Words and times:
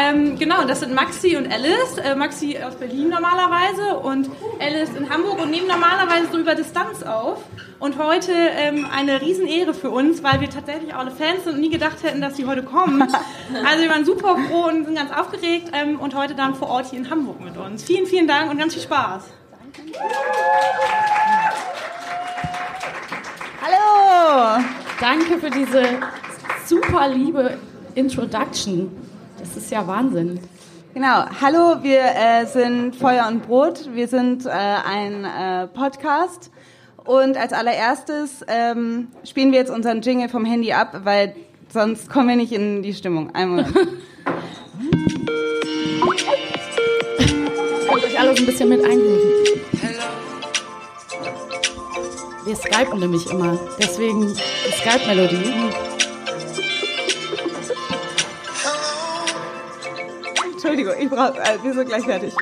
Ähm, 0.00 0.38
genau, 0.38 0.64
das 0.64 0.80
sind 0.80 0.94
Maxi 0.94 1.36
und 1.36 1.52
Alice. 1.52 1.98
Äh, 1.98 2.14
Maxi 2.14 2.56
aus 2.64 2.76
Berlin 2.76 3.08
normalerweise 3.08 3.96
und 3.96 4.30
Alice 4.60 4.90
in 4.96 5.10
Hamburg 5.10 5.42
und 5.42 5.50
nehmen 5.50 5.66
normalerweise 5.66 6.28
so 6.30 6.38
über 6.38 6.54
Distanz 6.54 7.02
auf. 7.02 7.42
Und 7.80 7.98
heute 7.98 8.32
ähm, 8.32 8.86
eine 8.94 9.20
Riesenehre 9.20 9.74
für 9.74 9.90
uns, 9.90 10.22
weil 10.22 10.40
wir 10.40 10.50
tatsächlich 10.50 10.94
auch 10.94 10.98
alle 10.98 11.10
Fans 11.10 11.44
sind 11.44 11.54
und 11.54 11.60
nie 11.60 11.70
gedacht 11.70 12.04
hätten, 12.04 12.20
dass 12.20 12.36
sie 12.36 12.46
heute 12.46 12.62
kommen. 12.62 13.02
Also 13.64 13.82
wir 13.82 13.88
waren 13.88 14.04
super 14.04 14.36
froh 14.46 14.66
und 14.66 14.84
sind 14.84 14.94
ganz 14.94 15.10
aufgeregt 15.10 15.70
ähm, 15.72 15.98
und 15.98 16.14
heute 16.14 16.34
dann 16.34 16.54
vor 16.54 16.68
Ort 16.68 16.90
hier 16.90 16.98
in 16.98 17.08
Hamburg 17.08 17.40
mit 17.40 17.56
uns. 17.56 17.82
Vielen, 17.82 18.04
vielen 18.04 18.28
Dank 18.28 18.50
und 18.50 18.58
ganz 18.58 18.74
viel 18.74 18.82
Spaß. 18.82 19.22
Danke. 19.50 19.98
Hallo! 23.62 24.62
Danke 25.00 25.38
für 25.38 25.48
diese 25.48 25.82
super 26.66 27.08
liebe 27.08 27.56
Introduction. 27.94 29.07
Das 29.54 29.64
ist 29.64 29.70
ja 29.70 29.86
Wahnsinn. 29.86 30.40
Genau. 30.92 31.24
Hallo, 31.40 31.82
wir 31.82 32.00
äh, 32.00 32.44
sind 32.44 32.94
Feuer 32.94 33.26
und 33.28 33.46
Brot. 33.46 33.88
Wir 33.94 34.06
sind 34.06 34.44
äh, 34.44 34.50
ein 34.50 35.24
äh, 35.24 35.66
Podcast 35.68 36.50
und 37.04 37.38
als 37.38 37.54
allererstes 37.54 38.44
ähm, 38.46 39.08
spielen 39.24 39.50
wir 39.52 39.58
jetzt 39.60 39.70
unseren 39.70 40.02
Jingle 40.02 40.28
vom 40.28 40.44
Handy 40.44 40.74
ab, 40.74 41.00
weil 41.04 41.34
sonst 41.72 42.10
kommen 42.10 42.28
wir 42.28 42.36
nicht 42.36 42.52
in 42.52 42.82
die 42.82 42.92
Stimmung. 42.92 43.34
Einen 43.34 43.52
Moment. 43.52 43.74
Könnt 47.88 48.04
euch 48.04 48.20
alle 48.20 48.36
so 48.36 48.42
ein 48.42 48.46
bisschen 48.46 48.68
mit 48.68 48.84
eingrooven. 48.84 49.32
Wir 52.44 52.56
skypen 52.56 53.00
nämlich 53.00 53.30
immer, 53.30 53.58
deswegen 53.78 54.26
die 54.26 54.72
Skype-Melodie. 54.72 55.87
Entschuldigung, 60.78 61.04
ich 61.04 61.10
brauche, 61.10 61.40
äh, 61.40 61.58
wir 61.60 61.74
sind 61.74 61.88
gleich 61.88 62.04
fertig. 62.04 62.32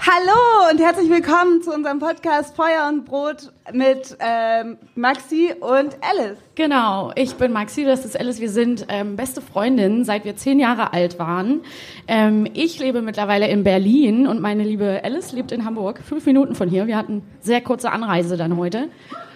Hallo 0.00 0.72
und 0.72 0.80
herzlich 0.80 1.08
willkommen 1.08 1.62
zu 1.62 1.72
unserem 1.72 2.00
Podcast 2.00 2.56
Feuer 2.56 2.88
und 2.88 3.04
Brot 3.04 3.52
mit 3.72 4.16
ähm, 4.18 4.78
Maxi 4.96 5.52
und 5.60 5.96
Alice. 6.00 6.38
Genau, 6.56 7.12
ich 7.14 7.36
bin 7.36 7.52
Maxi, 7.52 7.84
das 7.84 8.04
ist 8.04 8.18
Alice. 8.18 8.40
Wir 8.40 8.50
sind 8.50 8.86
ähm, 8.88 9.14
beste 9.14 9.40
Freundinnen, 9.40 10.04
seit 10.04 10.24
wir 10.24 10.34
zehn 10.34 10.58
Jahre 10.58 10.92
alt 10.92 11.20
waren. 11.20 11.60
Ähm, 12.08 12.48
ich 12.54 12.80
lebe 12.80 13.02
mittlerweile 13.02 13.46
in 13.46 13.62
Berlin 13.62 14.26
und 14.26 14.40
meine 14.40 14.64
liebe 14.64 15.02
Alice 15.04 15.30
lebt 15.30 15.52
in 15.52 15.64
Hamburg, 15.64 16.00
fünf 16.04 16.26
Minuten 16.26 16.56
von 16.56 16.68
hier. 16.68 16.88
Wir 16.88 16.96
hatten 16.96 17.22
sehr 17.38 17.60
kurze 17.60 17.92
Anreise 17.92 18.36
dann 18.36 18.56
heute. 18.56 18.88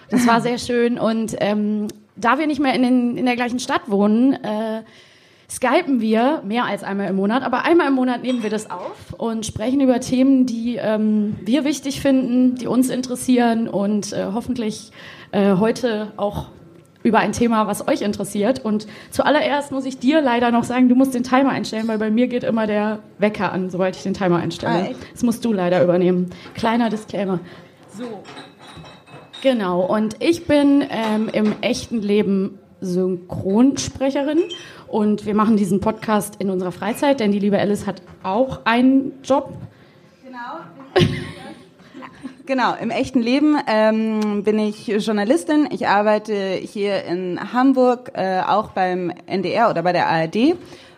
Das 0.09 0.27
war 0.27 0.41
sehr 0.41 0.57
schön 0.57 0.99
und 0.99 1.37
ähm, 1.39 1.87
da 2.15 2.39
wir 2.39 2.47
nicht 2.47 2.59
mehr 2.59 2.73
in, 2.73 2.83
den, 2.83 3.17
in 3.17 3.25
der 3.25 3.35
gleichen 3.35 3.59
Stadt 3.59 3.89
wohnen, 3.89 4.33
äh, 4.33 4.83
skypen 5.49 5.99
wir 5.99 6.41
mehr 6.45 6.65
als 6.65 6.83
einmal 6.83 7.07
im 7.09 7.17
Monat, 7.17 7.43
aber 7.43 7.65
einmal 7.65 7.87
im 7.87 7.93
Monat 7.93 8.23
nehmen 8.23 8.41
wir 8.41 8.49
das 8.49 8.71
auf 8.71 9.13
und 9.17 9.45
sprechen 9.45 9.81
über 9.81 9.99
Themen, 9.99 10.45
die 10.45 10.77
ähm, 10.77 11.35
wir 11.41 11.65
wichtig 11.65 11.99
finden, 11.99 12.55
die 12.55 12.67
uns 12.67 12.89
interessieren 12.89 13.67
und 13.67 14.13
äh, 14.13 14.27
hoffentlich 14.33 14.91
äh, 15.31 15.57
heute 15.57 16.13
auch 16.15 16.47
über 17.03 17.19
ein 17.19 17.31
Thema, 17.33 17.67
was 17.67 17.87
euch 17.87 18.01
interessiert. 18.01 18.63
Und 18.63 18.87
zuallererst 19.09 19.71
muss 19.71 19.85
ich 19.85 19.97
dir 19.97 20.21
leider 20.21 20.51
noch 20.51 20.63
sagen, 20.63 20.87
du 20.87 20.95
musst 20.95 21.13
den 21.13 21.23
Timer 21.23 21.49
einstellen, 21.49 21.87
weil 21.87 21.97
bei 21.97 22.11
mir 22.11 22.27
geht 22.27 22.43
immer 22.43 22.67
der 22.67 22.99
Wecker 23.17 23.51
an, 23.51 23.69
sobald 23.69 23.95
ich 23.95 24.03
den 24.03 24.13
Timer 24.13 24.37
einstelle. 24.37 24.91
Ah, 24.91 24.95
das 25.11 25.23
musst 25.23 25.43
du 25.43 25.51
leider 25.51 25.83
übernehmen. 25.83 26.29
Kleiner 26.53 26.89
Disclaimer. 26.89 27.39
So. 27.97 28.23
Genau, 29.41 29.81
und 29.81 30.17
ich 30.19 30.45
bin 30.45 30.85
ähm, 30.87 31.27
im 31.33 31.55
echten 31.61 31.99
Leben 31.99 32.59
Synchronsprecherin 32.79 34.39
und 34.87 35.25
wir 35.25 35.33
machen 35.33 35.57
diesen 35.57 35.79
Podcast 35.79 36.35
in 36.37 36.51
unserer 36.51 36.71
Freizeit, 36.71 37.19
denn 37.19 37.31
die 37.31 37.39
liebe 37.39 37.57
Alice 37.57 37.87
hat 37.87 38.03
auch 38.21 38.59
einen 38.65 39.13
Job. 39.23 39.53
Genau. 40.23 41.07
Genau, 42.47 42.73
im 42.81 42.89
echten 42.89 43.21
Leben 43.21 43.55
ähm, 43.67 44.43
bin 44.43 44.59
ich 44.59 44.87
Journalistin. 44.87 45.69
Ich 45.71 45.87
arbeite 45.87 46.33
hier 46.33 47.05
in 47.05 47.39
Hamburg, 47.53 48.11
äh, 48.13 48.41
auch 48.41 48.71
beim 48.71 49.13
NDR 49.27 49.69
oder 49.69 49.83
bei 49.83 49.93
der 49.93 50.09
ARD. 50.09 50.55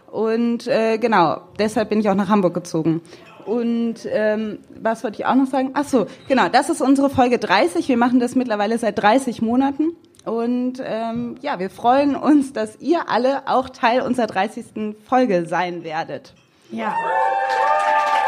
Und 0.09 0.67
äh, 0.67 0.97
genau, 0.97 1.41
deshalb 1.59 1.89
bin 1.89 1.99
ich 1.99 2.09
auch 2.09 2.15
nach 2.15 2.29
Hamburg 2.29 2.55
gezogen. 2.55 3.01
Und 3.45 4.07
ähm, 4.09 4.59
was 4.79 5.03
wollte 5.03 5.19
ich 5.19 5.25
auch 5.25 5.35
noch 5.35 5.47
sagen? 5.47 5.71
Ach 5.73 5.85
so, 5.85 6.07
genau, 6.27 6.49
das 6.49 6.69
ist 6.69 6.81
unsere 6.81 7.09
Folge 7.09 7.39
30. 7.39 7.87
Wir 7.87 7.97
machen 7.97 8.19
das 8.19 8.35
mittlerweile 8.35 8.77
seit 8.77 9.01
30 9.01 9.41
Monaten. 9.41 9.95
Und 10.25 10.81
ähm, 10.83 11.35
ja, 11.41 11.59
wir 11.59 11.69
freuen 11.69 12.15
uns, 12.15 12.53
dass 12.53 12.79
ihr 12.79 13.09
alle 13.09 13.47
auch 13.47 13.69
Teil 13.69 14.01
unserer 14.01 14.27
30. 14.27 14.95
Folge 15.07 15.45
sein 15.45 15.83
werdet. 15.83 16.33
Ja. 16.71 16.95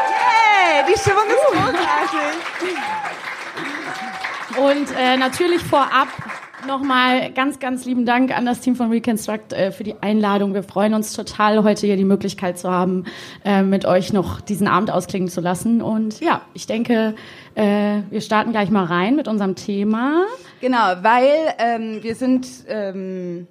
Hey, 0.08 0.84
die 0.92 0.98
Stimmung 0.98 1.24
ist 1.26 1.46
großartig. 1.52 2.76
Und 4.58 4.96
äh, 4.98 5.16
natürlich 5.16 5.62
vorab 5.62 6.08
nochmal 6.66 7.32
ganz, 7.32 7.58
ganz 7.58 7.84
lieben 7.84 8.04
Dank 8.04 8.36
an 8.36 8.44
das 8.44 8.60
Team 8.60 8.76
von 8.76 8.90
Reconstruct 8.90 9.52
äh, 9.52 9.72
für 9.72 9.84
die 9.84 9.94
Einladung. 10.00 10.54
Wir 10.54 10.62
freuen 10.62 10.94
uns 10.94 11.12
total, 11.12 11.62
heute 11.62 11.86
hier 11.86 11.96
die 11.96 12.04
Möglichkeit 12.04 12.58
zu 12.58 12.70
haben, 12.70 13.04
äh, 13.44 13.62
mit 13.62 13.86
euch 13.86 14.12
noch 14.12 14.40
diesen 14.40 14.66
Abend 14.68 14.90
ausklingen 14.90 15.28
zu 15.28 15.40
lassen. 15.40 15.80
Und 15.80 16.20
ja, 16.20 16.42
ich 16.54 16.66
denke, 16.66 17.14
äh, 17.54 18.00
wir 18.10 18.20
starten 18.20 18.52
gleich 18.52 18.70
mal 18.70 18.84
rein 18.84 19.16
mit 19.16 19.28
unserem 19.28 19.54
Thema. 19.54 20.26
Genau, 20.60 20.96
weil 21.02 21.30
ähm, 21.58 22.02
wir 22.02 22.14
sind 22.14 22.48
ähm, 22.68 23.46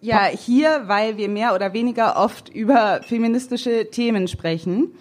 ja 0.00 0.26
hier, 0.26 0.82
weil 0.86 1.16
wir 1.16 1.28
mehr 1.28 1.54
oder 1.54 1.72
weniger 1.72 2.16
oft 2.16 2.48
über 2.48 3.00
feministische 3.02 3.90
Themen 3.90 4.28
sprechen. 4.28 4.92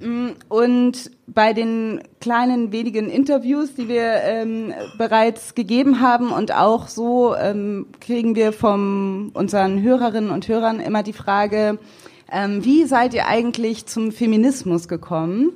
Mm, 0.00 0.30
Und 0.48 1.10
bei 1.26 1.52
den 1.52 2.00
kleinen 2.20 2.72
wenigen 2.72 3.10
Interviews, 3.10 3.74
die 3.74 3.88
wir 3.88 4.22
ähm, 4.24 4.72
bereits 4.98 5.54
gegeben 5.54 6.00
haben 6.00 6.32
und 6.32 6.54
auch 6.54 6.88
so 6.88 7.34
ähm, 7.36 7.86
kriegen 8.00 8.34
wir 8.34 8.52
von 8.52 9.30
unseren 9.34 9.82
Hörerinnen 9.82 10.30
und 10.30 10.48
Hörern 10.48 10.80
immer 10.80 11.02
die 11.02 11.12
Frage, 11.12 11.78
ähm, 12.32 12.64
wie 12.64 12.84
seid 12.84 13.12
ihr 13.14 13.26
eigentlich 13.26 13.86
zum 13.86 14.10
Feminismus 14.12 14.88
gekommen? 14.88 15.52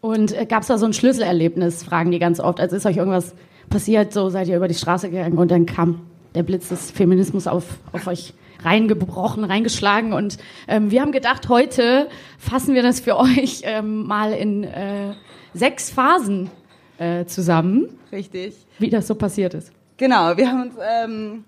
Und 0.00 0.32
äh, 0.32 0.46
gab 0.46 0.62
es 0.62 0.68
da 0.68 0.78
so 0.78 0.86
ein 0.86 0.92
Schlüsselerlebnis, 0.92 1.82
fragen 1.82 2.12
die 2.12 2.18
ganz 2.20 2.38
oft. 2.38 2.60
Also 2.60 2.76
ist 2.76 2.86
euch 2.86 2.98
irgendwas 2.98 3.34
passiert, 3.68 4.12
so 4.12 4.30
seid 4.30 4.48
ihr 4.48 4.56
über 4.56 4.68
die 4.68 4.74
Straße 4.74 5.10
gegangen 5.10 5.36
und 5.36 5.50
dann 5.50 5.66
kam 5.66 6.02
der 6.34 6.44
Blitz 6.44 6.68
des 6.68 6.90
Feminismus 6.90 7.46
auf, 7.46 7.64
auf 7.92 8.06
euch 8.06 8.34
reingebrochen, 8.62 9.44
reingeschlagen. 9.44 10.12
Und 10.12 10.38
ähm, 10.66 10.90
wir 10.90 11.00
haben 11.00 11.12
gedacht, 11.12 11.48
heute 11.48 12.08
fassen 12.38 12.74
wir 12.74 12.82
das 12.82 13.00
für 13.00 13.16
euch 13.16 13.62
ähm, 13.64 14.06
mal 14.06 14.32
in 14.32 14.64
äh, 14.64 15.14
sechs 15.54 15.90
Phasen 15.90 16.50
äh, 16.98 17.24
zusammen, 17.26 17.88
Richtig. 18.12 18.54
wie 18.78 18.90
das 18.90 19.06
so 19.06 19.14
passiert 19.14 19.54
ist. 19.54 19.72
Genau, 19.96 20.36
wir 20.36 20.48
haben 20.48 20.62
uns, 20.62 20.74
ähm, 20.80 21.44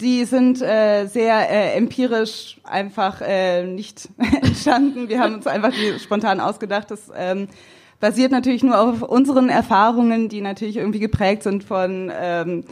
die 0.00 0.24
sind 0.24 0.60
äh, 0.60 1.06
sehr 1.06 1.50
äh, 1.50 1.76
empirisch 1.76 2.58
einfach 2.64 3.20
äh, 3.22 3.64
nicht 3.64 4.08
entstanden. 4.42 5.08
Wir 5.08 5.20
haben 5.20 5.34
uns 5.34 5.46
einfach 5.46 5.70
die 5.70 5.98
spontan 5.98 6.40
ausgedacht. 6.40 6.90
Das 6.90 7.10
ähm, 7.16 7.48
basiert 8.00 8.32
natürlich 8.32 8.62
nur 8.62 8.78
auf 8.78 9.02
unseren 9.02 9.48
Erfahrungen, 9.48 10.28
die 10.28 10.40
natürlich 10.40 10.76
irgendwie 10.76 10.98
geprägt 10.98 11.44
sind 11.44 11.64
von 11.64 12.10
ähm, 12.14 12.64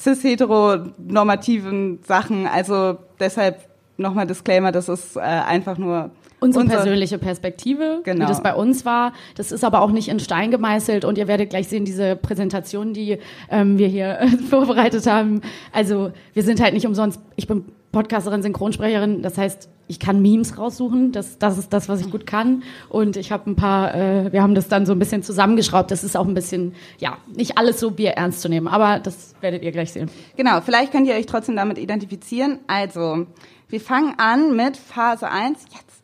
cis-heteronormativen 0.00 1.98
Sachen. 2.06 2.46
Also 2.46 2.98
deshalb 3.20 3.58
nochmal 3.96 4.26
Disclaimer, 4.26 4.72
das 4.72 4.88
ist 4.88 5.16
äh, 5.16 5.20
einfach 5.20 5.76
nur 5.78 6.10
Unsere 6.40 6.62
unser- 6.64 6.76
persönliche 6.76 7.18
Perspektive, 7.18 8.00
Genau. 8.04 8.24
wie 8.24 8.28
das 8.28 8.42
bei 8.42 8.54
uns 8.54 8.84
war. 8.84 9.12
Das 9.36 9.50
ist 9.50 9.64
aber 9.64 9.82
auch 9.82 9.90
nicht 9.90 10.08
in 10.08 10.20
Stein 10.20 10.52
gemeißelt 10.52 11.04
und 11.04 11.18
ihr 11.18 11.26
werdet 11.26 11.50
gleich 11.50 11.66
sehen, 11.68 11.84
diese 11.84 12.14
Präsentation, 12.14 12.92
die 12.94 13.18
ähm, 13.50 13.76
wir 13.78 13.88
hier 13.88 14.20
vorbereitet 14.50 15.06
haben. 15.08 15.40
Also 15.72 16.12
wir 16.34 16.42
sind 16.44 16.60
halt 16.62 16.74
nicht 16.74 16.86
umsonst, 16.86 17.20
ich 17.34 17.48
bin 17.48 17.64
Podcasterin, 17.90 18.42
Synchronsprecherin, 18.42 19.22
das 19.22 19.36
heißt, 19.36 19.68
ich 19.88 19.98
kann 19.98 20.20
Memes 20.20 20.58
raussuchen, 20.58 21.12
das, 21.12 21.38
das 21.38 21.58
ist 21.58 21.72
das, 21.72 21.88
was 21.88 22.00
ich 22.00 22.10
gut 22.10 22.26
kann. 22.26 22.62
Und 22.88 23.16
ich 23.16 23.32
habe 23.32 23.50
ein 23.50 23.56
paar, 23.56 23.94
äh, 23.94 24.32
wir 24.32 24.42
haben 24.42 24.54
das 24.54 24.68
dann 24.68 24.86
so 24.86 24.92
ein 24.92 24.98
bisschen 24.98 25.22
zusammengeschraubt. 25.22 25.90
Das 25.90 26.04
ist 26.04 26.16
auch 26.16 26.26
ein 26.26 26.34
bisschen, 26.34 26.74
ja, 26.98 27.16
nicht 27.34 27.58
alles 27.58 27.80
so 27.80 27.90
Bier 27.90 28.10
ernst 28.12 28.42
zu 28.42 28.48
nehmen, 28.48 28.68
aber 28.68 29.00
das 29.00 29.34
werdet 29.40 29.62
ihr 29.62 29.72
gleich 29.72 29.92
sehen. 29.92 30.10
Genau, 30.36 30.60
vielleicht 30.60 30.92
könnt 30.92 31.06
ihr 31.08 31.14
euch 31.14 31.26
trotzdem 31.26 31.56
damit 31.56 31.78
identifizieren. 31.78 32.58
Also, 32.66 33.26
wir 33.68 33.80
fangen 33.80 34.14
an 34.18 34.54
mit 34.54 34.76
Phase 34.76 35.30
1. 35.30 35.58
Jetzt. 35.64 36.02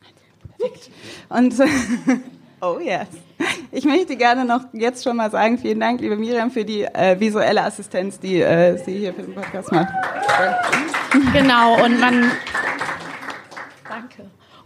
Perfekt. 0.59 0.91
Und, 1.29 1.55
oh 2.63 2.79
yes. 2.81 3.09
Ich 3.71 3.85
möchte 3.85 4.17
gerne 4.17 4.45
noch 4.45 4.61
jetzt 4.73 5.05
schon 5.05 5.17
mal 5.17 5.31
sagen, 5.31 5.59
vielen 5.59 5.81
Dank, 5.81 6.01
liebe 6.01 6.17
Miriam, 6.17 6.51
für 6.51 6.65
die 6.65 6.85
äh, 6.85 7.19
visuelle 7.19 7.65
Assistenz, 7.65 8.19
die 8.19 8.41
äh, 8.41 8.79
sie 8.79 8.99
hier 8.99 9.13
für 9.13 9.23
den 9.23 9.35
Podcast 9.35 9.73
macht. 9.73 9.93
Genau, 11.33 11.85
und 11.85 12.01
man. 12.01 12.31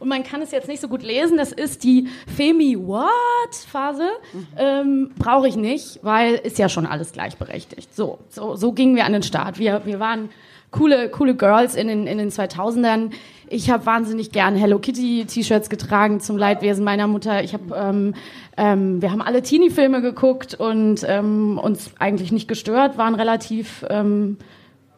Und 0.01 0.09
man 0.09 0.23
kann 0.23 0.43
es 0.43 0.51
jetzt 0.51 0.69
nicht 0.69 0.81
so 0.81 0.89
gut 0.89 1.03
lesen. 1.03 1.37
Das 1.37 1.53
ist 1.53 1.85
die 1.85 2.09
Femi-What-Phase. 2.37 4.09
Ähm, 4.57 5.11
Brauche 5.19 5.49
ich 5.49 5.57
nicht, 5.57 5.99
weil 6.03 6.35
ist 6.35 6.59
ja 6.59 6.69
schon 6.69 6.87
alles 6.87 7.13
gleichberechtigt. 7.13 7.95
So, 7.95 8.19
so, 8.29 8.57
so 8.57 8.73
gingen 8.73 8.97
wir 8.97 9.05
an 9.05 9.13
den 9.13 9.23
Start. 9.23 9.59
Wir, 9.59 9.83
wir 9.85 9.99
waren 9.99 10.31
coole, 10.71 11.09
coole 11.09 11.35
Girls 11.35 11.75
in 11.75 11.89
den, 11.89 12.07
in 12.07 12.19
den 12.19 12.31
2000ern. 12.31 13.11
Ich 13.49 13.71
habe 13.71 13.87
wahnsinnig 13.87 14.31
gern 14.31 14.57
Hello 14.57 14.79
Kitty 14.79 15.25
T-Shirts 15.25 15.71
getragen 15.71 16.21
zum 16.21 16.37
Leidwesen 16.37 16.85
meiner 16.85 17.07
Mutter. 17.07 17.43
Ich 17.43 17.55
habe, 17.55 17.75
ähm, 17.75 18.15
ähm, 18.57 19.01
wir 19.01 19.11
haben 19.11 19.23
alle 19.23 19.43
Teenie-Filme 19.43 20.03
geguckt 20.03 20.55
und 20.55 21.05
ähm, 21.09 21.59
uns 21.59 21.91
eigentlich 21.99 22.31
nicht 22.31 22.47
gestört, 22.47 22.99
waren 22.99 23.15
relativ 23.15 23.85
ähm, 23.89 24.37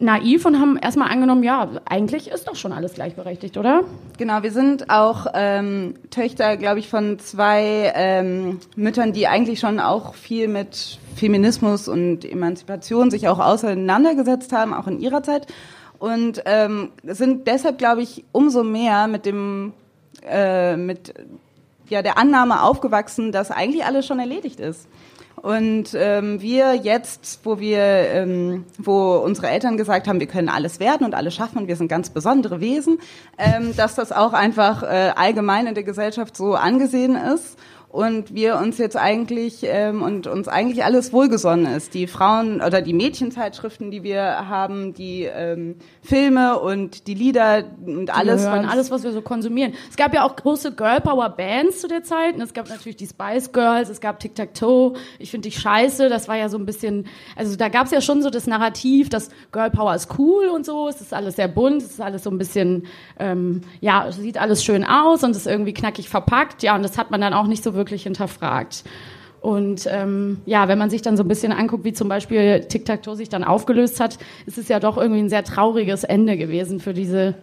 naiv 0.01 0.45
und 0.45 0.59
haben 0.59 0.77
erstmal 0.77 1.09
angenommen, 1.09 1.43
ja, 1.43 1.69
eigentlich 1.85 2.29
ist 2.29 2.47
doch 2.47 2.55
schon 2.55 2.73
alles 2.73 2.95
gleichberechtigt, 2.95 3.57
oder? 3.57 3.83
Genau, 4.17 4.43
wir 4.43 4.51
sind 4.51 4.89
auch 4.89 5.27
ähm, 5.33 5.95
Töchter, 6.09 6.57
glaube 6.57 6.79
ich, 6.79 6.89
von 6.89 7.19
zwei 7.19 7.91
ähm, 7.95 8.59
Müttern, 8.75 9.13
die 9.13 9.27
eigentlich 9.27 9.59
schon 9.59 9.79
auch 9.79 10.15
viel 10.15 10.47
mit 10.47 10.99
Feminismus 11.15 11.87
und 11.87 12.25
Emanzipation 12.25 13.11
sich 13.11 13.27
auch 13.27 13.39
auseinandergesetzt 13.39 14.51
haben, 14.51 14.73
auch 14.73 14.87
in 14.87 14.99
ihrer 14.99 15.23
Zeit. 15.23 15.47
Und 15.99 16.41
ähm, 16.45 16.89
sind 17.03 17.47
deshalb, 17.47 17.77
glaube 17.77 18.01
ich, 18.01 18.23
umso 18.31 18.63
mehr 18.63 19.07
mit 19.07 19.25
dem 19.25 19.73
äh, 20.27 20.75
mit 20.75 21.13
ja 21.89 22.01
der 22.01 22.17
Annahme 22.17 22.63
aufgewachsen, 22.63 23.31
dass 23.31 23.51
eigentlich 23.51 23.85
alles 23.85 24.07
schon 24.07 24.19
erledigt 24.19 24.59
ist. 24.59 24.87
Und 25.41 25.95
ähm, 25.95 26.39
wir 26.39 26.75
jetzt, 26.75 27.39
wo 27.43 27.59
wir, 27.59 27.79
ähm, 27.79 28.65
wo 28.77 29.15
unsere 29.15 29.49
Eltern 29.49 29.75
gesagt 29.75 30.07
haben, 30.07 30.19
wir 30.19 30.27
können 30.27 30.49
alles 30.49 30.79
werden 30.79 31.03
und 31.03 31.15
alles 31.15 31.33
schaffen 31.33 31.57
und 31.57 31.67
wir 31.67 31.75
sind 31.75 31.87
ganz 31.87 32.11
besondere 32.11 32.61
Wesen, 32.61 32.99
ähm, 33.39 33.75
dass 33.75 33.95
das 33.95 34.11
auch 34.11 34.33
einfach 34.33 34.83
äh, 34.83 35.13
allgemein 35.15 35.65
in 35.65 35.73
der 35.73 35.83
Gesellschaft 35.83 36.37
so 36.37 36.53
angesehen 36.53 37.15
ist 37.15 37.57
und 37.91 38.33
wir 38.33 38.55
uns 38.57 38.77
jetzt 38.77 38.95
eigentlich 38.95 39.59
ähm, 39.63 40.01
und 40.01 40.25
uns 40.25 40.47
eigentlich 40.47 40.85
alles 40.85 41.11
wohlgesonnen 41.11 41.65
ist. 41.75 41.93
Die 41.93 42.07
Frauen 42.07 42.61
oder 42.61 42.81
die 42.81 42.93
Mädchenzeitschriften, 42.93 43.91
die 43.91 44.01
wir 44.03 44.47
haben, 44.47 44.93
die 44.93 45.23
ähm, 45.23 45.75
Filme 46.01 46.57
und 46.59 47.07
die 47.07 47.13
Lieder 47.13 47.63
und 47.85 48.09
alles, 48.15 48.43
hören, 48.43 48.63
was- 48.65 48.71
alles, 48.71 48.91
was 48.91 49.03
wir 49.03 49.11
so 49.11 49.21
konsumieren. 49.21 49.73
Es 49.89 49.97
gab 49.97 50.13
ja 50.13 50.23
auch 50.23 50.37
große 50.37 50.71
Girl 50.73 51.01
Power 51.01 51.29
Bands 51.29 51.81
zu 51.81 51.89
der 51.89 52.03
Zeit. 52.03 52.35
Und 52.35 52.41
es 52.41 52.53
gab 52.53 52.69
natürlich 52.69 52.95
die 52.95 53.07
Spice 53.07 53.51
Girls, 53.51 53.89
es 53.89 53.99
gab 53.99 54.19
Tic 54.19 54.35
Tac 54.35 54.53
Toe. 54.53 54.93
Ich 55.19 55.29
finde 55.29 55.49
dich 55.49 55.59
scheiße. 55.59 56.07
Das 56.07 56.29
war 56.29 56.37
ja 56.37 56.47
so 56.47 56.57
ein 56.57 56.65
bisschen, 56.65 57.07
also 57.35 57.57
da 57.57 57.67
gab 57.67 57.87
es 57.87 57.91
ja 57.91 57.99
schon 57.99 58.21
so 58.21 58.29
das 58.29 58.47
Narrativ, 58.47 59.09
dass 59.09 59.29
Girl 59.51 59.69
Power 59.69 59.93
ist 59.95 60.17
cool 60.17 60.45
und 60.47 60.65
so. 60.65 60.87
Es 60.87 61.01
ist 61.01 61.13
alles 61.13 61.35
sehr 61.35 61.49
bunt, 61.49 61.81
es 61.81 61.89
ist 61.91 62.01
alles 62.01 62.23
so 62.23 62.29
ein 62.29 62.37
bisschen, 62.37 62.85
ähm, 63.19 63.61
ja, 63.81 64.07
es 64.07 64.15
sieht 64.15 64.37
alles 64.39 64.63
schön 64.63 64.85
aus 64.85 65.23
und 65.25 65.31
ist 65.35 65.45
irgendwie 65.45 65.73
knackig 65.73 66.07
verpackt. 66.09 66.63
Ja, 66.63 66.75
und 66.77 66.83
das 66.83 66.97
hat 66.97 67.11
man 67.11 67.19
dann 67.19 67.33
auch 67.33 67.47
nicht 67.47 67.63
so 67.63 67.73
wirklich 67.73 67.80
hinterfragt. 67.89 68.83
Und 69.41 69.87
ähm, 69.91 70.37
ja, 70.45 70.67
wenn 70.67 70.77
man 70.77 70.91
sich 70.91 71.01
dann 71.01 71.17
so 71.17 71.23
ein 71.23 71.27
bisschen 71.27 71.51
anguckt, 71.51 71.83
wie 71.83 71.93
zum 71.93 72.07
Beispiel 72.07 72.61
Tic 72.61 72.85
Tac 72.85 73.01
Toe 73.01 73.15
sich 73.15 73.27
dann 73.27 73.43
aufgelöst 73.43 73.99
hat, 73.99 74.19
ist 74.45 74.59
es 74.59 74.67
ja 74.67 74.79
doch 74.79 74.97
irgendwie 74.97 75.21
ein 75.21 75.29
sehr 75.29 75.43
trauriges 75.43 76.03
Ende 76.03 76.37
gewesen 76.37 76.79
für 76.79 76.93
diese 76.93 77.35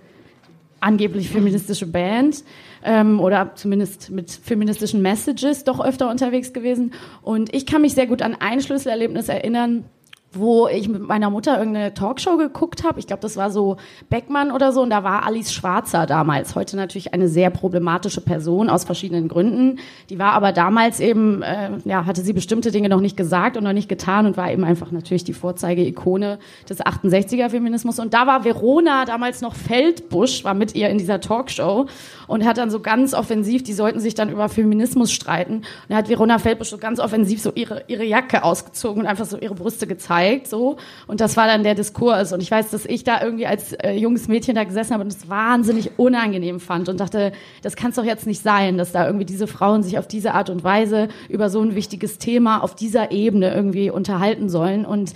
angeblich 0.81 1.29
feministische 1.29 1.87
Band 1.87 2.45
ähm, 2.85 3.19
oder 3.19 3.53
zumindest 3.57 4.11
mit 4.11 4.31
feministischen 4.31 5.03
Messages 5.03 5.65
doch 5.65 5.85
öfter 5.85 6.09
unterwegs 6.09 6.53
gewesen. 6.53 6.93
Und 7.23 7.53
ich 7.53 7.67
kann 7.67 7.83
mich 7.83 7.95
sehr 7.95 8.07
gut 8.07 8.23
an 8.23 8.37
ein 8.39 8.61
Schlüsselerlebnis 8.61 9.29
erinnern. 9.29 9.85
Wo 10.33 10.69
ich 10.69 10.89
mit 10.89 11.01
meiner 11.01 11.31
Mutter 11.31 11.59
irgendeine 11.59 11.95
Talkshow 11.95 12.37
geguckt 12.37 12.85
habe. 12.85 13.01
Ich 13.01 13.07
glaube, 13.07 13.23
das 13.23 13.37
war 13.37 13.51
so 13.51 13.79
Beckmann 14.11 14.53
oder 14.53 14.73
so. 14.73 14.83
Und 14.83 14.91
da 14.91 15.03
war 15.03 15.25
Alice 15.25 15.53
Schwarzer 15.53 16.05
damals. 16.05 16.55
Heute 16.55 16.77
natürlich 16.77 17.15
eine 17.15 17.29
sehr 17.29 17.49
problematische 17.49 18.21
Person 18.21 18.69
aus 18.69 18.85
verschiedenen 18.85 19.29
Gründen. 19.29 19.79
Die 20.11 20.19
war 20.19 20.33
aber 20.33 20.53
damals 20.53 21.01
eben, 21.01 21.43
äh, 21.43 21.71
ja, 21.85 22.05
hatte 22.05 22.21
sie 22.21 22.35
bestimmte 22.35 22.71
Dinge 22.71 22.91
noch 22.91 23.01
nicht 23.01 23.17
gesagt 23.17 23.57
und 23.57 23.65
noch 23.65 23.73
nicht 23.73 23.89
getan 23.89 24.27
und 24.27 24.37
war 24.37 24.53
eben 24.53 24.65
einfach 24.65 24.91
natürlich 24.91 25.25
die 25.25 25.33
Vorzeige-Ikone 25.33 26.39
des 26.69 26.83
68er-Feminismus. 26.83 27.99
Und 27.99 28.13
da 28.13 28.27
war 28.27 28.45
Verona 28.45 29.07
damals 29.07 29.41
noch 29.41 29.55
Feldbusch, 29.55 30.45
war 30.45 30.55
mit 30.55 30.75
ihr 30.75 30.91
in 30.91 30.99
dieser 30.99 31.21
Talkshow 31.21 31.87
und 32.27 32.45
hat 32.45 32.59
dann 32.59 32.71
so 32.71 32.81
ganz 32.81 33.15
offensiv, 33.15 33.63
die 33.63 33.73
sollten 33.73 34.01
sich 34.01 34.15
dann 34.15 34.29
über 34.29 34.51
Feminismus 34.51 35.11
streiten. 35.11 35.55
Und 35.55 35.65
da 35.89 35.97
hat 35.97 36.11
Verona 36.11 36.39
Feldbusch 36.39 36.69
so 36.69 36.77
ganz 36.77 37.01
offensiv 37.01 37.41
so 37.41 37.51
ihre, 37.55 37.85
ihre 37.87 38.05
Jacke 38.05 38.45
ausgezogen 38.45 39.03
und 39.03 39.09
einfach 39.09 39.25
so 39.25 39.39
ihre 39.39 39.55
Brüste 39.55 39.87
gezeigt 39.87 40.18
gezeigt, 40.19 40.49
so. 40.49 40.77
Und 41.07 41.21
das 41.21 41.37
war 41.37 41.47
dann 41.47 41.63
der 41.63 41.75
Diskurs. 41.75 42.33
Und 42.33 42.43
ich 42.43 42.51
weiß, 42.51 42.71
dass 42.71 42.85
ich 42.85 43.05
da 43.05 43.23
irgendwie 43.23 43.47
als 43.47 43.73
äh, 43.75 43.93
junges 43.93 44.29
Mädchen 44.29 44.55
da 44.55 44.65
gesessen 44.65 44.95
habe 44.95 45.05
und 45.05 45.13
es 45.13 45.29
wahnsinnig 45.29 45.93
unangenehm 45.99 46.61
fand 46.61 46.89
und 46.89 47.01
dachte, 47.01 47.33
das 47.63 47.77
kann 47.77 47.91
es 47.91 47.97
doch 47.97 48.05
jetzt 48.05 48.27
nicht 48.27 48.43
sein, 48.43 48.79
dass 48.79 48.93
da 48.93 49.07
irgendwie 49.07 49.25
diese 49.25 49.47
Frauen 49.47 49.83
sich 49.83 49.99
auf 49.99 50.07
diese 50.07 50.35
Art 50.35 50.51
und 50.51 50.65
Weise 50.65 51.09
über 51.29 51.51
so 51.51 51.61
ein 51.61 51.75
wichtiges 51.75 52.19
Thema 52.19 52.63
auf 52.63 52.75
dieser 52.75 53.11
Ebene 53.11 53.53
irgendwie 53.55 53.91
unterhalten 53.91 54.49
sollen 54.49 54.85
und 54.85 55.15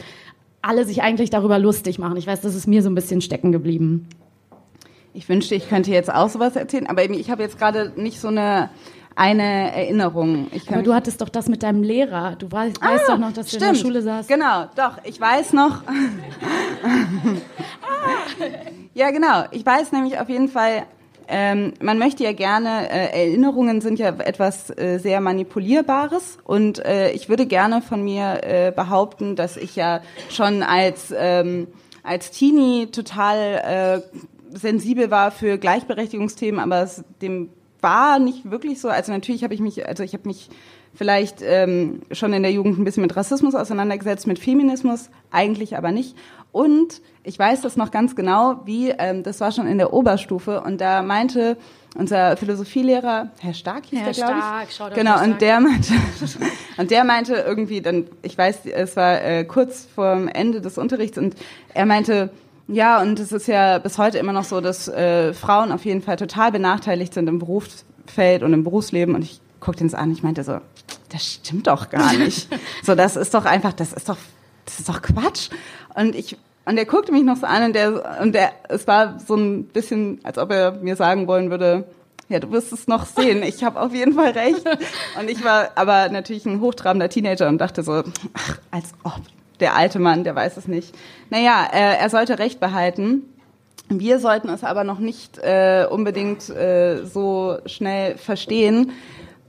alle 0.60 0.84
sich 0.84 1.02
eigentlich 1.02 1.30
darüber 1.30 1.58
lustig 1.58 1.98
machen. 1.98 2.16
Ich 2.16 2.26
weiß, 2.26 2.40
das 2.40 2.54
ist 2.54 2.68
mir 2.68 2.82
so 2.82 2.90
ein 2.90 2.94
bisschen 2.94 3.20
stecken 3.20 3.50
geblieben. 3.50 4.08
Ich 5.14 5.28
wünschte, 5.28 5.54
ich 5.54 5.68
könnte 5.68 5.90
jetzt 5.90 6.12
auch 6.12 6.28
sowas 6.28 6.56
erzählen, 6.56 6.86
aber 6.86 7.04
ich 7.04 7.30
habe 7.30 7.42
jetzt 7.42 7.58
gerade 7.58 7.92
nicht 7.96 8.18
so 8.18 8.28
eine 8.28 8.70
eine 9.16 9.74
Erinnerung. 9.74 10.48
Aber 10.68 10.82
du 10.82 10.94
hattest 10.94 11.20
doch 11.20 11.28
das 11.28 11.48
mit 11.48 11.62
deinem 11.62 11.82
Lehrer. 11.82 12.36
Du 12.36 12.50
weißt, 12.50 12.76
ah, 12.80 12.90
weißt 12.90 13.08
doch 13.08 13.18
noch, 13.18 13.32
dass 13.32 13.48
stimmt. 13.48 13.62
du 13.62 13.66
in 13.66 13.74
der 13.74 13.80
Schule 13.80 14.02
saßt. 14.02 14.28
Genau, 14.28 14.66
doch. 14.76 14.98
Ich 15.04 15.20
weiß 15.20 15.52
noch. 15.52 15.82
ja, 18.94 19.10
genau. 19.10 19.44
Ich 19.50 19.64
weiß 19.64 19.92
nämlich 19.92 20.18
auf 20.18 20.28
jeden 20.28 20.48
Fall, 20.48 20.84
ähm, 21.28 21.72
man 21.80 21.98
möchte 21.98 22.24
ja 22.24 22.32
gerne, 22.32 22.90
äh, 22.90 23.26
Erinnerungen 23.26 23.80
sind 23.80 23.98
ja 23.98 24.08
etwas 24.08 24.76
äh, 24.76 24.98
sehr 24.98 25.20
Manipulierbares 25.20 26.38
und 26.44 26.84
äh, 26.84 27.12
ich 27.12 27.28
würde 27.28 27.46
gerne 27.46 27.80
von 27.80 28.02
mir 28.02 28.40
äh, 28.42 28.70
behaupten, 28.70 29.36
dass 29.36 29.56
ich 29.56 29.76
ja 29.76 30.02
schon 30.28 30.62
als, 30.62 31.14
ähm, 31.16 31.68
als 32.02 32.32
Teenie 32.32 32.90
total 32.90 34.02
äh, 34.04 34.58
sensibel 34.58 35.10
war 35.10 35.30
für 35.30 35.58
Gleichberechtigungsthemen, 35.58 36.60
aber 36.60 36.82
es 36.82 37.04
dem 37.22 37.50
war 37.82 38.18
nicht 38.18 38.50
wirklich 38.50 38.80
so. 38.80 38.88
Also 38.88 39.12
natürlich 39.12 39.44
habe 39.44 39.54
ich 39.54 39.60
mich, 39.60 39.86
also 39.86 40.02
ich 40.02 40.14
habe 40.14 40.26
mich 40.26 40.48
vielleicht 40.94 41.38
ähm, 41.42 42.00
schon 42.12 42.32
in 42.32 42.42
der 42.42 42.52
Jugend 42.52 42.78
ein 42.78 42.84
bisschen 42.84 43.02
mit 43.02 43.16
Rassismus 43.16 43.54
auseinandergesetzt, 43.54 44.26
mit 44.26 44.38
Feminismus, 44.38 45.10
eigentlich 45.30 45.76
aber 45.76 45.90
nicht. 45.90 46.16
Und 46.52 47.00
ich 47.24 47.38
weiß 47.38 47.62
das 47.62 47.76
noch 47.76 47.90
ganz 47.90 48.14
genau, 48.14 48.60
wie, 48.66 48.90
ähm, 48.90 49.22
das 49.22 49.40
war 49.40 49.52
schon 49.52 49.66
in 49.66 49.78
der 49.78 49.92
Oberstufe 49.92 50.60
und 50.60 50.80
da 50.80 51.02
meinte 51.02 51.56
unser 51.94 52.36
Philosophielehrer, 52.36 53.30
Herr 53.40 53.54
Stark 53.54 53.86
hieß 53.86 54.00
Herr 54.00 54.12
der, 54.12 54.14
glaube 54.14 54.38
ich. 54.38 54.74
Stark, 54.74 54.94
genau, 54.94 55.22
und 55.22 55.40
der 55.40 55.60
meinte, 55.60 55.92
und 56.76 56.90
der 56.90 57.04
meinte 57.04 57.34
irgendwie, 57.34 57.80
dann, 57.80 58.06
ich 58.22 58.36
weiß, 58.36 58.66
es 58.66 58.96
war 58.96 59.22
äh, 59.22 59.44
kurz 59.44 59.86
vor 59.94 60.26
Ende 60.32 60.60
des 60.60 60.78
Unterrichts 60.78 61.18
und 61.18 61.34
er 61.74 61.86
meinte, 61.86 62.30
ja, 62.68 63.00
und 63.00 63.18
es 63.18 63.32
ist 63.32 63.46
ja 63.48 63.78
bis 63.78 63.98
heute 63.98 64.18
immer 64.18 64.32
noch 64.32 64.44
so, 64.44 64.60
dass 64.60 64.88
äh, 64.88 65.32
Frauen 65.34 65.72
auf 65.72 65.84
jeden 65.84 66.02
Fall 66.02 66.16
total 66.16 66.52
benachteiligt 66.52 67.14
sind 67.14 67.28
im 67.28 67.38
Berufsfeld 67.38 68.42
und 68.42 68.52
im 68.52 68.64
Berufsleben. 68.64 69.14
Und 69.14 69.22
ich 69.22 69.40
guckte 69.60 69.84
ihn 69.84 69.90
so 69.90 69.96
an, 69.96 70.12
ich 70.12 70.22
meinte 70.22 70.44
so, 70.44 70.58
das 71.10 71.24
stimmt 71.24 71.66
doch 71.66 71.90
gar 71.90 72.12
nicht. 72.16 72.48
so, 72.82 72.94
das 72.94 73.16
ist 73.16 73.34
doch 73.34 73.44
einfach, 73.44 73.72
das 73.72 73.92
ist 73.92 74.08
doch, 74.08 74.18
das 74.64 74.80
ist 74.80 74.88
doch 74.88 75.02
Quatsch. 75.02 75.50
Und 75.94 76.14
ich 76.14 76.36
und 76.64 76.78
er 76.78 76.84
guckte 76.84 77.10
mich 77.10 77.24
noch 77.24 77.36
so 77.36 77.46
an 77.46 77.64
und 77.64 77.72
der 77.74 78.20
und 78.22 78.34
der 78.34 78.52
es 78.68 78.86
war 78.86 79.18
so 79.18 79.34
ein 79.34 79.64
bisschen, 79.64 80.20
als 80.22 80.38
ob 80.38 80.52
er 80.52 80.72
mir 80.72 80.94
sagen 80.94 81.26
wollen 81.26 81.50
würde, 81.50 81.84
ja, 82.28 82.38
du 82.38 82.50
wirst 82.50 82.72
es 82.72 82.86
noch 82.86 83.04
sehen. 83.04 83.42
Ich 83.42 83.62
habe 83.64 83.80
auf 83.80 83.92
jeden 83.92 84.14
Fall 84.14 84.30
recht. 84.30 84.64
Und 85.20 85.28
ich 85.28 85.44
war 85.44 85.72
aber 85.74 86.08
natürlich 86.08 86.46
ein 86.46 86.60
hochtrabender 86.60 87.10
Teenager 87.10 87.46
und 87.46 87.58
dachte 87.58 87.82
so, 87.82 88.04
ach, 88.32 88.58
als 88.70 88.94
ob 89.02 89.20
der 89.60 89.76
alte 89.76 89.98
Mann, 89.98 90.24
der 90.24 90.34
weiß 90.34 90.56
es 90.56 90.68
nicht. 90.68 90.94
Naja, 91.30 91.66
äh, 91.72 91.96
er 91.98 92.10
sollte 92.10 92.38
Recht 92.38 92.60
behalten. 92.60 93.22
Wir 93.88 94.18
sollten 94.18 94.48
es 94.48 94.64
aber 94.64 94.84
noch 94.84 94.98
nicht 94.98 95.38
äh, 95.38 95.86
unbedingt 95.90 96.48
äh, 96.48 97.04
so 97.04 97.58
schnell 97.66 98.16
verstehen. 98.16 98.92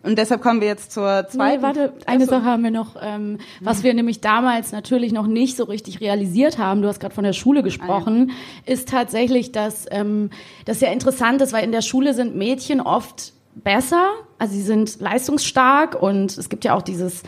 Und 0.03 0.17
deshalb 0.17 0.41
kommen 0.41 0.59
wir 0.59 0.67
jetzt 0.67 0.91
zur 0.91 1.27
zweiten. 1.29 1.61
Nee, 1.61 1.63
warte, 1.63 1.93
eine 2.05 2.25
Sache 2.25 2.43
haben 2.43 2.61
wir 2.61 2.71
noch, 2.71 2.97
ähm, 3.01 3.37
was 3.61 3.83
wir 3.83 3.93
nämlich 3.93 4.19
damals 4.19 4.73
natürlich 4.73 5.13
noch 5.13 5.27
nicht 5.27 5.55
so 5.55 5.63
richtig 5.63 6.01
realisiert 6.01 6.57
haben, 6.57 6.81
du 6.81 6.89
hast 6.89 6.99
gerade 6.99 7.15
von 7.15 7.23
der 7.23 7.31
Schule 7.31 7.63
gesprochen, 7.63 8.29
ah, 8.29 8.33
ja. 8.65 8.73
ist 8.73 8.89
tatsächlich, 8.89 9.53
dass 9.53 9.85
ähm, 9.91 10.29
das 10.65 10.81
ja 10.81 10.91
interessant 10.91 11.41
ist, 11.41 11.53
weil 11.53 11.63
in 11.63 11.71
der 11.71 11.81
Schule 11.81 12.13
sind 12.13 12.35
Mädchen 12.35 12.81
oft 12.81 13.31
besser, 13.55 14.09
also 14.39 14.53
sie 14.53 14.61
sind 14.61 14.99
leistungsstark 14.99 16.01
und 16.01 16.37
es 16.37 16.49
gibt 16.49 16.65
ja 16.65 16.75
auch 16.75 16.81
dieses 16.81 17.23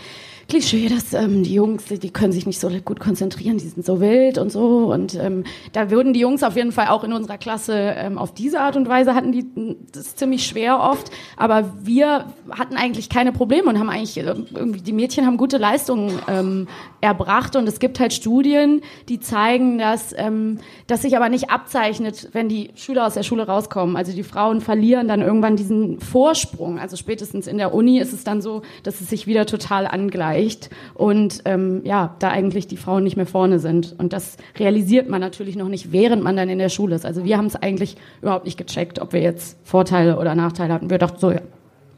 Klischee, 0.48 0.90
dass 0.90 1.14
ähm, 1.14 1.42
die 1.42 1.56
Jungs, 1.56 1.86
die, 1.86 2.12
können 2.12 2.32
sich 2.32 2.46
nicht 2.46 2.60
so 2.60 2.70
gut 2.70 3.00
konzentrieren, 3.00 3.58
die 3.58 3.68
sind 3.68 3.84
so 3.84 4.00
wild 4.00 4.38
und 4.38 4.52
so. 4.52 4.94
Und 4.94 5.16
ähm, 5.16 5.44
da 5.74 5.90
würden 5.90 6.14
die 6.14 6.20
Jungs 6.20 6.44
auf 6.44 6.56
jeden 6.56 6.72
Fall 6.72 6.88
auch 6.90 7.04
in 7.04 7.14
unserer 7.14 7.40
Klasse 7.40 7.74
ähm, 7.74 8.20
auf 8.20 8.32
diese 8.34 8.60
Art 8.60 8.75
und 8.75 8.88
Weise 8.88 9.16
hatten 9.16 9.32
die 9.32 9.46
das 9.92 10.16
ziemlich 10.16 10.46
schwer 10.46 10.80
oft. 10.80 11.10
Aber 11.36 11.74
wir 11.82 12.25
hatten 12.52 12.75
eigentlich 12.75 13.10
keine 13.10 13.32
Probleme 13.32 13.70
und 13.70 13.80
haben 13.80 13.90
eigentlich 13.90 14.18
äh, 14.18 14.36
irgendwie 14.54 14.82
die 14.82 14.94
Mädchen 14.94 15.25
haben 15.25 15.38
gute 15.38 15.58
Leistungen 15.58 16.12
ähm, 16.28 16.68
erbracht. 17.02 17.56
Und 17.56 17.68
es 17.68 17.80
gibt 17.80 18.00
halt 18.00 18.14
Studien, 18.14 18.82
die 19.10 19.20
zeigen, 19.20 19.80
dass 19.80 20.14
ähm, 20.16 20.60
das 20.86 21.02
sich 21.02 21.16
aber 21.18 21.30
nicht 21.30 21.50
abzeichnet, 21.50 22.30
wenn 22.34 22.50
die 22.50 22.70
Schüler 22.75 23.08
aus 23.08 23.16
der 23.16 23.24
Schule 23.24 23.48
rauskommen. 23.48 23.96
Also 23.96 24.14
die 24.14 24.24
Frauen 24.24 24.62
verlieren 24.62 25.08
dann 25.08 25.22
irgendwann 25.22 25.56
diesen 25.56 26.00
Vorsprung. 26.00 26.78
Also 26.78 26.98
spätestens 26.98 27.48
in 27.48 27.58
der 27.58 27.74
Uni 27.74 28.00
ist 28.00 28.14
es 28.14 28.24
dann 28.24 28.44
so, 28.44 28.62
dass 28.84 29.02
es 29.02 29.10
sich 29.10 29.25
wieder 29.25 29.48
total 29.48 29.88
angleicht 29.88 30.35
erreicht 30.36 30.70
und 30.94 31.42
ähm, 31.46 31.82
ja, 31.84 32.15
da 32.20 32.30
eigentlich 32.30 32.68
die 32.68 32.77
Frauen 32.77 33.04
nicht 33.04 33.18
mehr 33.18 33.25
vorne 33.25 33.60
sind. 33.60 33.96
Und 33.98 34.13
das 34.13 34.38
realisiert 34.58 35.10
man 35.10 35.22
natürlich 35.22 35.56
noch 35.56 35.70
nicht, 35.70 35.92
während 35.92 36.24
man 36.24 36.36
dann 36.36 36.50
in 36.50 36.60
der 36.60 36.70
Schule 36.70 36.96
ist. 36.96 37.06
Also 37.06 37.25
wir 37.25 37.38
haben 37.38 37.46
es 37.46 37.56
eigentlich 37.56 37.98
überhaupt 38.22 38.46
nicht 38.46 38.58
gecheckt, 38.58 39.00
ob 39.00 39.13
wir 39.13 39.22
jetzt 39.22 39.58
Vorteile 39.63 40.20
oder 40.20 40.36
Nachteile 40.36 40.74
hatten. 40.74 40.89
Wir 40.89 40.98
dachten 40.98 41.20
so, 41.20 41.32
ja, 41.32 41.42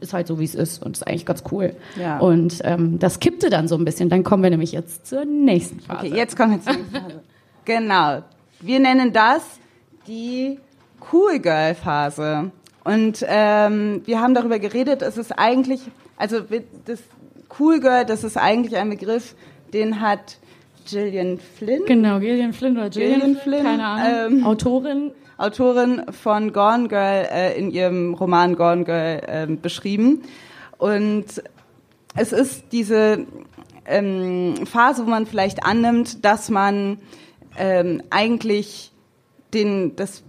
ist 0.00 0.12
halt 0.12 0.28
so, 0.28 0.38
wie 0.38 0.44
es 0.44 0.54
ist 0.54 0.82
und 0.82 0.96
ist 0.96 1.06
eigentlich 1.06 1.26
ganz 1.26 1.42
cool. 1.50 1.74
Ja. 2.00 2.18
Und 2.18 2.60
ähm, 2.62 2.98
das 2.98 3.18
kippte 3.18 3.50
dann 3.50 3.66
so 3.66 3.76
ein 3.76 3.84
bisschen. 3.84 4.08
Dann 4.08 4.22
kommen 4.22 4.42
wir 4.42 4.50
nämlich 4.50 4.72
jetzt 4.72 5.06
zur 5.06 5.24
nächsten 5.24 5.80
Phase. 5.80 6.06
Okay, 6.06 6.16
jetzt 6.16 6.36
kommen 6.36 6.52
wir 6.52 6.62
zur 6.62 6.72
nächsten 6.74 6.94
Phase. 6.94 7.20
genau. 7.64 8.22
Wir 8.60 8.78
nennen 8.78 9.12
das 9.12 9.42
die 10.06 10.58
Cool 11.12 11.40
Girl 11.40 11.74
Phase. 11.74 12.50
Und 12.84 13.24
ähm, 13.28 14.02
wir 14.06 14.20
haben 14.20 14.34
darüber 14.34 14.58
geredet, 14.58 15.02
es 15.02 15.18
ist 15.18 15.32
eigentlich, 15.32 15.80
also 16.16 16.38
das 16.86 17.00
Cool 17.58 17.80
Girl, 17.80 18.04
das 18.04 18.24
ist 18.24 18.36
eigentlich 18.36 18.76
ein 18.76 18.90
Begriff, 18.90 19.34
den 19.72 20.00
hat 20.00 20.38
Gillian 20.88 21.38
Flynn. 21.38 21.84
Genau, 21.86 22.18
Gillian 22.18 22.52
Flynn 22.52 22.76
oder 22.76 22.90
Gillian, 22.90 23.20
Gillian 23.20 23.36
Flynn, 23.36 23.64
keine 23.64 23.84
Ahnung. 23.84 24.38
Ähm, 24.38 24.46
Autorin. 24.46 25.12
Autorin 25.36 26.02
von 26.10 26.52
Gone 26.52 26.88
Girl 26.88 27.28
äh, 27.30 27.58
in 27.58 27.70
ihrem 27.70 28.14
Roman 28.14 28.56
Gone 28.56 28.84
Girl 28.84 29.20
äh, 29.26 29.46
beschrieben. 29.46 30.22
Und 30.78 31.26
es 32.16 32.32
ist 32.32 32.64
diese 32.72 33.26
ähm, 33.86 34.66
Phase, 34.66 35.06
wo 35.06 35.10
man 35.10 35.26
vielleicht 35.26 35.64
annimmt, 35.64 36.24
dass 36.24 36.50
man 36.50 36.98
ähm, 37.56 38.02
eigentlich 38.10 38.92
den, 39.54 39.94
das 39.96 40.24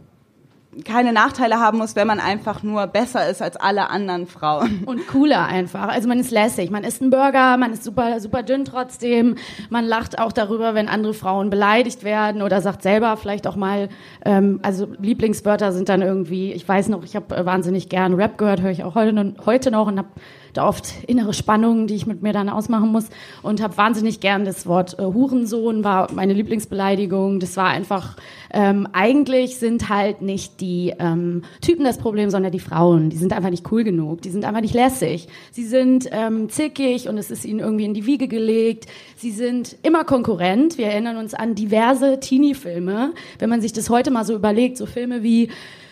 keine 0.83 1.13
Nachteile 1.13 1.59
haben 1.59 1.77
muss, 1.77 1.95
wenn 1.95 2.07
man 2.07 2.19
einfach 2.19 2.63
nur 2.63 2.87
besser 2.87 3.29
ist 3.29 3.41
als 3.41 3.55
alle 3.55 3.89
anderen 3.89 4.27
Frauen. 4.27 4.83
Und 4.85 5.07
cooler 5.07 5.45
einfach. 5.45 5.89
Also 5.89 6.07
man 6.07 6.19
ist 6.19 6.31
lässig. 6.31 6.69
Man 6.69 6.83
isst 6.83 7.01
einen 7.01 7.11
Burger, 7.11 7.57
man 7.57 7.73
ist 7.73 7.83
super, 7.83 8.19
super 8.19 8.43
dünn 8.43 8.65
trotzdem. 8.65 9.35
Man 9.69 9.85
lacht 9.85 10.19
auch 10.19 10.31
darüber, 10.31 10.73
wenn 10.73 10.87
andere 10.87 11.13
Frauen 11.13 11.49
beleidigt 11.49 12.03
werden 12.03 12.41
oder 12.41 12.61
sagt 12.61 12.81
selber 12.81 13.17
vielleicht 13.17 13.47
auch 13.47 13.55
mal, 13.55 13.89
ähm, 14.25 14.59
also 14.63 14.87
Lieblingswörter 14.99 15.71
sind 15.71 15.89
dann 15.89 16.01
irgendwie, 16.01 16.51
ich 16.53 16.67
weiß 16.67 16.89
noch, 16.89 17.03
ich 17.03 17.15
habe 17.15 17.35
äh, 17.35 17.45
wahnsinnig 17.45 17.89
gern 17.89 18.13
Rap 18.13 18.37
gehört, 18.37 18.61
höre 18.61 18.71
ich 18.71 18.83
auch 18.83 18.95
heute, 18.95 19.33
heute 19.45 19.71
noch 19.71 19.87
und 19.87 19.97
habe 19.97 20.09
da 20.53 20.67
oft 20.67 20.93
innere 21.07 21.33
Spannungen, 21.33 21.87
die 21.87 21.95
ich 21.95 22.05
mit 22.05 22.21
mir 22.21 22.33
dann 22.33 22.49
ausmachen 22.49 22.91
muss 22.91 23.05
und 23.41 23.61
habe 23.61 23.77
wahnsinnig 23.77 24.19
gern 24.19 24.45
das 24.45 24.65
Wort 24.65 24.97
äh, 24.99 25.03
Hurensohn 25.03 25.83
war 25.83 26.11
meine 26.13 26.33
Lieblingsbeleidigung. 26.33 27.39
Das 27.39 27.57
war 27.57 27.67
einfach 27.67 28.15
ähm, 28.51 28.87
eigentlich 28.93 29.57
sind 29.57 29.89
halt 29.89 30.21
nicht 30.21 30.61
die 30.61 30.93
ähm, 30.99 31.43
Typen 31.61 31.83
das 31.83 31.97
Problem, 31.97 32.29
sondern 32.29 32.51
die 32.51 32.59
Frauen. 32.59 33.09
Die 33.09 33.17
sind 33.17 33.33
einfach 33.33 33.49
nicht 33.49 33.71
cool 33.71 33.83
genug. 33.83 34.21
Die 34.21 34.29
sind 34.29 34.45
einfach 34.45 34.61
nicht 34.61 34.73
lässig. 34.73 35.27
Sie 35.51 35.65
sind 35.65 36.09
ähm, 36.11 36.49
zickig 36.49 37.07
und 37.07 37.17
es 37.17 37.31
ist 37.31 37.45
ihnen 37.45 37.59
irgendwie 37.59 37.85
in 37.85 37.93
die 37.93 38.05
Wiege 38.05 38.27
gelegt. 38.27 38.87
Sie 39.15 39.31
sind 39.31 39.77
immer 39.83 40.03
konkurrent. 40.03 40.77
Wir 40.77 40.87
erinnern 40.87 41.17
uns 41.17 41.33
an 41.33 41.55
diverse 41.55 42.19
Teenie-Filme. 42.19 43.13
Wenn 43.37 43.49
man 43.49 43.61
sich 43.61 43.73
das 43.73 43.89
heute 43.89 44.11
mal 44.11 44.25
so 44.25 44.35
überlegt, 44.35 44.77
so 44.77 44.85
Filme 44.85 45.23
wie 45.23 45.49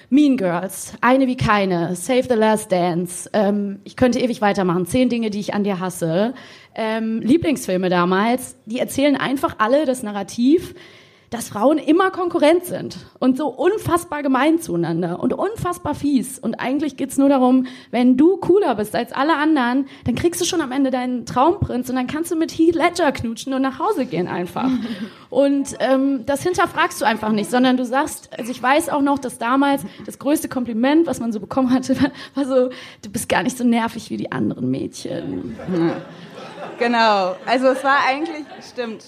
Mean 0.09 0.37
Girls, 0.37 0.93
eine 1.01 1.27
wie 1.27 1.35
keine, 1.35 1.95
Save 1.95 2.23
the 2.29 2.35
Last 2.35 2.71
Dance. 2.71 3.29
Ähm, 3.33 3.79
ich 3.83 3.97
könnte 3.97 4.19
ewig 4.19 4.39
weitermachen. 4.39 4.85
Zehn 4.85 5.09
Dinge, 5.09 5.29
die 5.29 5.39
ich 5.39 5.53
an 5.53 5.65
dir 5.65 5.81
hasse. 5.81 6.33
Ähm, 6.75 7.21
Lieblingsfilme 7.21 7.89
damals, 7.89 8.55
die 8.65 8.79
erzählen 8.79 9.17
einfach 9.17 9.55
alle 9.57 9.85
das 9.85 10.03
Narrativ, 10.03 10.75
dass 11.29 11.49
Frauen 11.49 11.77
immer 11.77 12.09
Konkurrent 12.11 12.65
sind 12.65 12.97
und 13.19 13.37
so 13.37 13.47
unfassbar 13.47 14.23
gemein 14.23 14.59
zueinander 14.59 15.19
und 15.19 15.33
unfassbar 15.33 15.93
fies. 15.93 16.39
Und 16.39 16.55
eigentlich 16.55 16.95
geht's 16.95 17.17
nur 17.17 17.27
darum, 17.29 17.67
wenn 17.91 18.15
du 18.15 18.37
cooler 18.37 18.75
bist 18.75 18.95
als 18.95 19.11
alle 19.11 19.35
anderen, 19.35 19.87
dann 20.05 20.15
kriegst 20.15 20.39
du 20.39 20.45
schon 20.45 20.61
am 20.61 20.71
Ende 20.71 20.89
deinen 20.89 21.25
Traumprinz 21.25 21.89
und 21.89 21.95
dann 21.95 22.07
kannst 22.07 22.31
du 22.31 22.35
mit 22.35 22.51
Heath 22.51 22.75
Ledger 22.75 23.11
knutschen 23.11 23.53
und 23.53 23.61
nach 23.61 23.79
Hause 23.79 24.05
gehen 24.05 24.27
einfach. 24.27 24.69
und 25.29 25.75
ähm, 25.79 26.25
das 26.25 26.43
hinterfragst 26.43 27.01
du 27.01 27.05
einfach 27.05 27.31
nicht, 27.31 27.49
sondern 27.49 27.75
du 27.75 27.85
sagst, 27.85 28.29
also 28.37 28.51
ich 28.51 28.61
weiß 28.61 28.89
auch 28.89 29.01
noch, 29.01 29.19
dass 29.19 29.37
damals 29.37 29.83
das 30.05 30.19
größte 30.19 30.47
Kompliment, 30.47 31.07
was 31.07 31.19
man 31.19 31.33
so 31.33 31.39
bekommen 31.39 31.73
hatte, 31.73 31.95
war 32.35 32.45
so, 32.45 32.69
du 33.01 33.09
bist 33.11 33.27
gar 33.27 33.43
nicht 33.43 33.57
so 33.57 33.63
nervig 33.63 34.09
wie 34.09 34.17
die 34.17 34.31
anderen 34.31 34.71
Mädchen. 34.71 35.57
Genau, 36.79 37.35
also 37.45 37.67
es 37.67 37.83
war 37.83 37.97
eigentlich, 38.07 38.45
stimmt, 38.61 39.03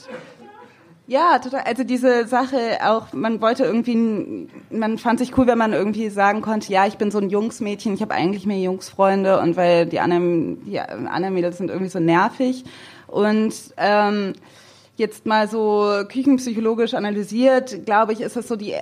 ja, 1.09 1.39
total. 1.39 1.61
Also 1.61 1.83
diese 1.83 2.27
Sache 2.27 2.77
auch, 2.83 3.13
man 3.13 3.41
wollte 3.41 3.63
irgendwie, 3.63 4.47
man 4.69 4.99
fand 4.99 5.17
sich 5.17 5.35
cool, 5.35 5.47
wenn 5.47 5.57
man 5.57 5.73
irgendwie 5.73 6.09
sagen 6.11 6.43
konnte, 6.43 6.71
ja, 6.71 6.85
ich 6.85 6.99
bin 6.99 7.09
so 7.09 7.17
ein 7.17 7.31
Jungsmädchen, 7.31 7.95
ich 7.95 8.03
habe 8.03 8.13
eigentlich 8.13 8.45
mehr 8.45 8.59
Jungsfreunde 8.59 9.39
und 9.39 9.57
weil 9.57 9.87
die 9.87 9.99
anderen, 9.99 10.63
die 10.65 10.79
anderen 10.79 11.33
Mädels 11.33 11.57
sind 11.57 11.71
irgendwie 11.71 11.89
so 11.89 11.99
nervig. 11.99 12.63
Und 13.07 13.55
ähm, 13.77 14.33
jetzt 14.97 15.25
mal 15.25 15.47
so 15.47 16.03
küchenpsychologisch 16.07 16.93
analysiert, 16.93 17.87
glaube 17.87 18.13
ich, 18.13 18.21
ist 18.21 18.37
es 18.37 18.47
so 18.47 18.55
die, 18.55 18.75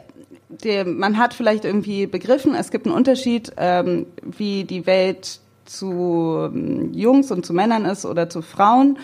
die, 0.49 0.83
man 0.83 1.17
hat 1.17 1.33
vielleicht 1.33 1.63
irgendwie 1.63 2.07
begriffen, 2.07 2.55
es 2.55 2.71
gibt 2.71 2.87
einen 2.87 2.95
Unterschied, 2.95 3.53
ähm, 3.55 4.05
wie 4.21 4.65
die 4.65 4.85
Welt 4.85 5.39
zu 5.63 6.49
ähm, 6.53 6.91
Jungs 6.93 7.31
und 7.31 7.45
zu 7.45 7.53
Männern 7.53 7.85
ist 7.85 8.05
oder 8.05 8.29
zu 8.29 8.41
Frauen 8.41 8.97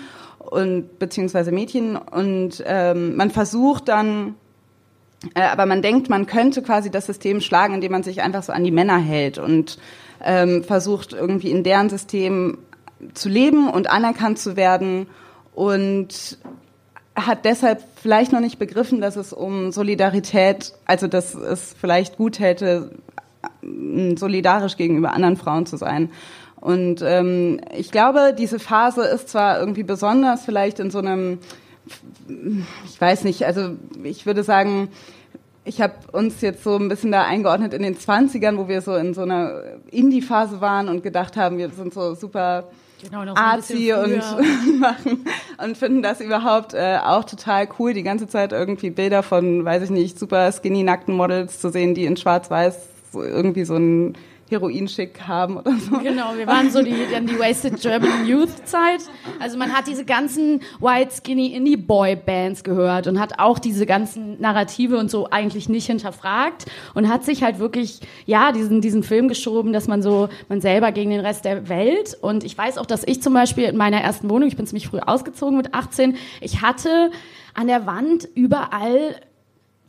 und 0.53 0.99
beziehungsweise 0.99 1.51
Mädchen 1.51 1.95
und 1.95 2.63
ähm, 2.65 3.15
man 3.15 3.31
versucht 3.31 3.87
dann 3.87 4.35
äh, 5.35 5.41
aber 5.41 5.65
man 5.65 5.81
denkt, 5.81 6.09
man 6.09 6.25
könnte 6.25 6.61
quasi 6.61 6.91
das 6.91 7.05
System 7.05 7.41
schlagen, 7.41 7.75
indem 7.75 7.91
man 7.91 8.03
sich 8.03 8.21
einfach 8.21 8.43
so 8.43 8.53
an 8.53 8.63
die 8.63 8.71
Männer 8.71 8.97
hält 8.97 9.37
und 9.37 9.77
ähm, 10.23 10.63
versucht 10.63 11.13
irgendwie 11.13 11.51
in 11.51 11.63
deren 11.63 11.89
System 11.89 12.57
zu 13.13 13.29
leben 13.29 13.69
und 13.69 13.89
anerkannt 13.89 14.39
zu 14.39 14.55
werden 14.55 15.07
und 15.53 16.37
hat 17.15 17.45
deshalb 17.45 17.83
vielleicht 17.95 18.31
noch 18.31 18.39
nicht 18.39 18.59
begriffen, 18.59 19.01
dass 19.01 19.15
es 19.17 19.33
um 19.33 19.71
Solidarität, 19.71 20.73
also 20.85 21.07
dass 21.07 21.35
es 21.35 21.75
vielleicht 21.79 22.17
gut 22.17 22.39
hätte, 22.39 22.91
solidarisch 24.15 24.77
gegenüber 24.77 25.13
anderen 25.13 25.37
Frauen 25.37 25.65
zu 25.65 25.77
sein. 25.77 26.09
Und 26.63 27.01
ähm, 27.01 27.59
ich 27.75 27.91
glaube, 27.91 28.33
diese 28.37 28.57
Phase 28.57 29.03
ist 29.03 29.27
zwar 29.27 29.59
irgendwie 29.59 29.83
besonders, 29.83 30.45
vielleicht 30.45 30.79
in 30.79 30.91
so 30.91 30.99
einem, 30.99 31.39
ich 32.85 33.01
weiß 33.01 33.25
nicht, 33.25 33.45
also 33.45 33.71
ich 34.01 34.25
würde 34.25 34.43
sagen, 34.45 34.87
ich 35.65 35.81
habe 35.81 35.95
uns 36.13 36.39
jetzt 36.39 36.63
so 36.63 36.77
ein 36.77 36.87
bisschen 36.87 37.11
da 37.11 37.23
eingeordnet 37.23 37.73
in 37.73 37.83
den 37.83 37.97
20ern, 37.97 38.55
wo 38.55 38.69
wir 38.69 38.79
so 38.79 38.95
in 38.95 39.13
so 39.13 39.23
einer 39.23 39.61
Indie-Phase 39.91 40.61
waren 40.61 40.87
und 40.87 41.03
gedacht 41.03 41.35
haben, 41.35 41.57
wir 41.57 41.69
sind 41.69 41.93
so 41.93 42.15
super 42.15 42.69
genau, 43.03 43.25
so 43.25 43.33
arzi 43.35 43.91
und 43.91 44.79
machen 44.79 45.25
und 45.61 45.77
finden 45.77 46.01
das 46.01 46.21
überhaupt 46.21 46.73
äh, 46.73 46.97
auch 47.03 47.25
total 47.25 47.67
cool, 47.77 47.93
die 47.93 48.03
ganze 48.03 48.29
Zeit 48.29 48.53
irgendwie 48.53 48.89
Bilder 48.89 49.21
von, 49.21 49.65
weiß 49.65 49.83
ich 49.83 49.89
nicht, 49.89 50.17
super 50.17 50.49
skinny 50.53 50.83
nackten 50.83 51.13
Models 51.13 51.59
zu 51.59 51.69
sehen, 51.71 51.93
die 51.93 52.05
in 52.05 52.15
schwarz-weiß 52.15 52.87
irgendwie 53.13 53.65
so 53.65 53.75
ein 53.75 54.15
Heroin-Schick 54.49 55.21
haben 55.27 55.57
oder 55.57 55.75
so. 55.77 55.97
Genau, 55.99 56.35
wir 56.35 56.47
waren 56.47 56.69
so 56.69 56.81
die, 56.81 56.95
dann 57.11 57.25
die 57.25 57.39
Wasted 57.39 57.81
German 57.81 58.27
Youth 58.27 58.67
Zeit. 58.67 59.01
Also 59.39 59.57
man 59.57 59.73
hat 59.73 59.87
diese 59.87 60.05
ganzen 60.05 60.61
White 60.79 61.15
Skinny 61.15 61.47
Indie 61.47 61.77
Boy 61.77 62.15
Bands 62.15 62.63
gehört 62.63 63.07
und 63.07 63.19
hat 63.19 63.39
auch 63.39 63.59
diese 63.59 63.85
ganzen 63.85 64.39
Narrative 64.39 64.97
und 64.97 65.09
so 65.09 65.29
eigentlich 65.29 65.69
nicht 65.69 65.87
hinterfragt 65.87 66.65
und 66.93 67.09
hat 67.09 67.23
sich 67.23 67.43
halt 67.43 67.59
wirklich, 67.59 67.99
ja, 68.25 68.51
diesen, 68.51 68.81
diesen 68.81 69.03
Film 69.03 69.27
geschoben, 69.27 69.73
dass 69.73 69.87
man 69.87 70.01
so, 70.01 70.29
man 70.49 70.61
selber 70.61 70.91
gegen 70.91 71.09
den 71.09 71.21
Rest 71.21 71.45
der 71.45 71.69
Welt 71.69 72.17
und 72.21 72.43
ich 72.43 72.57
weiß 72.57 72.77
auch, 72.77 72.85
dass 72.85 73.03
ich 73.05 73.21
zum 73.21 73.33
Beispiel 73.33 73.65
in 73.65 73.77
meiner 73.77 74.01
ersten 74.01 74.29
Wohnung, 74.29 74.47
ich 74.47 74.57
bin 74.57 74.67
ziemlich 74.67 74.87
früh 74.87 74.99
ausgezogen 74.99 75.57
mit 75.57 75.73
18, 75.73 76.17
ich 76.41 76.61
hatte 76.61 77.11
an 77.53 77.67
der 77.67 77.85
Wand 77.85 78.27
überall 78.35 79.15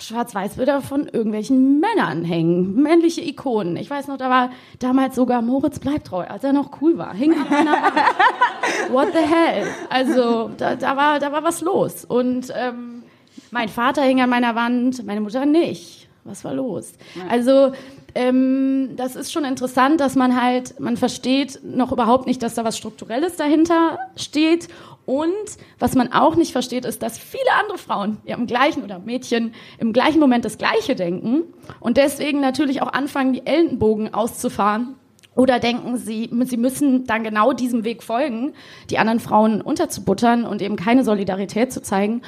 Schwarz-Weiß-Bilder 0.05 0.83
von 0.83 1.07
irgendwelchen 1.07 1.81
Männern 1.81 2.25
hängen, 2.25 2.75
männliche 2.83 3.23
Ikonen. 3.23 3.77
Ich 3.77 3.89
weiß 3.89 4.09
noch, 4.09 4.17
da 4.17 4.31
war 4.31 4.51
damals 4.79 5.15
sogar 5.15 5.43
Moritz 5.43 5.79
Bleibtreu, 5.79 6.25
als 6.25 6.45
er 6.45 6.53
noch 6.53 6.83
cool 6.83 6.99
war, 6.99 7.15
hing 7.15 7.33
an 7.33 7.49
meiner 7.49 7.73
Wand. 7.73 7.95
What 8.91 9.09
the 9.13 9.19
hell? 9.19 9.67
Also 9.91 10.51
da, 10.57 10.77
da, 10.77 10.97
war, 10.97 11.19
da 11.19 11.33
war 11.33 11.43
was 11.43 11.61
los. 11.61 12.05
Und 12.05 12.53
ähm, 12.55 13.03
mein 13.51 13.69
Vater 13.69 14.03
hing 14.03 14.21
an 14.21 14.31
meiner 14.31 14.55
Wand, 14.55 15.05
meine 15.07 15.21
Mutter 15.21 15.47
nicht. 15.47 16.09
Was 16.25 16.43
war 16.43 16.55
los? 16.55 16.95
Also 17.29 17.73
ähm, 18.15 18.91
das 18.97 19.15
ist 19.17 19.33
schon 19.33 19.45
interessant, 19.45 20.01
dass 20.01 20.15
man 20.15 20.41
halt, 20.41 20.81
man 20.81 20.97
versteht 20.97 21.61
noch 21.65 21.93
überhaupt 21.93 22.27
nicht, 22.27 22.43
dass 22.43 22.55
da 22.55 22.65
was 22.65 22.79
Strukturelles 22.79 23.37
dahinter 23.37 23.99
steht 24.17 24.69
und 25.07 25.35
was 25.79 25.95
man 25.95 26.13
auch 26.13 26.37
nicht 26.37 26.53
versteht, 26.53 26.85
ist, 26.85 27.03
dass 27.03 27.19
viele 27.19 27.53
andere 27.61 27.79
Frauen 27.79 28.19
ja 28.25 28.37
im 28.37 28.47
gleichen 28.47 28.83
oder 28.83 28.99
Mädchen 28.99 29.55
im 29.79 29.93
gleichen 29.93 30.21
Moment 30.21 30.45
das 30.45 30.59
Gleiche 30.59 30.95
denken 30.95 31.43
und 31.81 31.97
deswegen 31.97 32.41
natürlich 32.41 32.83
auch 32.83 32.93
anfangen, 32.93 33.33
die 33.33 33.47
Ellenbogen 33.47 34.15
auszufahren 34.15 34.97
oder 35.35 35.59
denken 35.59 35.97
sie, 35.97 36.31
sie 36.45 36.57
müssen 36.57 37.05
dann 37.07 37.25
genau 37.25 37.53
diesem 37.53 37.85
Weg 37.85 38.03
folgen, 38.03 38.55
die 38.91 38.99
anderen 38.99 39.21
Frauen 39.21 39.61
unterzubuttern 39.61 40.45
und 40.45 40.63
eben 40.63 40.77
keine 40.77 41.05
Solidarität 41.05 41.73
zu 41.73 41.83
zeigen. 41.83 42.23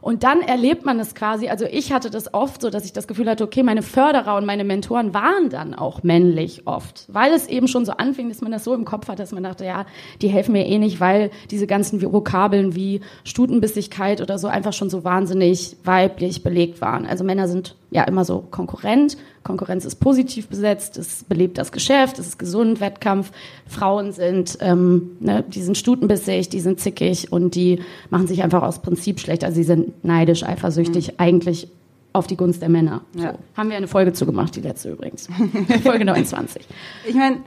Und 0.00 0.22
dann 0.22 0.40
erlebt 0.40 0.84
man 0.84 0.98
es 0.98 1.14
quasi, 1.14 1.48
also 1.48 1.66
ich 1.66 1.92
hatte 1.92 2.10
das 2.10 2.32
oft 2.32 2.62
so, 2.62 2.70
dass 2.70 2.84
ich 2.84 2.92
das 2.92 3.06
Gefühl 3.06 3.28
hatte, 3.28 3.44
okay, 3.44 3.62
meine 3.62 3.82
Förderer 3.82 4.36
und 4.36 4.46
meine 4.46 4.64
Mentoren 4.64 5.12
waren 5.12 5.50
dann 5.50 5.74
auch 5.74 6.02
männlich 6.02 6.66
oft, 6.66 7.04
weil 7.08 7.32
es 7.32 7.46
eben 7.46 7.68
schon 7.68 7.84
so 7.84 7.92
anfing, 7.92 8.28
dass 8.28 8.40
man 8.40 8.52
das 8.52 8.64
so 8.64 8.74
im 8.74 8.84
Kopf 8.84 9.08
hat, 9.08 9.18
dass 9.18 9.32
man 9.32 9.42
dachte, 9.42 9.64
ja, 9.64 9.86
die 10.22 10.28
helfen 10.28 10.52
mir 10.52 10.66
eh 10.66 10.78
nicht, 10.78 11.00
weil 11.00 11.30
diese 11.50 11.66
ganzen 11.66 12.00
Vokabeln 12.00 12.74
wie 12.74 13.00
Stutenbissigkeit 13.24 14.20
oder 14.20 14.38
so 14.38 14.48
einfach 14.48 14.72
schon 14.72 14.90
so 14.90 15.04
wahnsinnig 15.04 15.76
weiblich 15.84 16.42
belegt 16.42 16.80
waren. 16.80 17.06
Also 17.06 17.24
Männer 17.24 17.48
sind 17.48 17.76
ja 17.90 18.04
immer 18.04 18.24
so 18.24 18.44
Konkurrent. 18.50 19.16
Konkurrenz 19.42 19.84
ist 19.84 19.96
positiv 19.96 20.48
besetzt, 20.48 20.98
es 20.98 21.24
belebt 21.24 21.56
das 21.58 21.72
Geschäft, 21.72 22.18
es 22.18 22.26
ist 22.26 22.38
gesund, 22.38 22.80
Wettkampf. 22.80 23.32
Frauen 23.66 24.12
sind, 24.12 24.58
ähm, 24.60 25.16
ne, 25.20 25.42
die 25.46 25.62
sind 25.62 25.78
stutenbissig, 25.78 26.48
die 26.48 26.60
sind 26.60 26.80
zickig 26.80 27.32
und 27.32 27.54
die 27.54 27.80
machen 28.10 28.26
sich 28.26 28.42
einfach 28.42 28.62
aus 28.62 28.82
Prinzip 28.82 29.18
schlecht. 29.18 29.42
Also 29.44 29.56
sie 29.56 29.64
sind 29.64 30.04
neidisch, 30.04 30.42
eifersüchtig, 30.42 31.08
mhm. 31.08 31.14
eigentlich 31.18 31.68
auf 32.12 32.26
die 32.26 32.36
Gunst 32.36 32.60
der 32.60 32.68
Männer. 32.68 33.02
Ja. 33.14 33.32
So. 33.32 33.38
Haben 33.56 33.70
wir 33.70 33.76
eine 33.76 33.88
Folge 33.88 34.12
zugemacht, 34.12 34.56
die 34.56 34.60
letzte 34.60 34.90
übrigens. 34.90 35.28
Folge 35.82 36.04
29. 36.04 36.66
Ich 37.08 37.14
meine, 37.14 37.38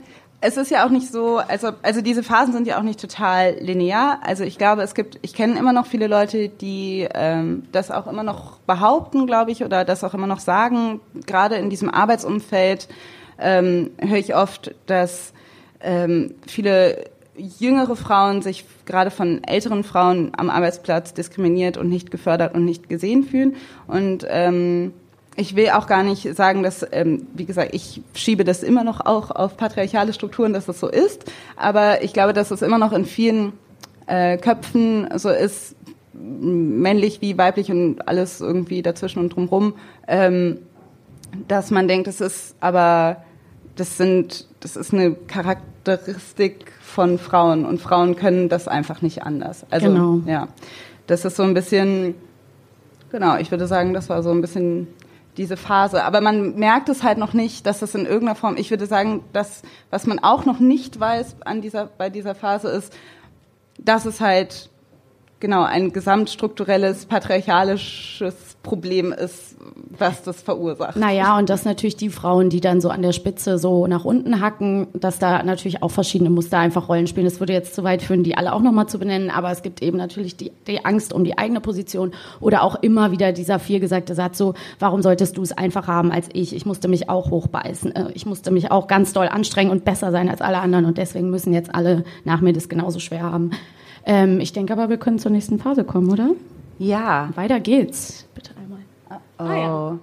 es 0.44 0.58
ist 0.58 0.70
ja 0.70 0.84
auch 0.84 0.90
nicht 0.90 1.10
so, 1.10 1.38
also, 1.38 1.70
also 1.80 2.02
diese 2.02 2.22
Phasen 2.22 2.52
sind 2.52 2.66
ja 2.66 2.78
auch 2.78 2.82
nicht 2.82 3.00
total 3.00 3.56
linear. 3.60 4.20
Also 4.22 4.44
ich 4.44 4.58
glaube, 4.58 4.82
es 4.82 4.94
gibt, 4.94 5.18
ich 5.22 5.32
kenne 5.32 5.58
immer 5.58 5.72
noch 5.72 5.86
viele 5.86 6.06
Leute, 6.06 6.50
die 6.50 7.08
ähm, 7.14 7.62
das 7.72 7.90
auch 7.90 8.06
immer 8.06 8.22
noch 8.22 8.58
behaupten, 8.66 9.26
glaube 9.26 9.52
ich, 9.52 9.64
oder 9.64 9.86
das 9.86 10.04
auch 10.04 10.12
immer 10.12 10.26
noch 10.26 10.40
sagen. 10.40 11.00
Gerade 11.26 11.54
in 11.54 11.70
diesem 11.70 11.88
Arbeitsumfeld 11.88 12.88
ähm, 13.38 13.92
höre 13.98 14.18
ich 14.18 14.34
oft, 14.34 14.74
dass 14.84 15.32
ähm, 15.80 16.34
viele 16.46 17.06
jüngere 17.36 17.96
Frauen 17.96 18.42
sich 18.42 18.66
gerade 18.84 19.10
von 19.10 19.42
älteren 19.44 19.82
Frauen 19.82 20.32
am 20.36 20.50
Arbeitsplatz 20.50 21.14
diskriminiert 21.14 21.78
und 21.78 21.88
nicht 21.88 22.10
gefördert 22.10 22.54
und 22.54 22.66
nicht 22.66 22.90
gesehen 22.90 23.22
fühlen. 23.22 23.56
Und 23.86 24.26
ähm, 24.28 24.92
ich 25.36 25.56
will 25.56 25.70
auch 25.70 25.86
gar 25.86 26.02
nicht 26.02 26.34
sagen, 26.36 26.62
dass, 26.62 26.86
ähm, 26.92 27.26
wie 27.34 27.44
gesagt, 27.44 27.74
ich 27.74 28.02
schiebe 28.14 28.44
das 28.44 28.62
immer 28.62 28.84
noch 28.84 29.04
auch 29.04 29.30
auf 29.30 29.56
patriarchale 29.56 30.12
Strukturen, 30.12 30.52
dass 30.52 30.66
das 30.66 30.78
so 30.78 30.88
ist. 30.88 31.24
Aber 31.56 32.02
ich 32.02 32.12
glaube, 32.12 32.32
dass 32.32 32.50
es 32.50 32.62
immer 32.62 32.78
noch 32.78 32.92
in 32.92 33.04
vielen 33.04 33.52
äh, 34.06 34.36
Köpfen 34.36 35.08
so 35.16 35.30
ist, 35.30 35.74
männlich 36.12 37.20
wie 37.20 37.36
weiblich 37.36 37.70
und 37.70 38.06
alles 38.06 38.40
irgendwie 38.40 38.82
dazwischen 38.82 39.18
und 39.18 39.34
drumherum, 39.34 39.74
ähm, 40.06 40.58
dass 41.48 41.70
man 41.70 41.88
denkt, 41.88 42.06
das 42.06 42.20
ist 42.20 42.54
aber, 42.60 43.24
das 43.74 43.96
sind, 43.96 44.46
das 44.60 44.76
ist 44.76 44.92
eine 44.92 45.14
Charakteristik 45.14 46.72
von 46.80 47.18
Frauen 47.18 47.64
und 47.66 47.80
Frauen 47.80 48.14
können 48.14 48.48
das 48.48 48.68
einfach 48.68 49.02
nicht 49.02 49.24
anders. 49.24 49.66
Also, 49.70 49.88
genau. 49.88 50.20
ja, 50.26 50.46
das 51.08 51.24
ist 51.24 51.36
so 51.36 51.42
ein 51.42 51.54
bisschen, 51.54 52.14
genau, 53.10 53.36
ich 53.36 53.50
würde 53.50 53.66
sagen, 53.66 53.92
das 53.92 54.08
war 54.08 54.22
so 54.22 54.30
ein 54.30 54.40
bisschen 54.40 54.86
diese 55.36 55.56
Phase. 55.56 56.04
Aber 56.04 56.20
man 56.20 56.54
merkt 56.56 56.88
es 56.88 57.02
halt 57.02 57.18
noch 57.18 57.32
nicht, 57.32 57.66
dass 57.66 57.82
es 57.82 57.94
in 57.94 58.06
irgendeiner 58.06 58.36
Form, 58.36 58.56
ich 58.56 58.70
würde 58.70 58.86
sagen, 58.86 59.24
dass, 59.32 59.62
was 59.90 60.06
man 60.06 60.18
auch 60.18 60.44
noch 60.44 60.60
nicht 60.60 60.98
weiß 60.98 61.36
an 61.44 61.60
dieser, 61.60 61.86
bei 61.86 62.10
dieser 62.10 62.34
Phase 62.34 62.68
ist, 62.68 62.92
dass 63.78 64.06
es 64.06 64.20
halt 64.20 64.70
genau 65.44 65.62
ein 65.62 65.92
gesamtstrukturelles 65.92 67.04
patriarchalisches 67.04 68.34
Problem 68.62 69.12
ist, 69.12 69.56
was 69.90 70.22
das 70.22 70.40
verursacht. 70.40 70.96
Naja, 70.96 71.36
und 71.36 71.50
dass 71.50 71.66
natürlich 71.66 71.96
die 71.96 72.08
Frauen, 72.08 72.48
die 72.48 72.62
dann 72.62 72.80
so 72.80 72.88
an 72.88 73.02
der 73.02 73.12
Spitze 73.12 73.58
so 73.58 73.86
nach 73.86 74.06
unten 74.06 74.40
hacken, 74.40 74.86
dass 74.94 75.18
da 75.18 75.42
natürlich 75.42 75.82
auch 75.82 75.90
verschiedene 75.90 76.30
Muster 76.30 76.58
einfach 76.58 76.88
Rollen 76.88 77.06
spielen. 77.06 77.26
Das 77.26 77.40
würde 77.40 77.52
jetzt 77.52 77.74
zu 77.74 77.84
weit 77.84 78.00
führen, 78.00 78.24
die 78.24 78.38
alle 78.38 78.54
auch 78.54 78.62
nochmal 78.62 78.88
zu 78.88 78.98
benennen, 78.98 79.28
aber 79.28 79.50
es 79.50 79.60
gibt 79.60 79.82
eben 79.82 79.98
natürlich 79.98 80.34
die, 80.38 80.50
die 80.66 80.82
Angst 80.86 81.12
um 81.12 81.24
die 81.24 81.36
eigene 81.36 81.60
Position 81.60 82.12
oder 82.40 82.62
auch 82.62 82.76
immer 82.76 83.10
wieder 83.10 83.32
dieser 83.32 83.58
viel 83.58 83.80
gesagte 83.80 84.14
Satz 84.14 84.38
so, 84.38 84.54
warum 84.78 85.02
solltest 85.02 85.36
du 85.36 85.42
es 85.42 85.52
einfach 85.52 85.86
haben 85.86 86.10
als 86.10 86.30
ich? 86.32 86.56
Ich 86.56 86.64
musste 86.64 86.88
mich 86.88 87.10
auch 87.10 87.30
hochbeißen. 87.30 87.94
Äh, 87.94 88.12
ich 88.14 88.24
musste 88.24 88.50
mich 88.50 88.70
auch 88.70 88.86
ganz 88.86 89.12
doll 89.12 89.28
anstrengen 89.28 89.70
und 89.70 89.84
besser 89.84 90.10
sein 90.10 90.30
als 90.30 90.40
alle 90.40 90.60
anderen 90.60 90.86
und 90.86 90.96
deswegen 90.96 91.28
müssen 91.28 91.52
jetzt 91.52 91.74
alle 91.74 92.04
nach 92.24 92.40
mir 92.40 92.54
das 92.54 92.70
genauso 92.70 92.98
schwer 92.98 93.24
haben. 93.24 93.50
Ähm, 94.06 94.40
ich 94.40 94.52
denke 94.52 94.72
aber, 94.72 94.88
wir 94.88 94.98
können 94.98 95.18
zur 95.18 95.30
nächsten 95.30 95.58
Phase 95.58 95.84
kommen, 95.84 96.10
oder? 96.10 96.30
Ja. 96.78 97.30
Weiter 97.34 97.60
geht's. 97.60 98.26
Bitte 98.34 98.50
einmal. 98.56 98.80
Oh. 99.10 99.42
Ah, 99.42 99.56
ja. 99.56 99.98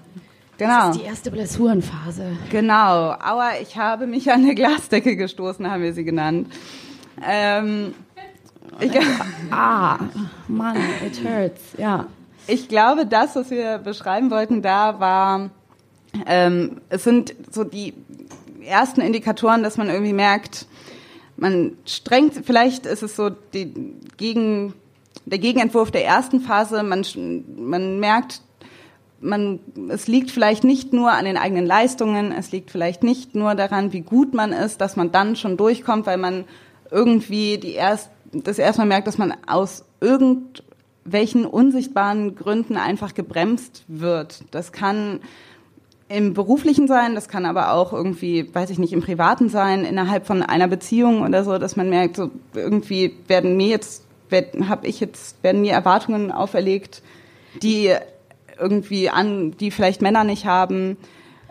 Genau. 0.57 0.87
Das 0.87 0.95
ist 0.95 1.01
die 1.01 1.07
erste 1.07 1.31
Blessurenphase. 1.31 2.37
Genau. 2.51 3.11
Aua, 3.13 3.53
ich 3.61 3.77
habe 3.77 4.05
mich 4.05 4.31
an 4.31 4.43
eine 4.43 4.55
Glasdecke 4.55 5.15
gestoßen, 5.15 5.69
haben 5.69 5.81
wir 5.81 5.93
sie 5.93 6.03
genannt. 6.03 6.51
Ähm, 7.27 7.93
ich, 8.79 8.91
ah, 9.51 9.97
Mann, 10.47 10.77
it 11.05 11.23
hurts, 11.23 11.61
ja. 11.77 12.05
Ich 12.47 12.67
glaube, 12.67 13.05
das, 13.05 13.35
was 13.35 13.49
wir 13.49 13.77
beschreiben 13.79 14.29
wollten, 14.31 14.61
da 14.61 14.99
war, 14.99 15.49
ähm, 16.25 16.81
es 16.89 17.03
sind 17.03 17.33
so 17.51 17.63
die 17.63 17.93
ersten 18.63 19.01
Indikatoren, 19.01 19.63
dass 19.63 19.77
man 19.77 19.89
irgendwie 19.89 20.13
merkt, 20.13 20.67
man 21.41 21.75
strengt, 21.87 22.45
vielleicht 22.45 22.85
ist 22.85 23.01
es 23.01 23.15
so 23.15 23.31
die 23.31 23.73
Gegen, 24.17 24.75
der 25.25 25.39
Gegenentwurf 25.39 25.89
der 25.89 26.05
ersten 26.05 26.39
Phase, 26.39 26.83
man, 26.83 27.03
man 27.57 27.99
merkt, 27.99 28.41
man, 29.19 29.59
es 29.89 30.07
liegt 30.07 30.29
vielleicht 30.29 30.63
nicht 30.63 30.93
nur 30.93 31.11
an 31.11 31.25
den 31.25 31.37
eigenen 31.37 31.65
Leistungen, 31.65 32.31
es 32.31 32.51
liegt 32.51 32.69
vielleicht 32.69 33.01
nicht 33.01 33.33
nur 33.33 33.55
daran, 33.55 33.91
wie 33.91 34.01
gut 34.01 34.35
man 34.35 34.51
ist, 34.51 34.81
dass 34.81 34.95
man 34.95 35.11
dann 35.11 35.35
schon 35.35 35.57
durchkommt, 35.57 36.05
weil 36.05 36.19
man 36.19 36.45
irgendwie 36.91 37.57
die 37.57 37.73
erst, 37.73 38.11
das 38.31 38.59
erstmal 38.59 38.87
merkt, 38.87 39.07
dass 39.07 39.17
man 39.17 39.33
aus 39.47 39.83
irgendwelchen 39.99 41.45
unsichtbaren 41.47 42.35
Gründen 42.35 42.77
einfach 42.77 43.15
gebremst 43.15 43.83
wird. 43.87 44.43
Das 44.51 44.71
kann 44.71 45.21
im 46.13 46.33
beruflichen 46.33 46.87
sein, 46.87 47.15
das 47.15 47.27
kann 47.27 47.45
aber 47.45 47.73
auch 47.73 47.93
irgendwie, 47.93 48.53
weiß 48.53 48.69
ich 48.69 48.79
nicht, 48.79 48.93
im 48.93 49.01
privaten 49.01 49.49
sein, 49.49 49.85
innerhalb 49.85 50.25
von 50.27 50.43
einer 50.43 50.67
Beziehung 50.67 51.23
oder 51.23 51.43
so, 51.43 51.57
dass 51.57 51.75
man 51.75 51.89
merkt, 51.89 52.17
so 52.17 52.29
irgendwie 52.53 53.15
werden 53.27 53.57
mir 53.57 53.67
jetzt, 53.67 54.03
habe 54.67 54.87
ich 54.87 54.99
jetzt, 54.99 55.43
werden 55.43 55.61
mir 55.61 55.73
Erwartungen 55.73 56.31
auferlegt, 56.31 57.01
die 57.61 57.93
irgendwie 58.59 59.09
an, 59.09 59.51
die 59.57 59.71
vielleicht 59.71 60.01
Männer 60.01 60.23
nicht 60.23 60.45
haben. 60.45 60.97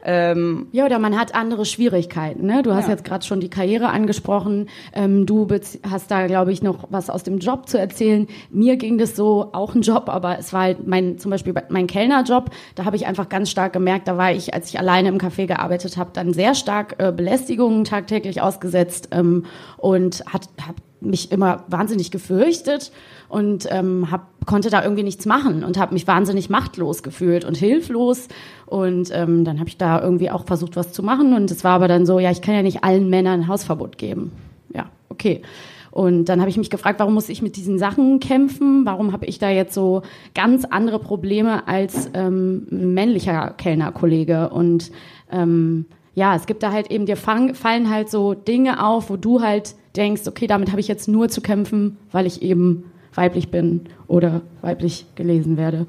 Ähm, 0.04 0.68
ja, 0.72 0.86
oder 0.86 0.98
man 0.98 1.18
hat 1.18 1.34
andere 1.34 1.64
Schwierigkeiten. 1.64 2.46
Ne? 2.46 2.62
Du 2.62 2.74
hast 2.74 2.86
ja. 2.86 2.92
jetzt 2.92 3.04
gerade 3.04 3.24
schon 3.24 3.40
die 3.40 3.50
Karriere 3.50 3.88
angesprochen. 3.88 4.68
Ähm, 4.92 5.26
du 5.26 5.46
hast 5.88 6.10
da, 6.10 6.26
glaube 6.26 6.52
ich, 6.52 6.62
noch 6.62 6.86
was 6.90 7.10
aus 7.10 7.22
dem 7.22 7.38
Job 7.38 7.68
zu 7.68 7.78
erzählen. 7.78 8.26
Mir 8.50 8.76
ging 8.76 8.98
das 8.98 9.16
so, 9.16 9.50
auch 9.52 9.74
ein 9.74 9.82
Job, 9.82 10.08
aber 10.08 10.38
es 10.38 10.52
war 10.52 10.62
halt 10.62 10.86
mein, 10.86 11.18
zum 11.18 11.30
Beispiel 11.30 11.54
mein 11.68 11.86
Kellnerjob. 11.86 12.50
Da 12.74 12.84
habe 12.84 12.96
ich 12.96 13.06
einfach 13.06 13.28
ganz 13.28 13.50
stark 13.50 13.72
gemerkt, 13.72 14.08
da 14.08 14.16
war 14.16 14.32
ich, 14.32 14.54
als 14.54 14.68
ich 14.70 14.78
alleine 14.78 15.08
im 15.08 15.18
Café 15.18 15.46
gearbeitet 15.46 15.96
habe, 15.96 16.10
dann 16.12 16.32
sehr 16.32 16.54
stark 16.54 16.96
äh, 16.98 17.12
Belästigungen 17.12 17.84
tagtäglich 17.84 18.40
ausgesetzt 18.40 19.08
ähm, 19.12 19.44
und 19.76 20.24
hat, 20.26 20.48
hab 20.66 20.76
mich 21.00 21.32
immer 21.32 21.64
wahnsinnig 21.68 22.10
gefürchtet 22.10 22.92
und 23.28 23.66
ähm, 23.70 24.10
hab, 24.10 24.28
konnte 24.46 24.70
da 24.70 24.82
irgendwie 24.82 25.02
nichts 25.02 25.26
machen 25.26 25.64
und 25.64 25.78
habe 25.78 25.94
mich 25.94 26.06
wahnsinnig 26.06 26.50
machtlos 26.50 27.02
gefühlt 27.02 27.44
und 27.44 27.56
hilflos. 27.56 28.28
Und 28.66 29.10
ähm, 29.12 29.44
dann 29.44 29.58
habe 29.58 29.68
ich 29.68 29.78
da 29.78 30.02
irgendwie 30.02 30.30
auch 30.30 30.44
versucht, 30.44 30.76
was 30.76 30.92
zu 30.92 31.02
machen. 31.02 31.34
Und 31.34 31.50
es 31.50 31.64
war 31.64 31.72
aber 31.72 31.88
dann 31.88 32.06
so, 32.06 32.18
ja, 32.18 32.30
ich 32.30 32.42
kann 32.42 32.54
ja 32.54 32.62
nicht 32.62 32.84
allen 32.84 33.08
Männern 33.08 33.40
ein 33.40 33.48
Hausverbot 33.48 33.98
geben. 33.98 34.32
Ja, 34.74 34.86
okay. 35.08 35.42
Und 35.90 36.26
dann 36.26 36.40
habe 36.40 36.50
ich 36.50 36.56
mich 36.56 36.70
gefragt, 36.70 37.00
warum 37.00 37.14
muss 37.14 37.28
ich 37.28 37.42
mit 37.42 37.56
diesen 37.56 37.78
Sachen 37.78 38.20
kämpfen? 38.20 38.86
Warum 38.86 39.12
habe 39.12 39.26
ich 39.26 39.38
da 39.38 39.50
jetzt 39.50 39.74
so 39.74 40.02
ganz 40.34 40.64
andere 40.64 41.00
Probleme 41.00 41.66
als 41.66 42.10
ähm, 42.14 42.66
männlicher 42.70 43.54
Kellnerkollege? 43.56 44.50
Und 44.50 44.92
ähm, 45.32 45.86
ja, 46.14 46.36
es 46.36 46.46
gibt 46.46 46.62
da 46.62 46.72
halt 46.72 46.90
eben, 46.90 47.06
dir 47.06 47.16
fallen 47.16 47.90
halt 47.90 48.08
so 48.10 48.34
Dinge 48.34 48.86
auf, 48.86 49.10
wo 49.10 49.16
du 49.16 49.40
halt 49.40 49.74
denkst, 49.96 50.22
okay, 50.26 50.46
damit 50.46 50.70
habe 50.70 50.80
ich 50.80 50.88
jetzt 50.88 51.08
nur 51.08 51.28
zu 51.28 51.40
kämpfen, 51.40 51.96
weil 52.12 52.26
ich 52.26 52.42
eben 52.42 52.90
weiblich 53.14 53.50
bin 53.50 53.86
oder 54.06 54.42
weiblich 54.60 55.06
gelesen 55.14 55.56
werde. 55.56 55.86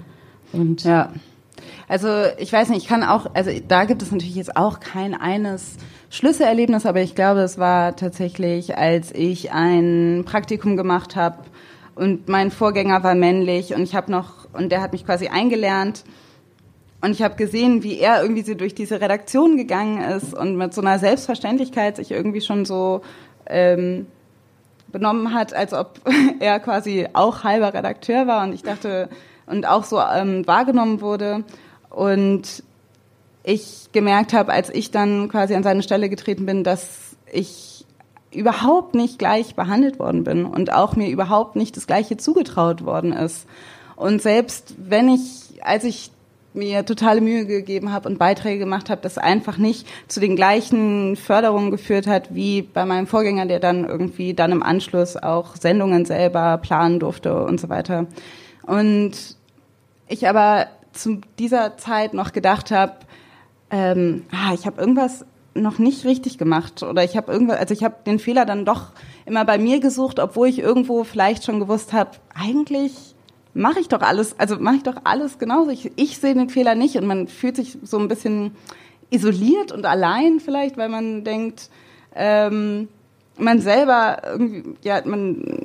Und 0.54 0.84
ja. 0.84 1.12
Also 1.88 2.08
ich 2.38 2.52
weiß 2.52 2.70
nicht, 2.70 2.82
ich 2.82 2.88
kann 2.88 3.04
auch, 3.04 3.28
also 3.34 3.52
da 3.68 3.86
gibt 3.86 4.02
es 4.02 4.12
natürlich 4.12 4.36
jetzt 4.36 4.56
auch 4.56 4.80
kein 4.80 5.14
eines 5.14 5.76
Schlüsselerlebnis, 6.10 6.86
aber 6.86 7.02
ich 7.02 7.16
glaube, 7.16 7.42
es 7.42 7.58
war 7.58 7.96
tatsächlich, 7.96 8.78
als 8.78 9.12
ich 9.14 9.52
ein 9.52 10.24
Praktikum 10.26 10.78
gemacht 10.78 11.16
habe 11.16 11.38
und 11.96 12.28
mein 12.28 12.50
Vorgänger 12.52 13.04
war 13.04 13.16
männlich 13.16 13.76
und 13.76 13.84
ich 13.84 13.96
habe 13.96 14.12
noch, 14.12 14.48
und 14.54 14.72
der 14.72 14.82
hat 14.82 14.94
mich 14.94 15.06
quasi 15.06 15.28
eingelernt 15.28 16.04
und 17.02 17.12
ich 17.12 17.22
habe 17.22 17.36
gesehen, 17.36 17.84
wie 17.84 18.00
er 18.00 18.22
irgendwie 18.22 18.44
so 18.44 18.54
durch 18.54 18.74
diese 18.76 19.02
Redaktion 19.02 19.58
gegangen 19.58 20.02
ist 20.02 20.34
und 20.34 20.56
mit 20.56 20.74
so 20.74 20.82
einer 20.82 21.00
Selbstverständlichkeit 21.00 21.98
sich 21.98 22.12
irgendwie 22.12 22.42
schon 22.42 22.66
so 22.66 23.02
ähm, 23.48 24.08
benommen 24.92 25.34
hat, 25.34 25.54
als 25.54 25.74
ob 25.74 26.00
er 26.40 26.60
quasi 26.60 27.08
auch 27.14 27.44
halber 27.44 27.74
Redakteur 27.74 28.28
war 28.28 28.44
und 28.44 28.54
ich 28.54 28.64
dachte 28.64 29.10
und 29.46 29.68
auch 29.68 29.84
so 29.84 30.00
ähm, 30.00 30.46
wahrgenommen 30.48 31.02
wurde 31.02 31.44
und 31.90 32.64
ich 33.44 33.90
gemerkt 33.92 34.34
habe, 34.34 34.52
als 34.54 34.70
ich 34.70 34.92
dann 34.92 35.28
quasi 35.30 35.56
an 35.56 35.64
seine 35.64 35.84
Stelle 35.84 36.10
getreten 36.10 36.46
bin, 36.46 36.64
dass 36.64 37.16
ich 37.32 37.86
überhaupt 38.34 38.96
nicht 38.96 39.20
gleich 39.20 39.56
behandelt 39.56 40.00
worden 40.00 40.24
bin 40.24 40.46
und 40.46 40.72
auch 40.72 40.96
mir 40.96 41.10
überhaupt 41.10 41.56
nicht 41.56 41.76
das 41.76 41.88
Gleiche 41.88 42.18
zugetraut 42.18 42.86
worden 42.86 43.12
ist. 43.12 43.46
Und 43.96 44.22
selbst 44.22 44.76
wenn 44.78 45.10
ich, 45.10 45.60
als 45.64 45.84
ich 45.84 46.12
mir 46.54 46.86
totale 46.86 47.22
Mühe 47.22 47.46
gegeben 47.46 47.92
habe 47.92 48.10
und 48.10 48.20
Beiträge 48.20 48.60
gemacht 48.60 48.90
habe, 48.90 49.02
das 49.02 49.18
einfach 49.18 49.58
nicht 49.58 49.88
zu 50.08 50.20
den 50.20 50.36
gleichen 50.36 51.16
Förderungen 51.16 51.72
geführt 51.72 52.08
hat 52.08 52.34
wie 52.36 52.62
bei 52.62 52.86
meinem 52.86 53.08
Vorgänger, 53.08 53.46
der 53.46 53.60
dann 53.60 53.86
irgendwie 53.86 54.34
dann 54.34 54.52
im 54.52 54.64
Anschluss 54.64 55.16
auch 55.16 55.56
Sendungen 55.56 56.06
selber 56.06 56.58
planen 56.58 57.00
durfte 57.00 57.44
und 57.44 57.60
so 57.60 57.70
weiter. 57.70 58.08
Und 58.64 59.38
ich 60.08 60.28
aber 60.28 60.68
zu 60.92 61.22
dieser 61.40 61.78
Zeit 61.78 62.14
noch 62.14 62.34
gedacht 62.34 62.72
habe, 62.72 62.94
ähm, 63.70 64.26
ah, 64.32 64.54
ich 64.54 64.66
habe 64.66 64.80
irgendwas 64.80 65.26
noch 65.54 65.80
nicht 65.80 66.06
richtig 66.06 66.38
gemacht 66.38 66.84
oder 66.84 67.04
ich 67.04 67.18
habe 67.18 67.32
irgendwas, 67.32 67.58
also 67.58 67.74
ich 67.74 67.84
habe 67.84 67.96
den 68.06 68.20
Fehler 68.20 68.46
dann 68.46 68.66
doch 68.66 68.92
immer 69.26 69.44
bei 69.46 69.58
mir 69.58 69.80
gesucht, 69.80 70.20
obwohl 70.20 70.48
ich 70.48 70.60
irgendwo 70.60 71.04
vielleicht 71.04 71.46
schon 71.46 71.60
gewusst 71.60 71.94
habe, 71.94 72.12
eigentlich 72.34 73.11
mache 73.54 73.80
ich 73.80 73.88
doch 73.88 74.02
alles, 74.02 74.40
also 74.40 74.58
mache 74.60 74.78
ich 74.78 74.84
doch 74.84 74.98
alles 75.04 75.40
genauso. 75.40 75.72
Ich, 75.72 75.92
ich 75.96 76.18
sehe 76.18 76.34
den 76.34 76.50
Fehler 76.50 76.76
nicht 76.76 76.96
und 76.96 77.06
man 77.06 77.28
fühlt 77.28 77.56
sich 77.56 77.78
so 77.84 77.98
ein 78.00 78.08
bisschen 78.08 78.56
isoliert 79.10 79.72
und 79.72 79.86
allein 79.86 80.40
vielleicht, 80.40 80.78
weil 80.78 80.90
man 80.90 81.24
denkt, 81.24 81.70
ähm, 82.16 82.88
man 83.38 83.60
selber 83.60 84.22
irgendwie, 84.26 84.64
ja, 84.84 85.02
man, 85.06 85.60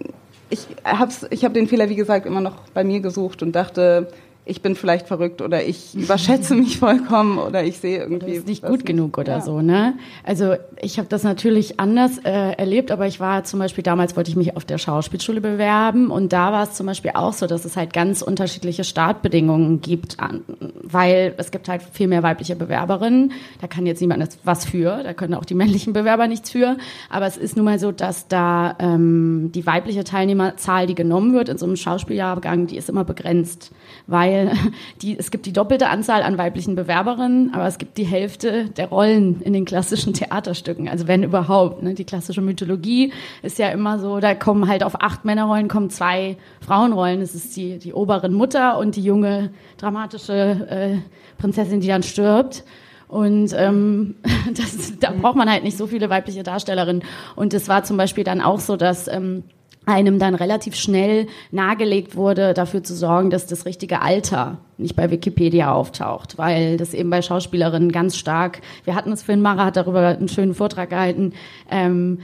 ich 0.51 0.67
hab's, 0.85 1.27
ich 1.31 1.45
habe 1.45 1.55
den 1.55 1.69
Fehler 1.69 1.89
wie 1.89 1.97
gesagt 1.97 2.27
immer 2.27 2.41
noch 2.41 2.57
bei 2.75 2.85
mir 2.85 3.01
gesucht 3.01 3.43
und 3.43 3.53
dachte, 3.53 4.09
ich 4.49 4.63
bin 4.63 4.77
vielleicht 4.77 5.09
verrückt 5.09 5.43
oder 5.43 5.65
ich 5.65 5.95
überschätze 5.95 6.55
mich 6.55 6.79
vollkommen 6.79 7.39
oder 7.39 7.65
ich 7.65 7.79
sehe 7.79 7.99
irgendwie. 7.99 8.27
Das 8.27 8.39
ist 8.39 8.47
nicht 8.47 8.63
gut 8.63 8.73
nicht. 8.73 8.87
genug 8.87 9.19
oder 9.19 9.35
ja. 9.35 9.41
so, 9.41 9.61
ne? 9.61 9.95
Also 10.23 10.55
ich 10.81 10.99
habe 10.99 11.09
das 11.09 11.25
natürlich 11.25 11.81
anders 11.81 12.19
äh, 12.19 12.31
erlebt, 12.31 12.93
aber 12.93 13.07
ich 13.09 13.19
war 13.19 13.43
zum 13.45 13.59
Beispiel 13.59 13.83
damals 13.83 14.17
wollte 14.17 14.31
ich 14.31 14.37
mich 14.37 14.57
auf 14.57 14.65
der 14.65 14.79
Schauspielschule 14.79 15.41
bewerben 15.41 16.11
und 16.11 16.33
da 16.33 16.53
war 16.53 16.63
es 16.63 16.75
zum 16.75 16.87
Beispiel 16.87 17.11
auch 17.15 17.33
so, 17.33 17.47
dass 17.47 17.65
es 17.65 17.77
halt 17.77 17.93
ganz 17.93 18.23
unterschiedliche 18.23 18.85
Startbedingungen 18.85 19.81
gibt, 19.81 20.21
an, 20.21 20.45
weil 20.83 21.35
es 21.39 21.51
gibt 21.51 21.69
halt 21.69 21.83
viel 21.83 22.07
mehr 22.07 22.23
weibliche 22.23 22.55
Bewerberinnen. 22.55 23.33
Da 23.61 23.67
kann 23.67 23.85
jetzt 23.85 24.01
niemand 24.01 24.39
was 24.45 24.65
für, 24.65 25.03
da 25.03 25.13
können 25.13 25.35
auch 25.35 25.45
die 25.45 25.55
männlichen 25.55 25.93
Bewerber 25.93 26.29
nichts 26.29 26.51
für. 26.51 26.77
Aber 27.11 27.27
es 27.27 27.37
ist 27.37 27.57
nun 27.57 27.65
mal 27.65 27.81
so, 27.81 27.91
dass 27.91 28.29
da 28.29 28.77
ähm, 28.79 29.51
die 29.53 29.67
weibliche 29.67 30.05
Teilnehmerzahl, 30.05 30.87
die 30.87 30.95
genommen 30.95 31.33
wird 31.33 31.49
in 31.49 31.59
so 31.59 31.67
einem 31.67 31.77
Schauspieljahrgang, 31.77 32.69
die 32.69 32.77
ist 32.77 32.89
immer 32.89 33.05
begrenzt, 33.05 33.73
weil 34.07 34.36
weil 34.37 34.53
die, 35.03 35.19
es 35.19 35.31
gibt 35.31 35.47
die 35.47 35.53
doppelte 35.53 35.89
Anzahl 35.89 36.23
an 36.23 36.39
weiblichen 36.39 36.75
Bewerberinnen, 36.75 37.55
aber 37.55 37.67
es 37.67 37.79
gibt 37.79 37.99
die 37.99 38.05
Hälfte 38.05 38.67
der 38.71 38.89
Rollen 38.89 39.41
in 39.43 39.53
den 39.53 39.65
klassischen 39.65 40.13
Theaterstücken. 40.13 40.89
Also 40.89 41.07
wenn 41.07 41.23
überhaupt. 41.23 41.83
Ne? 41.83 41.95
Die 41.95 42.05
klassische 42.05 42.41
Mythologie 42.41 43.13
ist 43.43 43.59
ja 43.59 43.69
immer 43.69 43.99
so, 43.99 44.21
da 44.21 44.35
kommen 44.35 44.69
halt 44.69 44.83
auf 44.83 45.01
acht 45.01 45.25
Männerrollen 45.25 45.69
kommen 45.69 45.91
zwei 45.91 46.37
Frauenrollen. 46.61 47.21
Das 47.21 47.35
ist 47.35 47.57
die, 47.57 47.79
die 47.79 47.93
oberen 47.93 48.33
Mutter 48.33 48.79
und 48.79 48.97
die 48.97 49.03
junge 49.03 49.51
dramatische 49.79 50.67
äh, 50.69 50.97
Prinzessin, 51.39 51.81
die 51.81 51.89
dann 51.89 52.03
stirbt. 52.03 52.65
Und 53.09 53.55
ähm, 53.57 54.17
das, 54.55 54.99
da 54.99 55.13
braucht 55.13 55.37
man 55.37 55.51
halt 55.51 55.65
nicht 55.65 55.77
so 55.77 55.87
viele 55.87 56.11
weibliche 56.11 56.43
Darstellerinnen. 56.43 57.03
Und 57.35 57.55
es 57.55 57.69
war 57.69 57.85
zum 57.85 57.97
Beispiel 57.97 58.25
dann 58.25 58.41
auch 58.41 58.61
so, 58.61 58.77
dass 58.77 59.09
ähm, 59.09 59.45
einem 59.87 60.19
dann 60.19 60.35
relativ 60.35 60.75
schnell 60.75 61.29
nahegelegt 61.53 62.17
wurde, 62.17 62.53
dafür 62.55 62.83
zu 62.83 62.95
sorgen, 62.95 63.31
dass 63.31 63.47
das 63.47 63.65
richtige 63.65 64.03
Alter 64.03 64.59
nicht 64.79 64.97
bei 64.97 65.11
Wikipedia 65.11 65.73
auftaucht, 65.73 66.37
weil 66.37 66.77
das 66.77 66.93
eben 66.93 67.09
bei 67.09 67.23
Schauspielerinnen 67.23 67.93
ganz 67.93 68.17
stark, 68.17 68.61
wir 68.85 68.95
hatten 68.95 69.13
es, 69.13 69.23
Finn 69.23 69.41
Mara 69.41 69.67
hat 69.67 69.77
darüber 69.77 70.09
einen 70.09 70.29
schönen 70.29 70.55
Vortrag 70.55 70.91
gehalten, 70.91 71.33
ähm, 71.71 72.19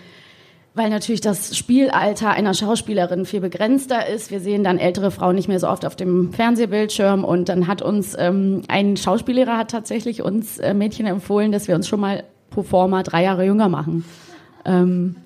weil 0.74 0.90
natürlich 0.90 1.20
das 1.20 1.56
Spielalter 1.56 2.30
einer 2.30 2.54
Schauspielerin 2.54 3.26
viel 3.26 3.40
begrenzter 3.40 4.08
ist. 4.08 4.30
Wir 4.30 4.40
sehen 4.40 4.64
dann 4.64 4.78
ältere 4.78 5.10
Frauen 5.10 5.34
nicht 5.34 5.48
mehr 5.48 5.60
so 5.60 5.68
oft 5.68 5.84
auf 5.84 5.96
dem 5.96 6.32
Fernsehbildschirm 6.32 7.24
und 7.24 7.48
dann 7.48 7.68
hat 7.68 7.82
uns 7.82 8.16
ähm, 8.18 8.62
ein 8.68 8.96
Schauspiellehrer 8.96 9.56
hat 9.56 9.70
tatsächlich 9.70 10.22
uns 10.22 10.58
äh, 10.58 10.74
Mädchen 10.74 11.06
empfohlen, 11.06 11.52
dass 11.52 11.68
wir 11.68 11.74
uns 11.74 11.86
schon 11.86 12.00
mal 12.00 12.24
pro 12.50 12.62
forma 12.62 13.02
drei 13.02 13.22
Jahre 13.22 13.44
jünger 13.44 13.68
machen. 13.68 14.04
Ähm, 14.64 15.16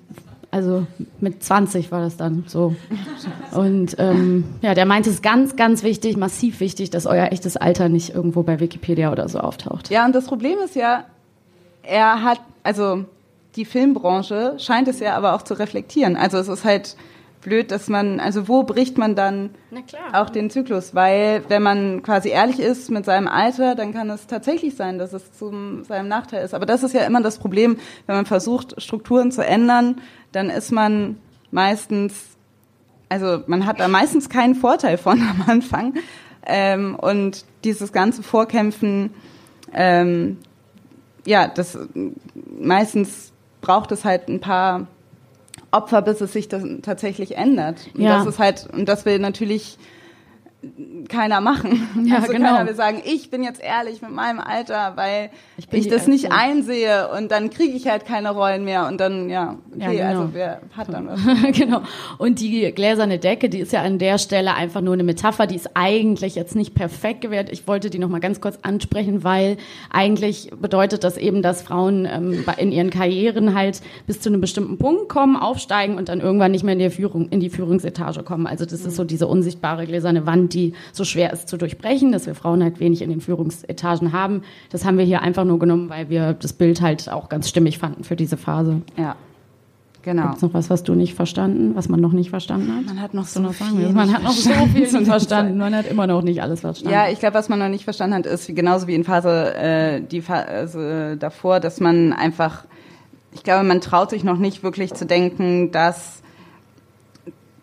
also 0.51 0.87
mit 1.19 1.43
20 1.43 1.91
war 1.91 2.01
das 2.01 2.17
dann 2.17 2.45
so. 2.47 2.75
Und 3.51 3.95
ähm, 3.99 4.45
ja, 4.61 4.73
der 4.73 4.85
meinte, 4.85 5.09
es 5.09 5.17
ist 5.17 5.23
ganz, 5.23 5.55
ganz 5.55 5.83
wichtig, 5.83 6.17
massiv 6.17 6.59
wichtig, 6.59 6.89
dass 6.89 7.05
euer 7.05 7.31
echtes 7.31 7.57
Alter 7.57 7.89
nicht 7.89 8.15
irgendwo 8.15 8.43
bei 8.43 8.59
Wikipedia 8.59 9.11
oder 9.11 9.27
so 9.27 9.39
auftaucht. 9.39 9.89
Ja, 9.89 10.05
und 10.05 10.15
das 10.15 10.25
Problem 10.25 10.57
ist 10.63 10.75
ja, 10.75 11.05
er 11.83 12.23
hat, 12.23 12.39
also 12.63 13.05
die 13.55 13.65
Filmbranche 13.65 14.55
scheint 14.57 14.87
es 14.87 14.99
ja 14.99 15.17
aber 15.17 15.35
auch 15.35 15.41
zu 15.41 15.53
reflektieren. 15.55 16.15
Also 16.15 16.37
es 16.37 16.47
ist 16.47 16.63
halt 16.63 16.95
blöd, 17.41 17.71
dass 17.71 17.87
man, 17.87 18.19
also 18.19 18.47
wo 18.47 18.63
bricht 18.63 18.97
man 18.97 19.15
dann 19.15 19.51
auch 20.13 20.29
den 20.29 20.49
Zyklus? 20.49 20.95
Weil 20.95 21.43
wenn 21.47 21.63
man 21.63 22.03
quasi 22.03 22.29
ehrlich 22.29 22.59
ist 22.59 22.89
mit 22.89 23.05
seinem 23.05 23.27
Alter, 23.27 23.75
dann 23.75 23.93
kann 23.93 24.09
es 24.09 24.27
tatsächlich 24.27 24.75
sein, 24.75 24.97
dass 24.97 25.13
es 25.13 25.31
zu 25.33 25.83
seinem 25.83 26.07
Nachteil 26.07 26.43
ist. 26.43 26.53
Aber 26.53 26.65
das 26.65 26.83
ist 26.83 26.93
ja 26.93 27.05
immer 27.05 27.21
das 27.21 27.37
Problem, 27.37 27.77
wenn 28.05 28.15
man 28.15 28.25
versucht, 28.25 28.81
Strukturen 28.81 29.31
zu 29.31 29.45
ändern, 29.45 30.01
dann 30.31 30.49
ist 30.49 30.71
man 30.71 31.17
meistens, 31.51 32.13
also 33.09 33.43
man 33.47 33.65
hat 33.65 33.79
da 33.79 33.87
meistens 33.87 34.29
keinen 34.29 34.55
Vorteil 34.55 34.97
von 34.97 35.21
am 35.29 35.43
Anfang. 35.47 35.93
Ähm, 36.45 36.95
und 36.95 37.45
dieses 37.63 37.91
ganze 37.91 38.23
Vorkämpfen, 38.23 39.13
ähm, 39.73 40.37
ja, 41.25 41.47
das 41.47 41.77
meistens 42.59 43.33
braucht 43.59 43.91
es 43.91 44.05
halt 44.05 44.29
ein 44.29 44.39
paar 44.39 44.87
Opfer, 45.71 46.01
bis 46.01 46.21
es 46.21 46.33
sich 46.33 46.47
das 46.47 46.63
tatsächlich 46.81 47.37
ändert. 47.37 47.89
Und 47.93 48.01
ja. 48.01 48.17
das 48.17 48.27
ist 48.27 48.39
halt, 48.39 48.67
und 48.71 48.87
das 48.87 49.05
will 49.05 49.19
natürlich 49.19 49.77
keiner 51.09 51.41
machen. 51.41 51.87
Ja, 52.07 52.17
also 52.17 52.31
genau. 52.31 52.51
keiner 52.51 52.67
will 52.67 52.75
sagen, 52.75 53.01
ich 53.03 53.29
bin 53.29 53.43
jetzt 53.43 53.61
ehrlich 53.61 54.01
mit 54.01 54.11
meinem 54.11 54.39
Alter, 54.39 54.93
weil 54.95 55.29
Ich 55.57 55.67
ich, 55.71 55.83
die 55.83 55.89
das 55.89 56.07
nicht 56.07 56.31
einsehe 56.31 57.09
und 57.09 57.31
dann 57.31 57.49
kriege 57.49 57.75
ich 57.75 57.87
halt 57.87 58.05
keine 58.05 58.31
Rollen 58.31 58.63
mehr 58.63 58.87
und 58.87 58.99
dann, 58.99 59.29
ja, 59.29 59.57
okay, 59.75 59.97
Ja, 59.97 60.09
genau. 60.09 60.21
also 60.21 60.33
wer 60.33 60.61
hat 60.75 60.93
dann 60.93 61.07
was? 61.07 61.19
genau. 61.57 61.81
Und 62.17 62.39
die 62.39 62.71
gläserne 62.71 63.19
Decke, 63.19 63.49
die 63.49 63.59
ist 63.59 63.73
ja 63.73 63.81
an 63.81 63.99
der 63.99 64.17
Stelle 64.19 64.53
einfach 64.53 64.81
nur 64.81 64.93
eine 64.93 65.03
Metapher, 65.03 65.47
die 65.47 65.55
ist 65.55 65.71
eigentlich 65.73 66.35
jetzt 66.35 66.55
nicht 66.55 66.75
perfekt 66.75 67.21
gewährt. 67.21 67.49
Ich 67.51 67.67
wollte 67.67 67.89
die 67.89 67.99
noch 67.99 68.09
mal 68.09 68.19
ganz 68.19 68.39
kurz 68.39 68.59
ansprechen, 68.61 69.23
weil 69.23 69.57
eigentlich 69.89 70.51
bedeutet 70.59 71.03
das 71.03 71.17
eben, 71.17 71.41
dass 71.41 71.61
Frauen 71.61 72.05
ähm, 72.05 72.45
in 72.57 72.71
ihren 72.71 72.89
Karrieren 72.89 73.53
halt 73.55 73.81
bis 74.05 74.21
zu 74.21 74.29
einem 74.29 74.39
bestimmten 74.41 74.77
Punkt 74.77 75.09
kommen, 75.09 75.35
aufsteigen 75.35 75.97
und 75.97 76.09
dann 76.09 76.21
irgendwann 76.21 76.51
nicht 76.51 76.63
mehr 76.63 76.73
in 76.73 76.79
die 76.79 76.89
Führung, 76.89 77.29
in 77.29 77.39
die 77.39 77.49
Führungsetage 77.49 78.23
kommen. 78.23 78.47
Also 78.47 78.65
das 78.65 78.85
ist 78.85 78.95
so 78.95 79.03
diese 79.03 79.27
unsichtbare 79.27 79.85
gläserne 79.85 80.25
Wand, 80.25 80.53
die 80.57 80.73
so 80.91 81.03
schwer 81.03 81.31
ist 81.31 81.47
zu 81.47 81.57
durchbrechen, 81.57 82.11
dass 82.11 82.25
wir 82.25 82.35
Frauen 82.35 82.63
halt 82.63 82.79
wenig 82.79 83.01
in 83.01 83.09
den 83.09 83.21
Führungsetagen 83.21 84.11
haben. 84.11 84.41
Das 84.71 84.85
haben 84.85 84.97
wir 84.97 85.05
hier 85.05 85.21
einfach 85.21 85.45
nur 85.45 85.59
genommen, 85.59 85.89
weil 85.89 86.09
wir 86.09 86.33
das 86.33 86.53
Bild 86.53 86.81
halt 86.81 87.09
auch 87.09 87.29
ganz 87.29 87.47
stimmig 87.47 87.77
fanden 87.77 88.03
für 88.03 88.15
diese 88.15 88.37
Phase. 88.37 88.81
Ja, 88.97 89.15
genau. 90.01 90.23
Gibt's 90.23 90.41
noch 90.41 90.53
was, 90.53 90.69
was 90.69 90.83
du 90.83 90.95
nicht 90.95 91.13
verstanden, 91.13 91.75
was 91.75 91.89
man 91.89 91.99
noch 91.99 92.13
nicht 92.13 92.31
verstanden 92.31 92.75
hat? 92.75 92.85
Man 92.85 93.01
hat 93.01 93.13
noch 93.13 93.25
du 93.25 93.29
so 93.29 93.39
noch 93.39 93.53
viel? 93.53 93.89
Man 93.89 94.11
hat 94.11 94.23
noch 94.23 94.31
so 94.31 94.49
verstanden 94.49 94.73
viel 94.73 94.99
nicht 94.99 95.07
verstanden. 95.07 95.57
Man 95.57 95.75
hat 95.75 95.87
immer 95.87 96.07
noch 96.07 96.23
nicht 96.23 96.41
alles 96.41 96.61
verstanden. 96.61 96.93
Ja, 96.93 97.09
ich 97.09 97.19
glaube, 97.19 97.35
was 97.35 97.49
man 97.49 97.59
noch 97.59 97.69
nicht 97.69 97.83
verstanden 97.83 98.15
hat, 98.15 98.25
ist 98.25 98.47
genauso 98.53 98.87
wie 98.87 98.95
in 98.95 99.03
Phase 99.03 99.55
äh, 99.55 100.01
die 100.01 100.21
Phase 100.21 101.17
davor, 101.17 101.59
dass 101.59 101.79
man 101.79 102.13
einfach, 102.13 102.65
ich 103.33 103.43
glaube, 103.43 103.63
man 103.63 103.81
traut 103.81 104.09
sich 104.09 104.23
noch 104.23 104.37
nicht 104.37 104.63
wirklich 104.63 104.93
zu 104.93 105.05
denken, 105.05 105.71
dass 105.71 106.23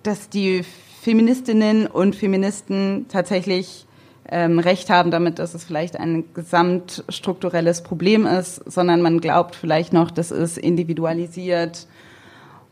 dass 0.05 0.29
die 0.29 0.65
Feministinnen 1.05 1.87
und 1.87 2.17
Feministen 2.17 3.05
tatsächlich 3.11 3.85
ähm, 4.27 4.59
recht 4.59 4.89
haben 4.89 5.11
damit, 5.11 5.39
dass 5.39 5.53
es 5.53 5.63
vielleicht 5.63 6.01
ein 6.01 6.25
gesamtstrukturelles 6.33 7.83
Problem 7.83 8.25
ist, 8.25 8.57
sondern 8.65 9.03
man 9.03 9.21
glaubt 9.21 9.55
vielleicht 9.55 9.93
noch, 9.93 10.11
das 10.11 10.31
ist 10.31 10.57
individualisiert. 10.57 11.89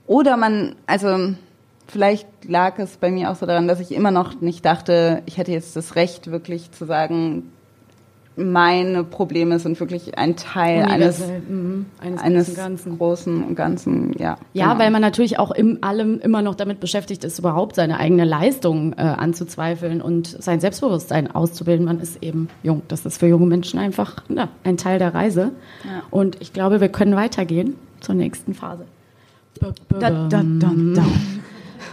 Oder 0.07 0.39
man, 0.39 0.77
also 0.87 1.35
vielleicht 1.87 2.27
lag 2.49 2.79
es 2.79 2.97
bei 2.97 3.11
mir 3.11 3.31
auch 3.31 3.37
so 3.37 3.45
daran, 3.45 3.69
dass 3.69 3.81
ich 3.81 3.93
immer 3.93 4.11
noch 4.11 4.41
nicht 4.41 4.65
dachte, 4.65 5.23
ich 5.27 5.37
hätte 5.37 5.53
jetzt 5.53 5.77
das 5.77 5.95
Recht, 5.95 6.31
wirklich 6.31 6.73
zu 6.73 6.87
sagen, 6.87 7.53
meine 8.37 9.05
Probleme 9.05 9.59
sind 9.59 9.79
wirklich 9.79 10.17
ein 10.17 10.37
Teil 10.37 10.85
eines, 10.85 11.21
mhm, 11.21 11.87
eines, 12.01 12.23
eines 12.23 12.47
großen 12.47 12.57
Ganzen. 12.57 12.99
großen 12.99 13.45
und 13.45 13.55
ganzen, 13.55 14.13
ja. 14.19 14.39
Ja, 14.55 14.69
genau. 14.69 14.79
weil 14.79 14.91
man 14.91 15.03
natürlich 15.03 15.39
auch 15.39 15.51
im 15.51 15.79
allem 15.83 16.19
immer 16.21 16.41
noch 16.41 16.55
damit 16.55 16.81
beschäftigt 16.81 17.25
ist, 17.25 17.39
überhaupt 17.39 17.77
seine 17.77 17.99
eigene 17.99 18.25
Leistung 18.25 18.95
äh, 18.95 19.03
anzuzweifeln 19.03 20.01
und 20.01 20.29
sein 20.43 20.61
Selbstbewusstsein 20.61 21.31
auszubilden. 21.31 21.85
Man 21.85 22.01
ist 22.01 22.23
eben 22.23 22.49
jung. 22.63 22.83
Das 22.89 23.05
ist 23.05 23.19
für 23.19 23.27
junge 23.27 23.47
Menschen 23.47 23.79
einfach 23.79 24.17
ja, 24.29 24.49
ein 24.65 24.77
Teil 24.77 24.99
der 24.99 25.15
Reise. 25.15 25.53
Ja. 25.85 26.03
Und 26.11 26.41
ich 26.41 26.53
glaube, 26.53 26.81
wir 26.81 26.89
können 26.89 27.17
weitergehen 27.17 27.77
zur 28.01 28.15
nächsten 28.15 28.55
Phase. 28.55 28.87
Da, 29.61 30.29
da, 30.29 30.43
da. 30.43 31.05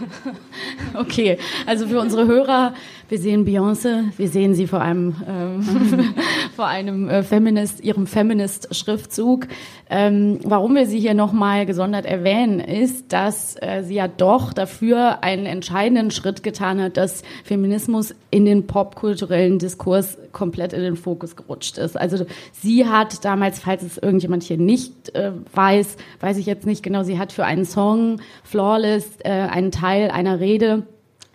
Okay, 0.94 1.38
also 1.66 1.86
für 1.86 2.00
unsere 2.00 2.26
Hörer, 2.26 2.74
wir 3.10 3.18
sehen 3.18 3.44
Beyoncé, 3.44 4.04
wir 4.16 4.28
sehen 4.28 4.54
sie 4.54 4.68
vor 4.68 4.80
einem, 4.80 5.16
ähm, 5.28 5.62
vor 6.56 6.66
einem 6.66 7.08
äh, 7.08 7.24
Feminist, 7.24 7.82
ihrem 7.82 8.06
Feminist-Schriftzug. 8.06 9.48
Ähm, 9.90 10.38
warum 10.44 10.76
wir 10.76 10.86
sie 10.86 11.00
hier 11.00 11.14
nochmal 11.14 11.66
gesondert 11.66 12.06
erwähnen, 12.06 12.60
ist, 12.60 13.12
dass 13.12 13.56
äh, 13.60 13.82
sie 13.82 13.94
ja 13.94 14.06
doch 14.06 14.52
dafür 14.52 15.24
einen 15.24 15.46
entscheidenden 15.46 16.12
Schritt 16.12 16.44
getan 16.44 16.80
hat, 16.80 16.96
dass 16.96 17.22
Feminismus 17.42 18.14
in 18.30 18.44
den 18.44 18.68
popkulturellen 18.68 19.58
Diskurs 19.58 20.16
komplett 20.30 20.72
in 20.72 20.82
den 20.82 20.94
Fokus 20.94 21.34
gerutscht 21.34 21.78
ist. 21.78 21.98
Also 21.98 22.24
sie 22.52 22.86
hat 22.86 23.24
damals, 23.24 23.58
falls 23.58 23.82
es 23.82 23.98
irgendjemand 23.98 24.44
hier 24.44 24.56
nicht 24.56 25.12
äh, 25.16 25.32
weiß, 25.52 25.96
weiß 26.20 26.36
ich 26.36 26.46
jetzt 26.46 26.64
nicht 26.64 26.84
genau, 26.84 27.02
sie 27.02 27.18
hat 27.18 27.32
für 27.32 27.44
einen 27.44 27.64
Song 27.64 28.20
Flawless 28.44 29.18
äh, 29.24 29.30
einen 29.30 29.72
Teil 29.72 30.12
einer 30.12 30.38
Rede 30.38 30.84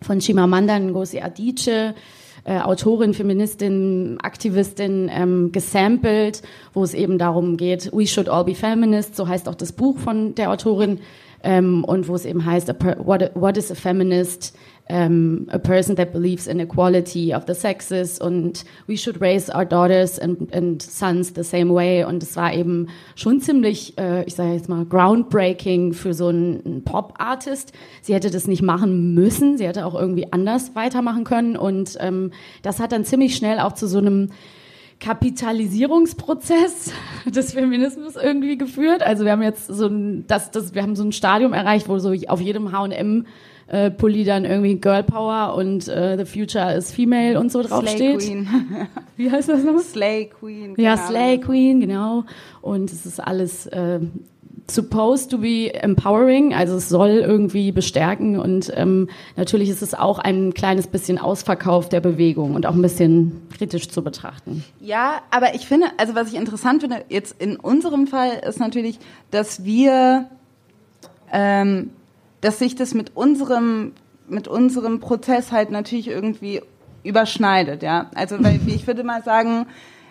von 0.05 0.19
Chimamanda 0.19 0.79
Ngozi 0.79 1.19
Adichie 1.19 1.93
äh, 2.45 2.59
Autorin, 2.59 3.13
Feministin, 3.13 4.17
Aktivistin 4.21 5.09
ähm, 5.11 5.51
gesampelt, 5.51 6.43
wo 6.73 6.83
es 6.83 6.93
eben 6.93 7.17
darum 7.17 7.57
geht, 7.57 7.91
we 7.91 8.05
should 8.05 8.29
all 8.29 8.45
be 8.45 8.53
feminists, 8.53 9.17
so 9.17 9.27
heißt 9.27 9.49
auch 9.49 9.55
das 9.55 9.71
Buch 9.71 9.97
von 9.97 10.35
der 10.35 10.51
Autorin, 10.51 10.99
ähm, 11.43 11.83
und 11.83 12.07
wo 12.07 12.15
es 12.15 12.25
eben 12.25 12.45
heißt, 12.45 12.73
what, 12.99 13.31
what 13.35 13.57
is 13.57 13.71
a 13.71 13.75
feminist? 13.75 14.55
Um, 14.87 15.47
a 15.49 15.57
person 15.57 15.95
that 15.95 16.13
believes 16.13 16.45
in 16.45 16.59
equality 16.59 17.33
of 17.33 17.45
the 17.47 17.55
sexes 17.55 18.19
und 18.19 18.65
we 18.85 18.95
should 18.95 19.19
raise 19.19 19.49
our 19.49 19.65
daughters 19.65 20.19
and, 20.19 20.53
and 20.53 20.79
sons 20.79 21.33
the 21.35 21.43
same 21.43 21.73
way. 21.73 22.03
Und 22.03 22.21
es 22.21 22.35
war 22.35 22.53
eben 22.53 22.89
schon 23.15 23.41
ziemlich, 23.41 23.97
äh, 23.97 24.23
ich 24.25 24.35
sage 24.35 24.53
jetzt 24.53 24.69
mal, 24.69 24.85
groundbreaking 24.85 25.93
für 25.93 26.13
so 26.13 26.27
einen, 26.27 26.83
Pop-Artist. 26.85 27.73
Sie 28.03 28.13
hätte 28.13 28.29
das 28.29 28.45
nicht 28.45 28.61
machen 28.61 29.15
müssen, 29.15 29.57
sie 29.57 29.65
hätte 29.65 29.87
auch 29.87 29.95
irgendwie 29.95 30.31
anders 30.31 30.75
weitermachen 30.75 31.23
können. 31.23 31.57
Und 31.57 31.97
ähm, 31.99 32.29
das 32.61 32.79
hat 32.79 32.91
dann 32.91 33.05
ziemlich 33.05 33.35
schnell 33.35 33.57
auch 33.57 33.73
zu 33.73 33.87
so 33.87 33.97
einem 33.97 34.29
Kapitalisierungsprozess 34.99 36.91
des 37.25 37.53
Feminismus 37.53 38.15
irgendwie 38.15 38.57
geführt. 38.57 39.01
Also 39.01 39.25
wir 39.25 39.31
haben 39.31 39.41
jetzt 39.41 39.65
so 39.65 39.87
ein, 39.87 40.25
das, 40.27 40.51
das, 40.51 40.75
wir 40.75 40.83
haben 40.83 40.95
so 40.95 41.03
ein 41.03 41.11
Stadium 41.11 41.53
erreicht, 41.53 41.89
wo 41.89 41.97
so 41.97 42.13
auf 42.27 42.39
jedem 42.39 42.71
H&M 42.71 43.25
äh, 43.67 43.91
Pulli 43.91 44.23
dann 44.23 44.45
irgendwie 44.45 44.75
Girl 44.75 45.03
Power 45.03 45.55
und 45.55 45.87
äh, 45.87 46.17
The 46.17 46.25
Future 46.25 46.73
is 46.73 46.91
Female 46.91 47.39
und 47.39 47.51
so 47.51 47.61
Slay 47.61 47.69
draufsteht. 47.69 48.19
Queen. 48.19 48.47
Wie 49.17 49.31
heißt 49.31 49.49
das 49.49 49.63
nochmal? 49.63 49.83
Slay 49.83 50.25
Queen. 50.39 50.75
Ja, 50.77 50.95
keine 50.95 51.07
Slay. 51.07 51.37
Queen, 51.39 51.79
genau. 51.79 52.25
Und 52.61 52.91
es 52.91 53.05
ist 53.05 53.19
alles 53.19 53.65
äh, 53.67 53.99
supposed 54.69 55.29
to 55.29 55.37
be 55.37 55.71
empowering, 55.73 56.53
also 56.53 56.77
es 56.77 56.89
soll 56.89 57.09
irgendwie 57.09 57.71
bestärken 57.71 58.39
und 58.39 58.71
ähm, 58.75 59.09
natürlich 59.35 59.69
ist 59.69 59.81
es 59.81 59.93
auch 59.93 60.17
ein 60.17 60.53
kleines 60.53 60.87
bisschen 60.87 61.19
Ausverkauf 61.19 61.89
der 61.89 61.99
Bewegung 61.99 62.55
und 62.55 62.65
auch 62.65 62.73
ein 62.73 62.81
bisschen 62.81 63.43
kritisch 63.55 63.89
zu 63.89 64.03
betrachten. 64.03 64.63
Ja, 64.79 65.21
aber 65.29 65.53
ich 65.53 65.67
finde, 65.67 65.87
also 65.97 66.15
was 66.15 66.29
ich 66.29 66.35
interessant 66.35 66.81
finde, 66.81 67.03
jetzt 67.09 67.39
in 67.39 67.57
unserem 67.57 68.07
Fall 68.07 68.41
ist 68.47 68.59
natürlich, 68.59 68.99
dass 69.29 69.63
wir, 69.63 70.29
ähm, 71.31 71.91
dass 72.45 72.59
sich 72.59 72.75
das 72.75 72.93
mit 72.93 73.15
unserem, 73.15 73.93
mit 74.29 74.47
unserem 74.47 74.99
Prozess 74.99 75.51
halt 75.51 75.71
natürlich 75.71 76.07
irgendwie 76.07 76.61
überschneidet, 77.03 77.81
ja. 77.81 78.11
Also, 78.13 78.35
weil 78.43 78.59
ich 78.67 78.85
würde 78.85 79.03
mal 79.03 79.23
sagen, 79.23 79.65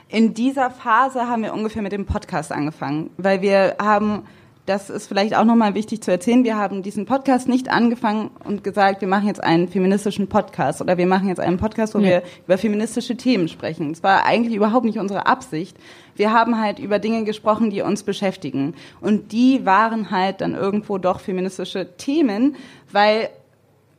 in 0.08 0.34
dieser 0.34 0.70
Phase 0.70 1.28
haben 1.28 1.44
wir 1.44 1.54
ungefähr 1.54 1.80
mit 1.80 1.92
dem 1.92 2.06
Podcast 2.06 2.50
angefangen, 2.50 3.10
weil 3.18 3.40
wir 3.40 3.76
haben 3.80 4.24
das 4.66 4.88
ist 4.88 5.09
vielleicht 5.09 5.37
auch 5.37 5.44
nochmal 5.44 5.74
wichtig 5.74 6.03
zu 6.03 6.11
erzählen. 6.11 6.42
Wir 6.42 6.57
haben 6.57 6.83
diesen 6.83 7.05
Podcast 7.05 7.48
nicht 7.48 7.70
angefangen 7.70 8.31
und 8.44 8.64
gesagt, 8.64 9.03
wir 9.03 9.09
machen 9.09 9.27
jetzt 9.27 9.42
einen 9.42 9.68
feministischen 9.68 10.27
Podcast 10.27 10.81
oder 10.81 10.96
wir 10.96 11.07
machen 11.07 11.29
jetzt 11.29 11.40
einen 11.40 11.59
Podcast, 11.59 11.94
wo 11.94 11.98
ja. 11.98 12.05
wir 12.05 12.22
über 12.46 12.57
feministische 12.57 13.16
Themen 13.16 13.48
sprechen. 13.48 13.90
Es 13.90 14.03
war 14.03 14.24
eigentlich 14.24 14.55
überhaupt 14.55 14.87
nicht 14.87 14.98
unsere 14.98 15.27
Absicht. 15.27 15.77
Wir 16.16 16.33
haben 16.33 16.59
halt 16.59 16.79
über 16.79 16.98
Dinge 16.98 17.24
gesprochen, 17.24 17.68
die 17.68 17.83
uns 17.83 18.05
beschäftigen. 18.05 18.74
Und 19.03 19.33
die 19.33 19.66
waren 19.66 20.11
halt 20.11 20.40
dann 20.40 20.55
irgendwo 20.55 20.96
doch 20.96 21.20
feministische 21.20 21.96
Themen, 21.98 22.57
weil 22.90 23.29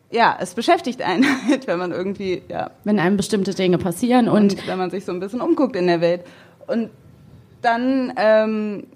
ja, 0.09 0.35
es 0.39 0.55
beschäftigt 0.55 1.03
einen 1.03 1.25
halt, 1.47 1.67
wenn 1.67 1.77
man 1.77 1.91
irgendwie, 1.91 2.41
ja. 2.47 2.71
Wenn 2.85 2.97
einem 2.97 3.17
bestimmte 3.17 3.53
Dinge 3.53 3.77
passieren 3.77 4.27
und, 4.27 4.53
und 4.53 4.67
wenn 4.67 4.79
man 4.79 4.89
sich 4.89 5.05
so 5.05 5.11
ein 5.11 5.19
bisschen 5.19 5.41
umguckt 5.41 5.75
in 5.75 5.85
der 5.85 6.01
Welt. 6.01 6.21
Und 6.65 6.89
dann 7.61 8.13
ähm, 8.17 8.87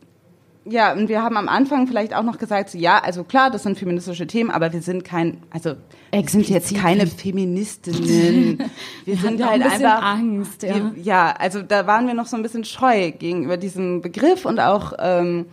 ja, 0.66 0.94
und 0.94 1.10
wir 1.10 1.24
haben 1.24 1.38
am 1.38 1.48
Anfang 1.48 1.88
vielleicht 1.88 2.14
auch 2.14 2.24
noch 2.24 2.38
gesagt, 2.38 2.70
so, 2.70 2.78
ja, 2.78 3.00
also 3.00 3.24
klar, 3.24 3.50
das 3.50 3.64
sind 3.64 3.78
feministische 3.78 4.28
Themen, 4.28 4.52
aber 4.52 4.72
wir 4.74 4.82
sind 4.82 5.04
kein, 5.04 5.38
also 5.50 5.76
wir 6.12 6.28
sind 6.28 6.50
jetzt 6.50 6.76
keine 6.76 7.08
Feministinnen. 7.08 8.60
Wir, 9.06 9.16
wir 9.16 9.18
sind 9.18 9.46
halt 9.46 9.62
ein 9.62 9.72
einfach 9.72 10.04
Angst, 10.04 10.64
ja. 10.64 10.76
Wir, 10.76 10.92
ja, 11.02 11.34
also 11.38 11.62
da 11.62 11.88
waren 11.88 12.08
wir 12.08 12.14
noch 12.14 12.26
so 12.26 12.36
ein 12.36 12.44
bisschen 12.44 12.66
scheu 12.66 13.12
gegenüber 13.12 13.58
diesem 13.58 14.02
Begriff 14.02 14.46
und 14.46 14.60
auch 14.60 14.94
ähm, 15.00 15.46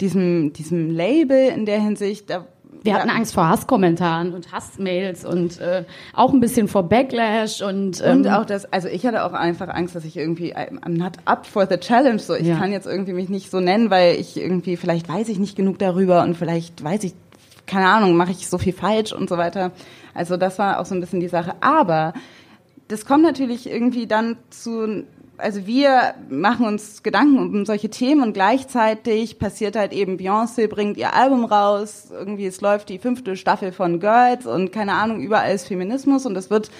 diesem 0.00 0.52
diesem 0.52 0.90
Label 0.90 1.48
in 1.48 1.66
der 1.66 1.80
Hinsicht. 1.80 2.30
Da 2.30 2.46
wir 2.82 2.94
hatten 2.94 3.10
Angst 3.10 3.34
vor 3.34 3.48
Hasskommentaren 3.48 4.32
und 4.32 4.52
Hassmails 4.52 5.24
und 5.24 5.60
äh, 5.60 5.84
auch 6.14 6.32
ein 6.32 6.40
bisschen 6.40 6.68
vor 6.68 6.84
Backlash 6.84 7.60
und 7.60 8.02
ähm, 8.04 8.18
und 8.18 8.28
auch 8.28 8.46
das, 8.46 8.70
also 8.72 8.88
ich 8.88 9.04
hatte 9.06 9.24
auch 9.24 9.32
einfach 9.32 9.68
Angst, 9.68 9.94
dass 9.94 10.04
ich 10.04 10.16
irgendwie 10.16 10.54
I'm 10.56 10.96
not 10.96 11.12
up 11.24 11.46
for 11.46 11.66
the 11.66 11.76
challenge, 11.76 12.20
so 12.20 12.34
ich 12.34 12.46
ja. 12.46 12.56
kann 12.56 12.72
jetzt 12.72 12.86
irgendwie 12.86 13.12
mich 13.12 13.28
nicht 13.28 13.50
so 13.50 13.60
nennen, 13.60 13.90
weil 13.90 14.16
ich 14.16 14.36
irgendwie 14.36 14.76
vielleicht 14.76 15.08
weiß 15.08 15.28
ich 15.28 15.38
nicht 15.38 15.56
genug 15.56 15.78
darüber 15.78 16.22
und 16.22 16.36
vielleicht 16.36 16.82
weiß 16.82 17.04
ich 17.04 17.14
keine 17.66 17.88
Ahnung, 17.88 18.16
mache 18.16 18.32
ich 18.32 18.48
so 18.48 18.58
viel 18.58 18.72
falsch 18.72 19.12
und 19.12 19.28
so 19.28 19.38
weiter. 19.38 19.70
Also 20.12 20.36
das 20.36 20.58
war 20.58 20.80
auch 20.80 20.86
so 20.86 20.94
ein 20.94 21.00
bisschen 21.00 21.20
die 21.20 21.28
Sache, 21.28 21.54
aber 21.60 22.14
das 22.88 23.06
kommt 23.06 23.22
natürlich 23.22 23.70
irgendwie 23.70 24.06
dann 24.06 24.36
zu 24.50 25.04
also 25.40 25.66
wir 25.66 26.14
machen 26.28 26.66
uns 26.66 27.02
Gedanken 27.02 27.38
um 27.38 27.66
solche 27.66 27.90
Themen 27.90 28.22
und 28.22 28.32
gleichzeitig 28.32 29.38
passiert 29.38 29.76
halt 29.76 29.92
eben, 29.92 30.16
Beyoncé 30.16 30.68
bringt 30.68 30.96
ihr 30.96 31.14
Album 31.14 31.44
raus, 31.44 32.08
irgendwie 32.10 32.46
es 32.46 32.60
läuft 32.60 32.88
die 32.88 32.98
fünfte 32.98 33.36
Staffel 33.36 33.72
von 33.72 34.00
Girls 34.00 34.46
und 34.46 34.72
keine 34.72 34.94
Ahnung, 34.94 35.20
überall 35.20 35.54
ist 35.54 35.66
Feminismus 35.66 36.26
und 36.26 36.36
es 36.36 36.50
wird 36.50 36.70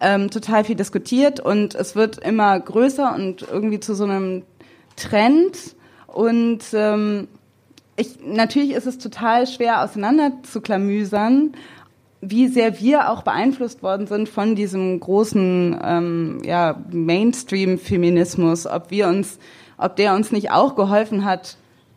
ähm, 0.00 0.30
total 0.30 0.64
viel 0.64 0.76
diskutiert 0.76 1.40
und 1.40 1.74
es 1.74 1.94
wird 1.94 2.18
immer 2.18 2.58
größer 2.58 3.14
und 3.14 3.42
irgendwie 3.42 3.80
zu 3.80 3.94
so 3.94 4.04
einem 4.04 4.42
Trend 4.96 5.76
und 6.06 6.60
ähm, 6.72 7.28
ich, 7.96 8.18
natürlich 8.24 8.72
ist 8.72 8.86
es 8.86 8.98
total 8.98 9.46
schwer 9.46 9.82
auseinander 9.82 10.32
zu 10.42 10.60
klamüsern 10.60 11.52
wie 12.30 12.48
sehr 12.48 12.80
wir 12.80 13.10
auch 13.10 13.22
beeinflusst 13.22 13.82
worden 13.82 14.06
sind 14.06 14.28
von 14.28 14.54
diesem 14.54 15.00
großen 15.00 15.78
ähm, 15.82 16.42
ja, 16.44 16.82
Mainstream-Feminismus, 16.90 18.66
ob 18.66 18.90
wir 18.90 19.08
uns, 19.08 19.38
ob 19.78 19.96
der 19.96 20.14
uns 20.14 20.32
nicht 20.32 20.50
auch 20.50 20.76
geholfen 20.76 21.24
hat, 21.24 21.56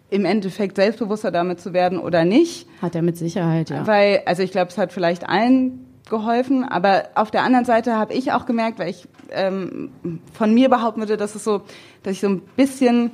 im 0.10 0.26
Endeffekt 0.26 0.78
selbstbewusster 0.78 1.32
damit 1.32 1.60
zu 1.60 1.74
werden 1.74 2.00
oder 2.00 2.26
nicht. 2.26 2.68
Hat 2.82 2.96
er 2.96 3.02
mit 3.02 3.18
Sicherheit, 3.18 3.70
ja. 3.70 3.86
Weil, 3.86 4.22
also 4.26 4.42
ich 4.42 4.52
glaube, 4.52 4.70
es 4.70 4.78
hat 4.78 4.94
vielleicht 4.94 5.28
allen 5.28 5.86
geholfen, 6.10 6.64
aber 6.64 7.10
auf 7.16 7.32
der 7.32 7.44
anderen 7.44 7.66
Seite 7.66 7.96
habe 7.96 8.14
ich 8.14 8.32
auch 8.32 8.46
gemerkt, 8.46 8.80
weil 8.80 8.90
ich 8.90 9.08
ähm, 9.32 9.90
von 10.34 10.54
mir 10.54 10.70
behaupten 10.70 11.02
würde, 11.02 11.18
dass 11.18 11.36
es 11.36 11.44
so, 11.44 11.64
dass 12.04 12.14
ich 12.14 12.22
so 12.22 12.30
ein 12.30 12.42
bisschen 12.56 13.12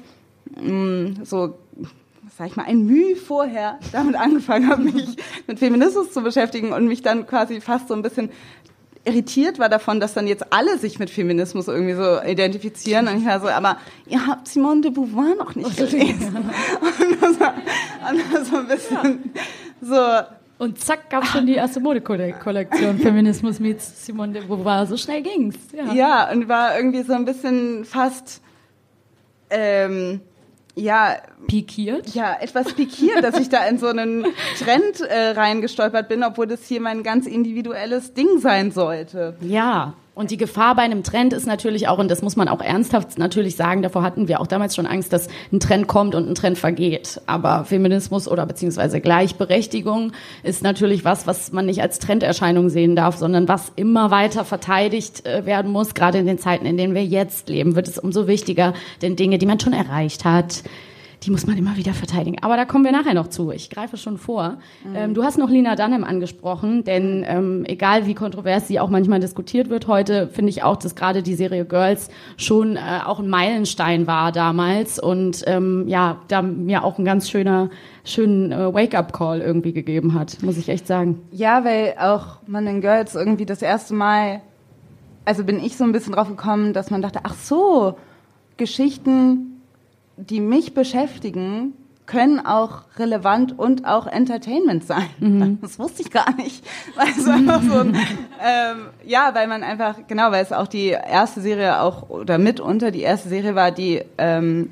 mh, 0.61 0.71
mm, 0.71 1.19
so 1.23 1.57
sag 2.37 2.47
ich 2.47 2.55
mal, 2.55 2.65
ein 2.65 2.85
Mühe 2.85 3.15
vorher 3.15 3.79
damit 3.91 4.15
angefangen 4.15 4.69
habe, 4.69 4.83
mich 4.83 5.15
mit 5.47 5.59
Feminismus 5.59 6.11
zu 6.11 6.21
beschäftigen 6.21 6.73
und 6.73 6.87
mich 6.87 7.01
dann 7.01 7.27
quasi 7.27 7.61
fast 7.61 7.87
so 7.87 7.93
ein 7.93 8.01
bisschen 8.01 8.29
irritiert 9.05 9.59
war 9.59 9.67
davon, 9.67 9.99
dass 9.99 10.13
dann 10.13 10.27
jetzt 10.27 10.53
alle 10.53 10.77
sich 10.77 10.97
mit 10.97 11.09
Feminismus 11.09 11.67
irgendwie 11.67 11.93
so 11.93 12.21
identifizieren. 12.21 13.07
Und 13.07 13.17
ich 13.17 13.25
war 13.25 13.41
so, 13.41 13.49
aber 13.49 13.77
ihr 14.07 14.25
habt 14.25 14.47
Simone 14.47 14.81
de 14.81 14.91
Beauvoir 14.91 15.35
noch 15.35 15.55
nicht 15.55 15.75
gelesen. 15.77 16.37
und 16.37 17.21
das 17.21 17.39
war, 17.39 17.53
und 18.09 18.33
das 18.33 18.51
war 18.51 18.59
ein 18.59 18.67
bisschen 18.67 19.33
so, 19.81 19.97
und 20.57 20.79
zack, 20.79 21.09
gab 21.09 21.23
es 21.23 21.29
schon 21.31 21.45
die 21.45 21.55
erste 21.55 21.81
Modekollektion 21.81 22.97
Feminismus 22.99 23.59
mit 23.59 23.81
Simone 23.81 24.33
de 24.33 24.45
Beauvoir. 24.45 24.85
So 24.85 24.95
schnell 24.95 25.21
ging's. 25.21 25.57
Ja. 25.75 25.93
ja, 25.93 26.31
und 26.31 26.47
war 26.47 26.77
irgendwie 26.77 27.03
so 27.03 27.11
ein 27.11 27.25
bisschen 27.25 27.83
fast 27.83 28.41
ähm, 29.49 30.21
ja 30.75 31.17
pikiert? 31.47 32.15
ja 32.15 32.35
etwas 32.39 32.73
pikiert 32.73 33.23
dass 33.23 33.39
ich 33.39 33.49
da 33.49 33.65
in 33.65 33.77
so 33.77 33.87
einen 33.87 34.25
Trend 34.57 35.01
äh, 35.01 35.29
reingestolpert 35.31 36.07
bin 36.09 36.23
obwohl 36.23 36.47
das 36.47 36.65
hier 36.65 36.81
mein 36.81 37.03
ganz 37.03 37.27
individuelles 37.27 38.13
Ding 38.13 38.39
sein 38.39 38.71
sollte. 38.71 39.35
Ja 39.41 39.93
und 40.15 40.29
die 40.29 40.37
Gefahr 40.37 40.75
bei 40.75 40.83
einem 40.83 41.01
Trend 41.01 41.33
ist 41.33 41.47
natürlich 41.47 41.87
auch, 41.87 41.97
und 41.97 42.11
das 42.11 42.21
muss 42.21 42.35
man 42.35 42.47
auch 42.47 42.61
ernsthaft 42.61 43.17
natürlich 43.17 43.55
sagen, 43.55 43.81
davor 43.81 44.03
hatten 44.03 44.27
wir 44.27 44.41
auch 44.41 44.47
damals 44.47 44.75
schon 44.75 44.85
Angst, 44.85 45.11
dass 45.11 45.27
ein 45.51 45.59
Trend 45.59 45.87
kommt 45.87 46.13
und 46.13 46.29
ein 46.29 46.35
Trend 46.35 46.59
vergeht. 46.59 47.19
Aber 47.25 47.65
Feminismus 47.65 48.27
oder 48.27 48.45
beziehungsweise 48.45 49.01
Gleichberechtigung 49.01 50.11
ist 50.43 50.61
natürlich 50.61 51.03
was, 51.03 51.25
was 51.25 51.51
man 51.51 51.65
nicht 51.65 51.81
als 51.81 51.97
Trenderscheinung 51.97 52.69
sehen 52.69 52.95
darf, 52.95 53.17
sondern 53.17 53.47
was 53.47 53.71
immer 53.75 54.11
weiter 54.11 54.45
verteidigt 54.45 55.25
äh, 55.25 55.47
werden 55.47 55.71
muss. 55.71 55.95
Gerade 55.95 56.19
in 56.19 56.27
den 56.27 56.37
Zeiten, 56.37 56.67
in 56.67 56.77
denen 56.77 56.93
wir 56.93 57.05
jetzt 57.05 57.49
leben, 57.49 57.75
wird 57.75 57.87
es 57.87 57.97
umso 57.97 58.27
wichtiger, 58.27 58.75
denn 59.01 59.15
Dinge, 59.15 59.39
die 59.39 59.47
man 59.47 59.59
schon 59.59 59.73
erreicht 59.73 60.25
hat, 60.25 60.61
die 61.23 61.31
muss 61.31 61.47
man 61.47 61.57
immer 61.57 61.77
wieder 61.77 61.93
verteidigen. 61.93 62.37
Aber 62.41 62.57
da 62.57 62.65
kommen 62.65 62.83
wir 62.83 62.91
nachher 62.91 63.13
noch 63.13 63.27
zu. 63.27 63.51
Ich 63.51 63.69
greife 63.69 63.97
schon 63.97 64.17
vor. 64.17 64.57
Mhm. 64.83 64.95
Ähm, 64.95 65.13
du 65.13 65.23
hast 65.23 65.37
noch 65.37 65.49
Lina 65.49 65.75
Dunham 65.75 66.03
angesprochen, 66.03 66.83
denn 66.83 67.23
ähm, 67.27 67.63
egal 67.65 68.05
wie 68.05 68.13
kontrovers 68.13 68.67
sie 68.67 68.79
auch 68.79 68.89
manchmal 68.89 69.19
diskutiert 69.19 69.69
wird 69.69 69.87
heute, 69.87 70.27
finde 70.27 70.49
ich 70.49 70.63
auch, 70.63 70.75
dass 70.75 70.95
gerade 70.95 71.23
die 71.23 71.35
Serie 71.35 71.65
Girls 71.65 72.09
schon 72.37 72.75
äh, 72.75 72.79
auch 73.05 73.19
ein 73.19 73.29
Meilenstein 73.29 74.07
war 74.07 74.31
damals 74.31 74.99
und 74.99 75.43
ähm, 75.47 75.87
ja, 75.87 76.17
da 76.27 76.41
mir 76.41 76.83
auch 76.83 76.97
ein 76.97 77.05
ganz 77.05 77.29
schöner 77.29 77.69
schönen 78.03 78.51
äh, 78.51 78.73
Wake-up-Call 78.73 79.39
irgendwie 79.39 79.71
gegeben 79.71 80.13
hat, 80.13 80.43
muss 80.43 80.57
ich 80.57 80.67
echt 80.67 80.87
sagen. 80.87 81.21
Ja, 81.31 81.63
weil 81.63 81.95
auch 81.99 82.39
man 82.47 82.67
in 82.67 82.81
Girls 82.81 83.15
irgendwie 83.15 83.45
das 83.45 83.61
erste 83.61 83.93
Mal, 83.93 84.41
also 85.23 85.43
bin 85.45 85.63
ich 85.63 85.77
so 85.77 85.85
ein 85.85 85.93
bisschen 85.93 86.13
drauf 86.13 86.27
gekommen, 86.27 86.73
dass 86.73 86.91
man 86.91 87.01
dachte, 87.01 87.19
ach 87.23 87.33
so, 87.33 87.95
Geschichten 88.57 89.52
die 90.17 90.39
mich 90.39 90.73
beschäftigen, 90.73 91.73
können 92.05 92.45
auch 92.45 92.83
relevant 92.97 93.57
und 93.57 93.85
auch 93.85 94.07
Entertainment 94.07 94.85
sein. 94.85 95.09
Mhm. 95.19 95.59
Das 95.61 95.79
wusste 95.79 96.01
ich 96.01 96.11
gar 96.11 96.35
nicht. 96.35 96.63
Weil 96.95 97.07
einfach 97.07 97.61
so 97.69 97.79
ein, 97.79 97.95
ähm, 97.95 98.87
ja, 99.05 99.31
weil 99.33 99.47
man 99.47 99.63
einfach, 99.63 99.95
genau, 100.07 100.31
weil 100.31 100.43
es 100.43 100.51
auch 100.51 100.67
die 100.67 100.87
erste 100.89 101.41
Serie 101.41 101.81
auch, 101.81 102.09
oder 102.09 102.37
mitunter 102.37 102.91
die 102.91 103.01
erste 103.01 103.29
Serie 103.29 103.55
war, 103.55 103.71
die 103.71 104.01
ähm, 104.17 104.69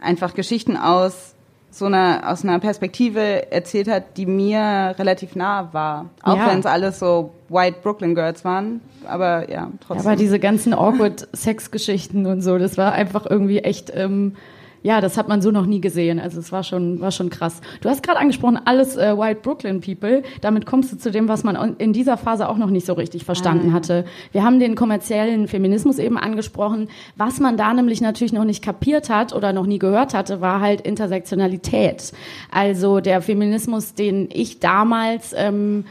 einfach 0.00 0.34
Geschichten 0.34 0.76
aus 0.76 1.34
so 1.70 1.86
einer, 1.86 2.24
aus 2.26 2.44
einer 2.44 2.58
Perspektive 2.58 3.50
erzählt 3.50 3.88
hat, 3.88 4.18
die 4.18 4.26
mir 4.26 4.94
relativ 4.98 5.34
nah 5.36 5.72
war. 5.72 6.10
Auch 6.22 6.36
ja. 6.36 6.50
wenn 6.50 6.58
es 6.58 6.66
alles 6.66 6.98
so 6.98 7.32
White 7.48 7.78
Brooklyn 7.82 8.14
Girls 8.14 8.44
waren. 8.44 8.82
Aber 9.06 9.50
ja, 9.50 9.70
trotzdem. 9.80 10.06
Aber 10.06 10.16
diese 10.16 10.38
ganzen 10.38 10.74
awkward 10.74 11.28
Sexgeschichten 11.34 12.26
und 12.26 12.42
so, 12.42 12.58
das 12.58 12.76
war 12.76 12.92
einfach 12.92 13.24
irgendwie 13.28 13.60
echt, 13.60 13.90
ähm, 13.94 14.36
ja, 14.82 15.00
das 15.00 15.16
hat 15.16 15.28
man 15.28 15.40
so 15.42 15.50
noch 15.50 15.66
nie 15.66 15.80
gesehen. 15.80 16.18
Also 16.18 16.40
es 16.40 16.50
war 16.52 16.64
schon, 16.64 17.00
war 17.00 17.10
schon 17.10 17.30
krass. 17.30 17.60
Du 17.80 17.88
hast 17.88 18.02
gerade 18.02 18.18
angesprochen, 18.18 18.58
alles 18.64 18.96
äh, 18.96 19.16
White 19.16 19.40
Brooklyn 19.42 19.80
People. 19.80 20.22
Damit 20.40 20.66
kommst 20.66 20.92
du 20.92 20.98
zu 20.98 21.10
dem, 21.10 21.28
was 21.28 21.44
man 21.44 21.76
in 21.78 21.92
dieser 21.92 22.16
Phase 22.16 22.48
auch 22.48 22.58
noch 22.58 22.70
nicht 22.70 22.86
so 22.86 22.94
richtig 22.94 23.24
verstanden 23.24 23.70
ah. 23.70 23.74
hatte. 23.74 24.04
Wir 24.32 24.42
haben 24.44 24.58
den 24.58 24.74
kommerziellen 24.74 25.46
Feminismus 25.46 25.98
eben 25.98 26.18
angesprochen. 26.18 26.88
Was 27.16 27.38
man 27.38 27.56
da 27.56 27.72
nämlich 27.72 28.00
natürlich 28.00 28.32
noch 28.32 28.44
nicht 28.44 28.64
kapiert 28.64 29.08
hat 29.08 29.32
oder 29.32 29.52
noch 29.52 29.66
nie 29.66 29.78
gehört 29.78 30.14
hatte, 30.14 30.40
war 30.40 30.60
halt 30.60 30.80
Intersektionalität. 30.80 32.12
Also 32.50 33.00
der 33.00 33.22
Feminismus, 33.22 33.94
den 33.94 34.28
ich 34.32 34.58
damals 34.58 35.32
ähm, 35.36 35.84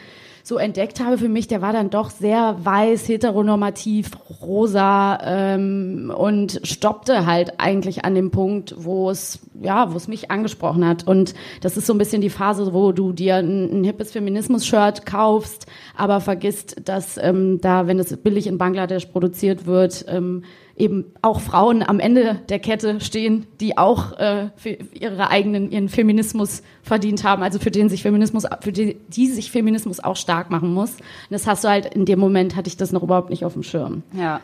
so 0.43 0.57
entdeckt 0.57 0.99
habe 0.99 1.17
für 1.17 1.29
mich, 1.29 1.47
der 1.47 1.61
war 1.61 1.73
dann 1.73 1.89
doch 1.89 2.09
sehr 2.09 2.57
weiß, 2.61 3.07
heteronormativ, 3.07 4.11
rosa 4.41 5.19
ähm, 5.23 6.13
und 6.15 6.59
stoppte 6.63 7.25
halt 7.25 7.59
eigentlich 7.59 8.05
an 8.05 8.15
dem 8.15 8.31
Punkt, 8.31 8.75
wo 8.77 9.09
es 9.09 9.39
ja, 9.61 9.91
wo 9.93 9.97
es 9.97 10.07
mich 10.07 10.31
angesprochen 10.31 10.87
hat. 10.87 11.05
Und 11.05 11.33
das 11.61 11.77
ist 11.77 11.85
so 11.85 11.93
ein 11.93 11.97
bisschen 11.97 12.21
die 12.21 12.29
Phase, 12.29 12.73
wo 12.73 12.91
du 12.91 13.13
dir 13.13 13.35
ein, 13.35 13.81
ein 13.81 13.83
hippes 13.83 14.11
Feminismus-Shirt 14.11 15.05
kaufst, 15.05 15.67
aber 15.95 16.19
vergisst, 16.19 16.81
dass 16.85 17.17
ähm, 17.17 17.59
da, 17.61 17.87
wenn 17.87 17.99
es 17.99 18.15
billig 18.17 18.47
in 18.47 18.57
Bangladesch 18.57 19.05
produziert 19.07 19.65
wird, 19.65 20.05
ähm, 20.07 20.43
eben 20.81 21.05
auch 21.21 21.39
Frauen 21.39 21.83
am 21.83 21.99
Ende 21.99 22.41
der 22.49 22.59
Kette 22.59 22.99
stehen, 22.99 23.45
die 23.59 23.77
auch 23.77 24.17
äh, 24.17 24.49
für 24.55 24.77
ihre 24.93 25.29
eigenen 25.29 25.71
ihren 25.71 25.89
Feminismus 25.89 26.63
verdient 26.81 27.23
haben, 27.23 27.43
also 27.43 27.59
für 27.59 27.71
den 27.71 27.87
sich 27.87 28.01
Feminismus, 28.01 28.45
für 28.61 28.71
die, 28.71 28.97
die 29.07 29.27
sich 29.27 29.51
Feminismus 29.51 29.99
auch 29.99 30.15
stark 30.15 30.49
machen 30.49 30.73
muss. 30.73 30.91
Und 30.91 31.01
das 31.29 31.45
hast 31.45 31.63
du 31.63 31.69
halt 31.69 31.93
in 31.93 32.05
dem 32.05 32.19
Moment 32.19 32.55
hatte 32.55 32.67
ich 32.67 32.77
das 32.77 32.91
noch 32.91 33.03
überhaupt 33.03 33.29
nicht 33.29 33.45
auf 33.45 33.53
dem 33.53 33.63
Schirm. 33.63 34.01
Ja, 34.13 34.41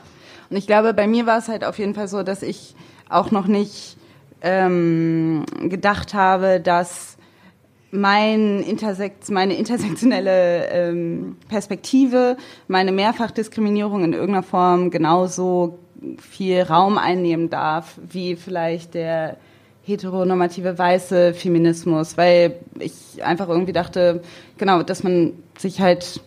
und 0.50 0.58
ich 0.58 0.68
glaube, 0.68 0.94
bei 0.94 1.08
mir 1.08 1.26
war 1.26 1.40
es 1.40 1.48
halt 1.48 1.66
auf 1.66 1.80
jeden 1.80 1.96
Fall 1.96 2.08
so, 2.08 2.24
dass 2.24 2.44
ich 2.44 2.76
auch 3.10 3.32
noch 3.32 3.48
nicht 3.48 3.98
ähm, 4.42 5.44
gedacht 5.64 6.14
habe, 6.14 6.60
dass 6.60 7.18
mein 7.92 8.62
Intersekt, 8.62 9.30
meine 9.32 9.56
intersektionelle 9.56 10.68
ähm, 10.70 11.38
Perspektive, 11.48 12.38
meine 12.68 12.92
Mehrfachdiskriminierung 12.92 14.04
in 14.04 14.14
irgendeiner 14.14 14.44
Form 14.44 14.92
genauso 14.92 15.80
viel 16.20 16.62
Raum 16.62 16.98
einnehmen 16.98 17.50
darf, 17.50 17.98
wie 18.10 18.36
vielleicht 18.36 18.94
der 18.94 19.38
heteronormative 19.84 20.78
weiße 20.78 21.34
Feminismus, 21.34 22.18
weil 22.18 22.60
ich 22.80 23.24
einfach 23.24 23.48
irgendwie 23.48 23.74
dachte, 23.74 24.22
genau, 24.58 24.84
dass 24.84 25.04
man 25.04 25.34
sich 25.58 25.80
halt 25.80 26.22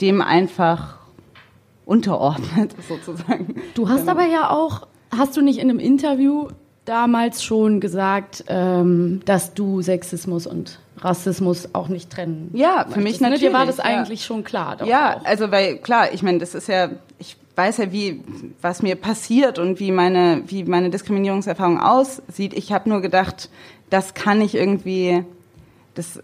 dem 0.00 0.20
einfach 0.20 0.98
unterordnet, 1.86 2.74
sozusagen. 2.88 3.56
Du 3.74 3.88
hast 3.88 4.08
aber 4.08 4.26
ja 4.26 4.50
auch, 4.50 4.86
hast 5.16 5.36
du 5.36 5.40
nicht 5.40 5.58
in 5.58 5.70
einem 5.70 5.78
Interview 5.78 6.48
damals 6.84 7.42
schon 7.42 7.80
gesagt, 7.80 8.44
ähm, 8.48 9.20
dass 9.24 9.54
du 9.54 9.80
Sexismus 9.82 10.46
und 10.46 10.78
Rassismus 10.98 11.74
auch 11.74 11.88
nicht 11.88 12.10
trennen. 12.10 12.50
Ja, 12.54 12.86
für 12.88 13.00
mich 13.00 13.20
natürlich. 13.20 13.42
Ne? 13.42 13.48
Dir 13.48 13.54
war 13.54 13.66
das 13.66 13.80
eigentlich 13.80 14.20
ja. 14.20 14.26
schon 14.26 14.44
klar. 14.44 14.84
ja, 14.84 15.16
auch. 15.16 15.24
also 15.24 15.50
weil 15.50 15.78
klar, 15.78 16.12
ich 16.12 16.22
meine, 16.22 16.38
das 16.38 16.54
ist 16.54 16.68
ja, 16.68 16.90
ich 17.18 17.36
weiß 17.58 17.78
ja, 17.78 17.92
wie 17.92 18.22
was 18.62 18.82
mir 18.82 18.94
passiert 18.94 19.58
und 19.58 19.80
wie 19.80 19.90
meine 19.90 20.44
wie 20.46 20.62
meine 20.64 20.90
Diskriminierungserfahrung 20.90 21.80
aussieht. 21.80 22.54
Ich 22.54 22.72
habe 22.72 22.88
nur 22.88 23.02
gedacht, 23.02 23.50
das 23.90 24.14
kann 24.14 24.40
ich 24.40 24.54
irgendwie, 24.54 25.24
das 25.94 26.20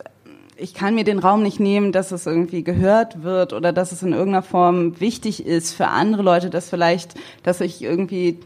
ich 0.56 0.72
kann 0.72 0.94
mir 0.94 1.02
den 1.02 1.18
Raum 1.18 1.42
nicht 1.42 1.58
nehmen, 1.58 1.90
dass 1.90 2.12
es 2.12 2.26
irgendwie 2.26 2.62
gehört 2.62 3.24
wird 3.24 3.52
oder 3.52 3.72
dass 3.72 3.90
es 3.90 4.04
in 4.04 4.12
irgendeiner 4.12 4.42
Form 4.42 5.00
wichtig 5.00 5.44
ist 5.44 5.74
für 5.74 5.88
andere 5.88 6.22
Leute, 6.22 6.48
dass 6.48 6.70
vielleicht, 6.70 7.14
dass 7.42 7.60
ich 7.60 7.82
irgendwie 7.82 8.38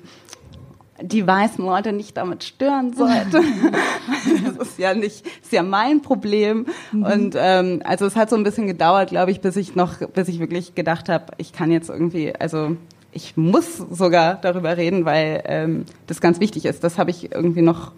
die 1.00 1.26
weißen 1.26 1.64
Leute 1.64 1.92
nicht 1.92 2.16
damit 2.16 2.44
stören 2.44 2.92
sollte. 2.92 3.40
das 4.44 4.68
ist 4.68 4.78
ja 4.78 4.94
nicht, 4.94 5.26
ist 5.26 5.52
ja 5.52 5.62
mein 5.62 6.02
Problem. 6.02 6.66
Mhm. 6.92 7.02
Und 7.02 7.34
ähm, 7.36 7.82
also 7.84 8.06
es 8.06 8.16
hat 8.16 8.30
so 8.30 8.36
ein 8.36 8.44
bisschen 8.44 8.66
gedauert, 8.66 9.10
glaube 9.10 9.30
ich, 9.30 9.40
bis 9.40 9.56
ich 9.56 9.76
noch, 9.76 9.98
bis 9.98 10.28
ich 10.28 10.40
wirklich 10.40 10.74
gedacht 10.74 11.08
habe, 11.08 11.26
ich 11.38 11.52
kann 11.52 11.70
jetzt 11.70 11.88
irgendwie, 11.88 12.34
also 12.34 12.76
ich 13.12 13.36
muss 13.36 13.76
sogar 13.76 14.34
darüber 14.34 14.76
reden, 14.76 15.04
weil 15.04 15.42
ähm, 15.46 15.84
das 16.06 16.20
ganz 16.20 16.40
wichtig 16.40 16.64
ist. 16.64 16.84
Das 16.84 16.98
habe 16.98 17.10
ich 17.10 17.32
irgendwie 17.32 17.62
noch 17.62 17.92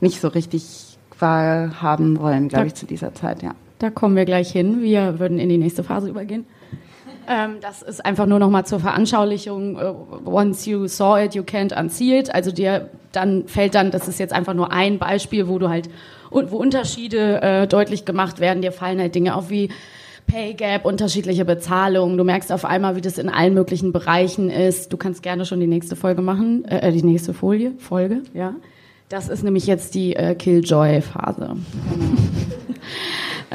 nicht 0.00 0.20
so 0.20 0.28
richtig 0.28 0.98
wahrhaben 1.18 2.18
wollen, 2.18 2.48
glaube 2.48 2.66
ich, 2.66 2.74
zu 2.74 2.86
dieser 2.86 3.14
Zeit, 3.14 3.42
ja. 3.42 3.54
Da 3.78 3.90
kommen 3.90 4.16
wir 4.16 4.24
gleich 4.24 4.50
hin. 4.50 4.82
Wir 4.82 5.18
würden 5.18 5.38
in 5.38 5.48
die 5.48 5.58
nächste 5.58 5.84
Phase 5.84 6.08
übergehen. 6.08 6.46
Ähm, 7.28 7.56
das 7.60 7.82
ist 7.82 8.04
einfach 8.04 8.26
nur 8.26 8.38
noch 8.38 8.50
mal 8.50 8.64
zur 8.64 8.80
Veranschaulichung. 8.80 9.76
Uh, 9.76 10.30
once 10.30 10.66
you 10.66 10.86
saw 10.86 11.22
it, 11.22 11.34
you 11.34 11.42
can't 11.42 11.78
unsee 11.78 12.18
it. 12.18 12.34
Also 12.34 12.52
dir 12.52 12.90
dann 13.12 13.46
fällt 13.46 13.74
dann, 13.74 13.90
das 13.90 14.08
ist 14.08 14.18
jetzt 14.18 14.32
einfach 14.32 14.54
nur 14.54 14.72
ein 14.72 14.98
Beispiel, 14.98 15.48
wo 15.48 15.58
du 15.58 15.68
halt 15.68 15.88
wo 16.30 16.56
Unterschiede 16.56 17.42
äh, 17.42 17.66
deutlich 17.66 18.04
gemacht 18.04 18.40
werden. 18.40 18.60
Dir 18.60 18.72
fallen 18.72 18.98
halt 18.98 19.14
Dinge 19.14 19.36
auf 19.36 19.50
wie 19.50 19.70
Pay 20.26 20.54
Gap, 20.54 20.84
unterschiedliche 20.84 21.44
Bezahlungen. 21.44 22.16
Du 22.16 22.24
merkst 22.24 22.50
auf 22.50 22.64
einmal, 22.64 22.96
wie 22.96 23.00
das 23.00 23.18
in 23.18 23.28
allen 23.28 23.54
möglichen 23.54 23.92
Bereichen 23.92 24.50
ist. 24.50 24.92
Du 24.92 24.96
kannst 24.96 25.22
gerne 25.22 25.46
schon 25.46 25.60
die 25.60 25.66
nächste 25.66 25.96
Folge 25.96 26.22
machen, 26.22 26.64
äh, 26.64 26.90
die 26.92 27.02
nächste 27.02 27.34
Folie, 27.34 27.72
Folge, 27.78 28.22
ja. 28.32 28.54
Das 29.10 29.28
ist 29.28 29.44
nämlich 29.44 29.66
jetzt 29.66 29.94
die 29.94 30.16
äh, 30.16 30.34
Killjoy-Phase. 30.34 31.56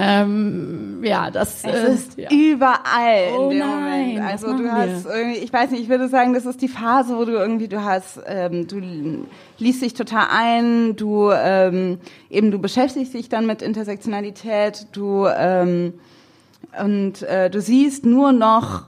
Ähm, 0.01 1.03
ja, 1.03 1.29
das 1.29 1.65
es 1.65 1.83
ist 1.83 2.17
ja. 2.17 2.29
überall 2.31 3.33
oh 3.37 3.43
in 3.43 3.49
dem 3.49 3.59
nein, 3.59 4.09
Moment. 4.15 4.29
Also 4.29 4.53
du 4.53 4.71
hast 4.71 5.05
wir? 5.05 5.13
irgendwie, 5.13 5.39
ich 5.39 5.51
weiß 5.51 5.71
nicht, 5.71 5.81
ich 5.81 5.89
würde 5.89 6.07
sagen, 6.07 6.33
das 6.33 6.45
ist 6.45 6.61
die 6.61 6.69
Phase, 6.69 7.17
wo 7.17 7.25
du 7.25 7.33
irgendwie, 7.33 7.67
du 7.67 7.83
hast, 7.83 8.21
ähm, 8.25 8.65
du 8.65 8.79
liest 9.57 9.81
dich 9.81 9.93
total 9.95 10.27
ein, 10.31 10.95
du 10.95 11.31
ähm, 11.31 11.99
eben 12.29 12.49
du 12.49 12.59
beschäftigst 12.59 13.13
dich 13.13 13.27
dann 13.27 13.45
mit 13.45 13.61
Intersektionalität, 13.61 14.87
du 14.93 15.27
ähm, 15.27 15.93
und 16.81 17.21
äh, 17.23 17.49
du 17.49 17.59
siehst 17.59 18.05
nur 18.05 18.31
noch 18.31 18.83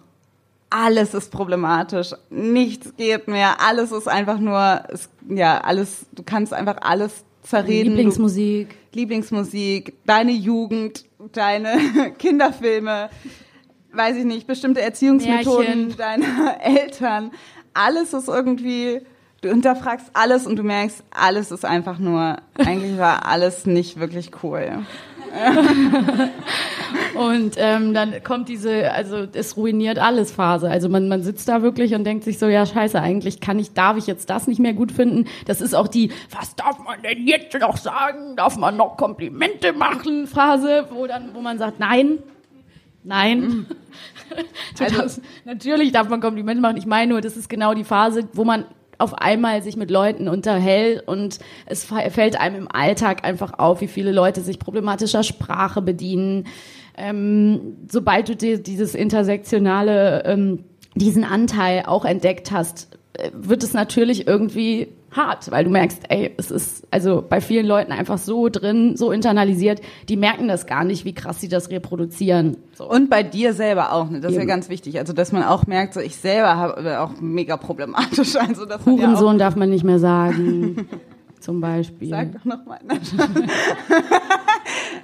alles 0.70 1.14
ist 1.14 1.30
problematisch, 1.30 2.14
nichts 2.30 2.96
geht 2.96 3.28
mehr, 3.28 3.60
alles 3.60 3.92
ist 3.92 4.08
einfach 4.08 4.40
nur, 4.40 4.84
es, 4.88 5.10
ja, 5.28 5.60
alles, 5.60 6.06
du 6.14 6.24
kannst 6.24 6.54
einfach 6.54 6.78
alles 6.82 7.26
zerreden. 7.44 7.90
Lieblingsmusik. 7.96 8.70
Du, 8.70 9.00
Lieblingsmusik, 9.00 9.94
deine 10.06 10.32
Jugend, 10.32 11.06
deine 11.32 11.78
Kinderfilme, 12.18 13.10
weiß 13.94 14.18
ich 14.18 14.26
nicht, 14.26 14.48
bestimmte 14.48 14.82
Erziehungsmethoden 14.82 15.88
Märchen. 15.88 15.98
deiner 15.98 16.58
Eltern. 16.62 17.32
Alles 17.74 18.14
ist 18.14 18.28
irgendwie, 18.28 19.02
du 19.42 19.50
hinterfragst 19.50 20.08
alles 20.14 20.46
und 20.46 20.58
du 20.58 20.64
merkst, 20.64 21.04
alles 21.12 21.52
ist 21.52 21.64
einfach 21.66 22.00
nur, 22.00 22.38
eigentlich 22.58 22.98
war 22.98 23.26
alles 23.28 23.66
nicht 23.66 24.00
wirklich 24.00 24.32
cool. 24.44 24.86
Und 27.16 27.56
ähm, 27.58 27.94
dann 27.94 28.24
kommt 28.24 28.50
diese, 28.50 28.92
also 28.92 29.28
es 29.34 29.58
ruiniert 29.58 30.00
alles 30.00 30.32
Phase. 30.32 30.70
Also 30.70 30.90
man, 30.90 31.08
man 31.08 31.24
sitzt 31.24 31.48
da 31.48 31.62
wirklich 31.62 31.94
und 31.94 32.04
denkt 32.04 32.24
sich 32.24 32.40
so, 32.40 32.48
ja 32.48 32.66
scheiße, 32.66 33.00
eigentlich 33.00 33.40
kann 33.40 33.60
ich, 33.60 33.74
darf 33.74 33.98
ich 33.98 34.08
jetzt 34.08 34.30
das 34.30 34.48
nicht 34.48 34.60
mehr 34.60 34.74
gut 34.74 34.92
finden. 34.92 35.26
Das 35.46 35.62
ist 35.62 35.74
auch 35.74 35.88
die, 35.88 36.12
was 36.32 36.56
darf 36.56 36.80
man 36.80 37.02
denn 37.02 37.28
jetzt 37.28 37.58
noch 37.60 37.78
sagen? 37.78 38.36
Darf 38.36 38.58
man 38.58 38.78
noch 38.78 38.98
Komplimente 38.98 39.74
machen? 39.74 40.28
Phase, 40.28 40.88
wo 40.92 41.08
dann, 41.08 41.34
wo 41.34 41.42
man 41.42 41.58
sagt, 41.58 41.80
nein, 41.80 42.20
nein. 43.04 43.66
also, 44.80 44.98
darfst, 44.98 45.22
natürlich 45.46 45.92
darf 45.92 46.10
man 46.10 46.22
Komplimente 46.22 46.62
machen. 46.62 46.78
Ich 46.78 46.86
meine 46.86 47.12
nur, 47.12 47.22
das 47.22 47.38
ist 47.38 47.50
genau 47.50 47.74
die 47.74 47.84
Phase, 47.84 48.28
wo 48.34 48.44
man 48.44 48.66
auf 49.02 49.16
einmal 49.16 49.64
sich 49.64 49.76
mit 49.76 49.90
Leuten 49.90 50.28
unterhält 50.28 51.08
und 51.08 51.40
es 51.66 51.86
fällt 51.86 52.40
einem 52.40 52.56
im 52.56 52.72
Alltag 52.72 53.26
einfach 53.26 53.58
auf, 53.58 53.82
wie 53.82 53.88
viele 53.88 54.12
Leute 54.12 54.42
sich 54.42 54.60
problematischer 54.60 55.24
Sprache 55.24 55.82
bedienen. 55.82 56.46
Ähm, 57.02 57.78
sobald 57.90 58.30
du 58.30 58.36
dir 58.36 58.60
dieses 58.60 58.94
intersektionale, 58.94 60.24
ähm, 60.26 60.60
diesen 60.94 61.24
Anteil 61.24 61.84
auch 61.88 62.06
entdeckt 62.06 62.52
hast, 62.52 62.96
äh, 63.14 63.32
wird 63.34 63.64
es 63.64 63.74
natürlich 63.74 64.28
irgendwie 64.28 64.90
hart, 65.12 65.52
weil 65.52 65.66
du 65.66 65.70
merkst, 65.70 66.04
ey, 66.10 66.32
es 66.38 66.52
ist 66.52 66.88
also 66.92 67.24
bei 67.28 67.42
vielen 67.42 67.66
Leuten 67.66 67.92
einfach 67.92 68.18
so 68.18 68.50
drin, 68.50 68.96
so 68.96 69.12
internalisiert, 69.12 69.82
die 70.08 70.16
merken 70.16 70.48
das 70.48 70.66
gar 70.66 70.84
nicht, 70.84 71.04
wie 71.04 71.14
krass 71.14 71.42
sie 71.42 71.50
das 71.50 71.70
reproduzieren. 71.70 72.58
So. 72.74 72.90
Und 72.90 73.10
bei 73.10 73.24
dir 73.24 73.54
selber 73.54 73.94
auch, 73.94 74.10
ne? 74.10 74.22
das 74.22 74.32
Eben. 74.32 74.42
ist 74.42 74.48
ja 74.48 74.54
ganz 74.54 74.70
wichtig. 74.70 75.00
Also, 75.00 75.14
dass 75.14 75.32
man 75.32 75.44
auch 75.44 75.68
merkt, 75.68 75.94
so 75.94 76.00
ich 76.00 76.16
selber 76.16 76.56
habe 76.56 77.02
auch 77.02 77.20
mega 77.20 77.58
problematisch. 77.58 78.36
Also, 78.42 78.66
Hurensohn 78.86 79.34
ja 79.34 79.46
darf 79.46 79.56
man 79.56 79.70
nicht 79.70 79.84
mehr 79.84 80.00
sagen. 80.00 80.88
zum 81.42 81.62
Beispiel. 81.62 82.10
Sag 82.10 82.32
doch 82.34 82.46
nochmal. 82.46 82.80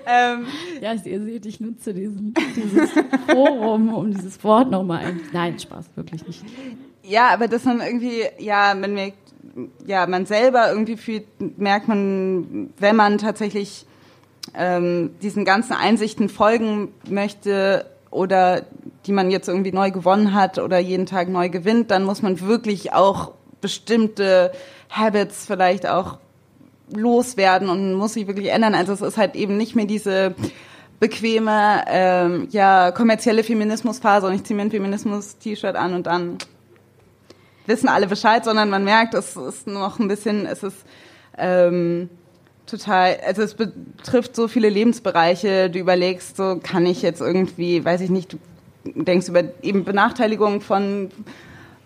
ähm, 0.05 0.45
ja, 0.81 0.93
ihr 0.93 1.23
seht, 1.23 1.45
ich 1.45 1.59
nutze 1.59 1.93
diesen, 1.93 2.33
dieses 2.55 2.91
Forum, 3.27 3.93
um 3.93 4.11
dieses 4.11 4.43
Wort 4.43 4.71
nochmal 4.71 5.05
ein. 5.05 5.21
Nein, 5.33 5.59
Spaß, 5.59 5.89
wirklich 5.95 6.25
nicht. 6.25 6.43
Ja, 7.03 7.29
aber 7.29 7.47
dass 7.47 7.65
man 7.65 7.81
irgendwie, 7.81 8.23
ja, 8.37 8.73
man 8.73 8.93
merkt, 8.93 9.17
ja, 9.85 10.05
man 10.07 10.25
selber 10.25 10.69
irgendwie 10.69 10.97
fühlt, 10.97 11.25
merkt 11.57 11.87
man, 11.87 12.69
wenn 12.77 12.95
man 12.95 13.17
tatsächlich 13.17 13.85
ähm, 14.53 15.11
diesen 15.21 15.45
ganzen 15.45 15.73
Einsichten 15.73 16.29
folgen 16.29 16.93
möchte 17.09 17.85
oder 18.11 18.65
die 19.05 19.11
man 19.11 19.31
jetzt 19.31 19.47
irgendwie 19.47 19.71
neu 19.71 19.91
gewonnen 19.91 20.33
hat 20.33 20.59
oder 20.59 20.79
jeden 20.79 21.05
Tag 21.05 21.29
neu 21.29 21.49
gewinnt, 21.49 21.91
dann 21.91 22.03
muss 22.03 22.21
man 22.21 22.39
wirklich 22.41 22.93
auch 22.93 23.33
bestimmte 23.61 24.51
Habits 24.89 25.45
vielleicht 25.45 25.87
auch 25.87 26.19
loswerden 26.93 27.69
und 27.69 27.93
muss 27.93 28.13
sich 28.13 28.27
wirklich 28.27 28.51
ändern. 28.51 28.75
Also 28.75 28.93
es 28.93 29.01
ist 29.01 29.17
halt 29.17 29.35
eben 29.35 29.57
nicht 29.57 29.75
mehr 29.75 29.85
diese 29.85 30.35
bequeme, 30.99 31.83
ähm, 31.87 32.47
ja, 32.51 32.91
kommerzielle 32.91 33.43
Feminismusphase 33.43 34.27
und 34.27 34.33
ich 34.33 34.43
ziehe 34.43 34.55
mir 34.55 34.63
ein 34.63 34.71
Feminismus-T-Shirt 34.71 35.75
an 35.75 35.93
und 35.93 36.07
dann 36.07 36.37
wissen 37.67 37.89
alle 37.89 38.07
Bescheid, 38.07 38.43
sondern 38.45 38.69
man 38.69 38.83
merkt, 38.83 39.13
es 39.13 39.35
ist 39.35 39.67
noch 39.67 39.99
ein 39.99 40.07
bisschen, 40.07 40.45
es 40.45 40.63
ist 40.63 40.77
ähm, 41.37 42.09
total, 42.65 43.17
also 43.25 43.43
es 43.43 43.53
betrifft 43.53 44.35
so 44.35 44.47
viele 44.47 44.69
Lebensbereiche, 44.69 45.69
du 45.69 45.77
überlegst, 45.77 46.37
so 46.37 46.59
kann 46.61 46.85
ich 46.85 47.01
jetzt 47.01 47.21
irgendwie, 47.21 47.83
weiß 47.83 48.01
ich 48.01 48.09
nicht, 48.09 48.33
du 48.33 48.39
denkst 49.03 49.27
über 49.27 49.43
eben 49.61 49.83
Benachteiligung 49.83 50.61
von 50.61 51.09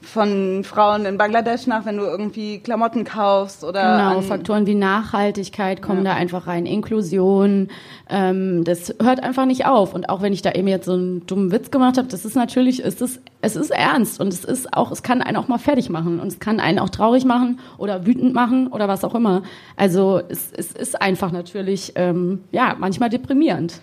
von 0.01 0.63
Frauen 0.63 1.05
in 1.05 1.17
Bangladesch 1.17 1.67
nach, 1.67 1.85
wenn 1.85 1.97
du 1.97 2.03
irgendwie 2.03 2.59
Klamotten 2.59 3.03
kaufst 3.03 3.63
oder 3.63 3.97
genau 3.97 4.21
Faktoren 4.21 4.65
wie 4.65 4.75
Nachhaltigkeit 4.75 5.81
kommen 5.81 6.05
ja. 6.05 6.11
da 6.11 6.17
einfach 6.17 6.47
rein, 6.47 6.65
Inklusion, 6.65 7.69
ähm, 8.09 8.63
das 8.63 8.95
hört 9.01 9.23
einfach 9.23 9.45
nicht 9.45 9.65
auf 9.65 9.93
und 9.93 10.09
auch 10.09 10.21
wenn 10.21 10.33
ich 10.33 10.41
da 10.41 10.51
eben 10.51 10.67
jetzt 10.67 10.85
so 10.85 10.93
einen 10.93 11.25
dummen 11.27 11.51
Witz 11.51 11.71
gemacht 11.71 11.97
habe, 11.97 12.07
das 12.07 12.25
ist 12.25 12.35
natürlich, 12.35 12.83
es 12.83 12.99
ist 12.99 13.21
es 13.41 13.55
ist 13.55 13.71
ernst 13.71 14.19
und 14.19 14.27
es 14.27 14.45
ist 14.45 14.73
auch, 14.73 14.91
es 14.91 15.03
kann 15.03 15.21
einen 15.21 15.37
auch 15.37 15.47
mal 15.47 15.57
fertig 15.57 15.89
machen 15.89 16.19
und 16.19 16.27
es 16.27 16.39
kann 16.39 16.59
einen 16.59 16.79
auch 16.79 16.89
traurig 16.89 17.25
machen 17.25 17.59
oder 17.77 18.05
wütend 18.05 18.33
machen 18.33 18.67
oder 18.67 18.87
was 18.87 19.03
auch 19.03 19.15
immer. 19.15 19.41
Also 19.75 20.21
es, 20.29 20.51
es 20.55 20.71
ist 20.71 21.01
einfach 21.01 21.31
natürlich 21.31 21.93
ähm, 21.95 22.43
ja 22.51 22.75
manchmal 22.77 23.09
deprimierend. 23.09 23.81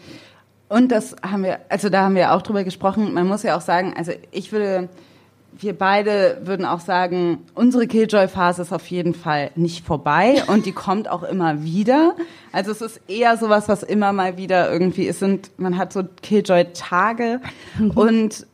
Und 0.68 0.92
das 0.92 1.16
haben 1.22 1.44
wir, 1.44 1.60
also 1.68 1.88
da 1.88 2.04
haben 2.04 2.14
wir 2.14 2.34
auch 2.34 2.42
drüber 2.42 2.62
gesprochen. 2.62 3.14
Man 3.14 3.26
muss 3.26 3.42
ja 3.42 3.56
auch 3.56 3.62
sagen, 3.62 3.94
also 3.96 4.12
ich 4.30 4.52
würde 4.52 4.88
wir 5.52 5.76
beide 5.76 6.40
würden 6.44 6.64
auch 6.64 6.80
sagen, 6.80 7.38
unsere 7.54 7.86
Killjoy-Phase 7.86 8.62
ist 8.62 8.72
auf 8.72 8.86
jeden 8.88 9.14
Fall 9.14 9.50
nicht 9.56 9.84
vorbei 9.84 10.42
und 10.48 10.66
die 10.66 10.72
kommt 10.72 11.08
auch 11.08 11.22
immer 11.22 11.62
wieder. 11.62 12.14
Also 12.52 12.70
es 12.70 12.80
ist 12.80 13.00
eher 13.08 13.36
sowas, 13.36 13.68
was 13.68 13.82
immer 13.82 14.12
mal 14.12 14.36
wieder 14.36 14.70
irgendwie 14.70 15.04
ist. 15.04 15.22
Und 15.22 15.50
man 15.58 15.76
hat 15.76 15.92
so 15.92 16.02
Killjoy-Tage 16.22 17.40
mhm. 17.78 17.90
und 17.90 18.46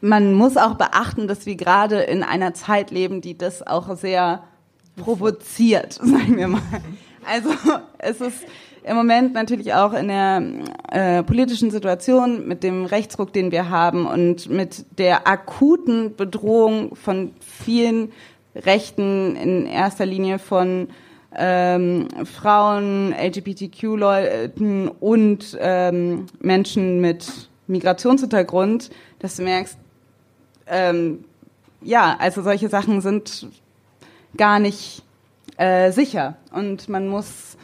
man 0.00 0.34
muss 0.34 0.56
auch 0.56 0.74
beachten, 0.74 1.26
dass 1.26 1.46
wir 1.46 1.56
gerade 1.56 2.00
in 2.02 2.22
einer 2.22 2.54
Zeit 2.54 2.90
leben, 2.90 3.20
die 3.20 3.36
das 3.36 3.66
auch 3.66 3.96
sehr 3.96 4.44
provoziert, 4.96 5.92
sagen 6.02 6.36
wir 6.36 6.48
mal. 6.48 6.62
Also 7.28 7.50
es 7.98 8.20
ist 8.20 8.44
im 8.86 8.96
Moment 8.96 9.34
natürlich 9.34 9.74
auch 9.74 9.92
in 9.92 10.08
der 10.08 10.42
äh, 10.90 11.22
politischen 11.24 11.72
Situation 11.72 12.46
mit 12.46 12.62
dem 12.62 12.84
Rechtsruck, 12.84 13.32
den 13.32 13.50
wir 13.50 13.68
haben 13.68 14.06
und 14.06 14.48
mit 14.48 14.84
der 14.98 15.26
akuten 15.26 16.14
Bedrohung 16.14 16.94
von 16.94 17.32
vielen 17.40 18.12
Rechten 18.54 19.34
in 19.34 19.66
erster 19.66 20.06
Linie 20.06 20.38
von 20.38 20.88
ähm, 21.34 22.06
Frauen, 22.24 23.12
LGBTQ-Leuten 23.12 24.88
und 24.88 25.58
ähm, 25.60 26.26
Menschen 26.38 27.00
mit 27.00 27.50
Migrationshintergrund, 27.66 28.90
dass 29.18 29.36
du 29.36 29.42
merkst, 29.42 29.76
ähm, 30.68 31.24
ja, 31.82 32.16
also 32.20 32.40
solche 32.40 32.68
Sachen 32.68 33.00
sind 33.00 33.48
gar 34.36 34.60
nicht 34.60 35.02
äh, 35.56 35.90
sicher. 35.90 36.36
Und 36.52 36.88
man 36.88 37.08
muss 37.08 37.56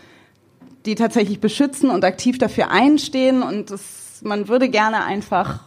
die 0.87 0.95
tatsächlich 0.95 1.41
beschützen 1.41 1.91
und 1.91 2.05
aktiv 2.05 2.39
dafür 2.39 2.71
einstehen. 2.71 3.43
Und 3.43 3.71
das, 3.71 4.21
man 4.23 4.49
würde 4.49 4.69
gerne 4.69 5.05
einfach 5.05 5.61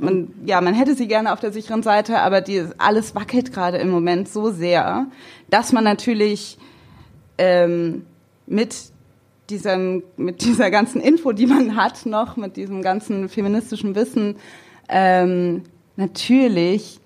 man, 0.00 0.28
ja, 0.44 0.60
man 0.60 0.74
hätte 0.74 0.94
sie 0.94 1.08
gerne 1.08 1.32
auf 1.32 1.40
der 1.40 1.52
sicheren 1.52 1.82
Seite, 1.82 2.20
aber 2.20 2.40
die, 2.40 2.64
alles 2.78 3.14
wackelt 3.14 3.52
gerade 3.52 3.78
im 3.78 3.90
Moment 3.90 4.28
so 4.28 4.50
sehr, 4.50 5.06
dass 5.50 5.72
man 5.72 5.84
natürlich 5.84 6.58
ähm, 7.36 8.04
mit 8.46 8.76
diesem, 9.50 10.02
mit 10.16 10.42
dieser 10.42 10.70
ganzen 10.70 11.00
Info, 11.00 11.32
die 11.32 11.46
man 11.46 11.76
hat, 11.76 12.06
noch 12.06 12.36
mit 12.36 12.56
diesem 12.56 12.82
ganzen 12.82 13.28
feministischen 13.28 13.94
Wissen, 13.94 14.36
ähm, 14.88 15.64
natürlich 15.96 17.00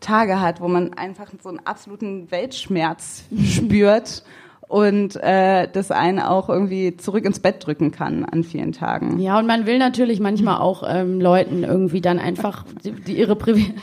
Tage 0.00 0.40
hat, 0.40 0.60
wo 0.60 0.68
man 0.68 0.94
einfach 0.94 1.30
so 1.42 1.48
einen 1.48 1.60
absoluten 1.66 2.30
Weltschmerz 2.30 3.24
spürt 3.44 4.22
und 4.68 5.16
äh, 5.16 5.68
das 5.72 5.90
einen 5.90 6.18
auch 6.18 6.48
irgendwie 6.48 6.96
zurück 6.96 7.24
ins 7.24 7.38
Bett 7.38 7.64
drücken 7.64 7.92
kann 7.92 8.24
an 8.24 8.42
vielen 8.42 8.72
Tagen. 8.72 9.20
Ja, 9.20 9.38
und 9.38 9.46
man 9.46 9.66
will 9.66 9.78
natürlich 9.78 10.18
manchmal 10.18 10.60
auch 10.60 10.82
ähm, 10.86 11.20
Leuten 11.20 11.62
irgendwie 11.62 12.00
dann 12.00 12.18
einfach 12.18 12.64
die, 12.84 12.92
die 12.92 13.16
ihre, 13.16 13.36
Privi 13.36 13.74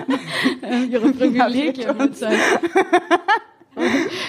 ihre 0.90 1.12
Privilegien 1.12 1.94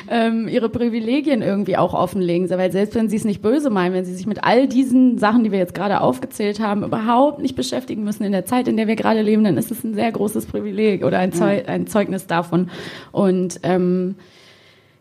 ähm, 0.10 0.48
ihre 0.48 0.70
Privilegien 0.70 1.42
irgendwie 1.42 1.76
auch 1.76 1.94
offenlegen. 1.94 2.50
Weil 2.50 2.72
selbst 2.72 2.96
wenn 2.96 3.10
sie 3.10 3.18
es 3.18 3.26
nicht 3.26 3.42
böse 3.42 3.70
meinen, 3.70 3.94
wenn 3.94 4.06
sie 4.06 4.14
sich 4.14 4.28
mit 4.28 4.44
all 4.44 4.68
diesen 4.68 5.18
Sachen, 5.18 5.44
die 5.44 5.52
wir 5.52 5.60
jetzt 5.60 5.76
gerade 5.76 6.00
aufgezählt 6.00 6.62
haben, 6.62 6.84
überhaupt 6.84 7.40
nicht 7.40 7.56
beschäftigen 7.56 8.04
müssen 8.04 8.24
in 8.24 8.32
der 8.32 8.46
Zeit, 8.46 8.70
in 8.70 8.78
der 8.78 8.88
wir 8.88 8.96
gerade 8.96 9.22
leben, 9.22 9.44
dann 9.44 9.58
ist 9.58 9.72
es 9.72 9.84
ein 9.84 9.94
sehr 9.94 10.12
großes 10.12 10.46
Privileg 10.46 11.04
oder 11.04 11.20
ein, 11.20 11.34
Zeug, 11.34 11.68
ein 11.68 11.88
Zeugnis 11.88 12.28
davon. 12.28 12.70
Und 13.12 13.60
ähm, 13.64 14.16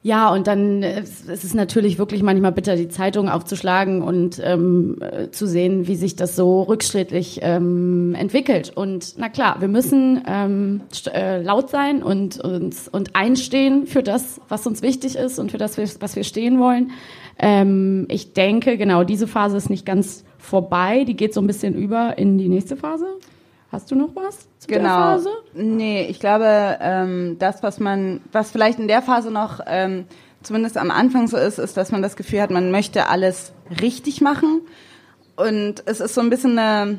ja, 0.03 0.33
und 0.33 0.47
dann 0.47 0.83
äh, 0.83 1.03
ist 1.03 1.29
es 1.29 1.53
natürlich 1.53 1.99
wirklich 1.99 2.23
manchmal 2.23 2.53
bitter, 2.53 2.75
die 2.75 2.89
Zeitung 2.89 3.29
aufzuschlagen 3.29 4.01
und 4.01 4.41
ähm, 4.43 4.97
äh, 5.01 5.31
zu 5.31 5.47
sehen, 5.47 5.87
wie 5.89 5.97
sich 5.97 6.17
das 6.17 6.37
so 6.37 6.63
rückschrittlich 6.63 7.41
ähm, 7.43 8.15
entwickelt. 8.19 8.73
Und 8.75 9.17
na 9.19 9.29
klar, 9.29 9.61
wir 9.61 9.69
müssen 9.69 10.23
ähm, 10.27 10.81
äh, 11.13 11.43
laut 11.43 11.69
sein 11.69 12.03
und 12.03 12.41
uns 12.41 12.89
und 12.89 13.15
einstehen 13.15 13.87
für 13.87 14.03
das, 14.03 14.41
was 14.49 14.67
uns 14.67 14.81
wichtig 14.81 15.17
ist 15.17 15.39
und 15.39 15.51
für 15.51 15.59
das, 15.59 15.77
was 16.01 16.17
wir 16.17 16.25
stehen 16.25 16.59
wollen. 16.59 16.93
Ähm, 17.39 18.07
ich 18.09 18.33
denke, 18.33 18.79
genau, 18.79 19.05
diese 19.05 19.27
Phase 19.27 19.59
ist 19.59 19.69
nicht 19.69 19.85
ganz 19.85 20.25
vorbei. 20.39 21.05
Die 21.05 21.15
geht 21.15 21.35
so 21.35 21.43
ein 21.43 21.47
bisschen 21.47 21.75
über 21.75 22.17
in 22.17 22.39
die 22.39 22.49
nächste 22.49 22.79
Phase. 22.79 23.07
Hast 23.73 23.91
du 23.91 23.95
noch 23.95 24.17
was 24.17 24.49
zu 24.59 24.67
genau. 24.67 24.83
der 24.83 24.91
Phase? 24.91 25.31
Nee, 25.55 26.07
ich 26.07 26.19
glaube, 26.19 26.79
ähm, 26.81 27.37
das, 27.39 27.63
was 27.63 27.79
man, 27.79 28.21
was 28.33 28.51
vielleicht 28.51 28.79
in 28.79 28.89
der 28.89 29.01
Phase 29.01 29.31
noch 29.31 29.61
ähm, 29.67 30.07
zumindest 30.43 30.77
am 30.77 30.91
Anfang 30.91 31.29
so 31.29 31.37
ist, 31.37 31.59
ist, 31.59 31.77
dass 31.77 31.93
man 31.93 32.03
das 32.03 32.17
Gefühl 32.17 32.41
hat, 32.41 32.51
man 32.51 32.71
möchte 32.71 33.09
alles 33.09 33.53
richtig 33.81 34.21
machen. 34.21 34.63
Und 35.37 35.83
es 35.87 36.01
ist 36.01 36.15
so 36.15 36.21
ein 36.21 36.31
bisschen 36.31 36.59
eine, 36.59 36.99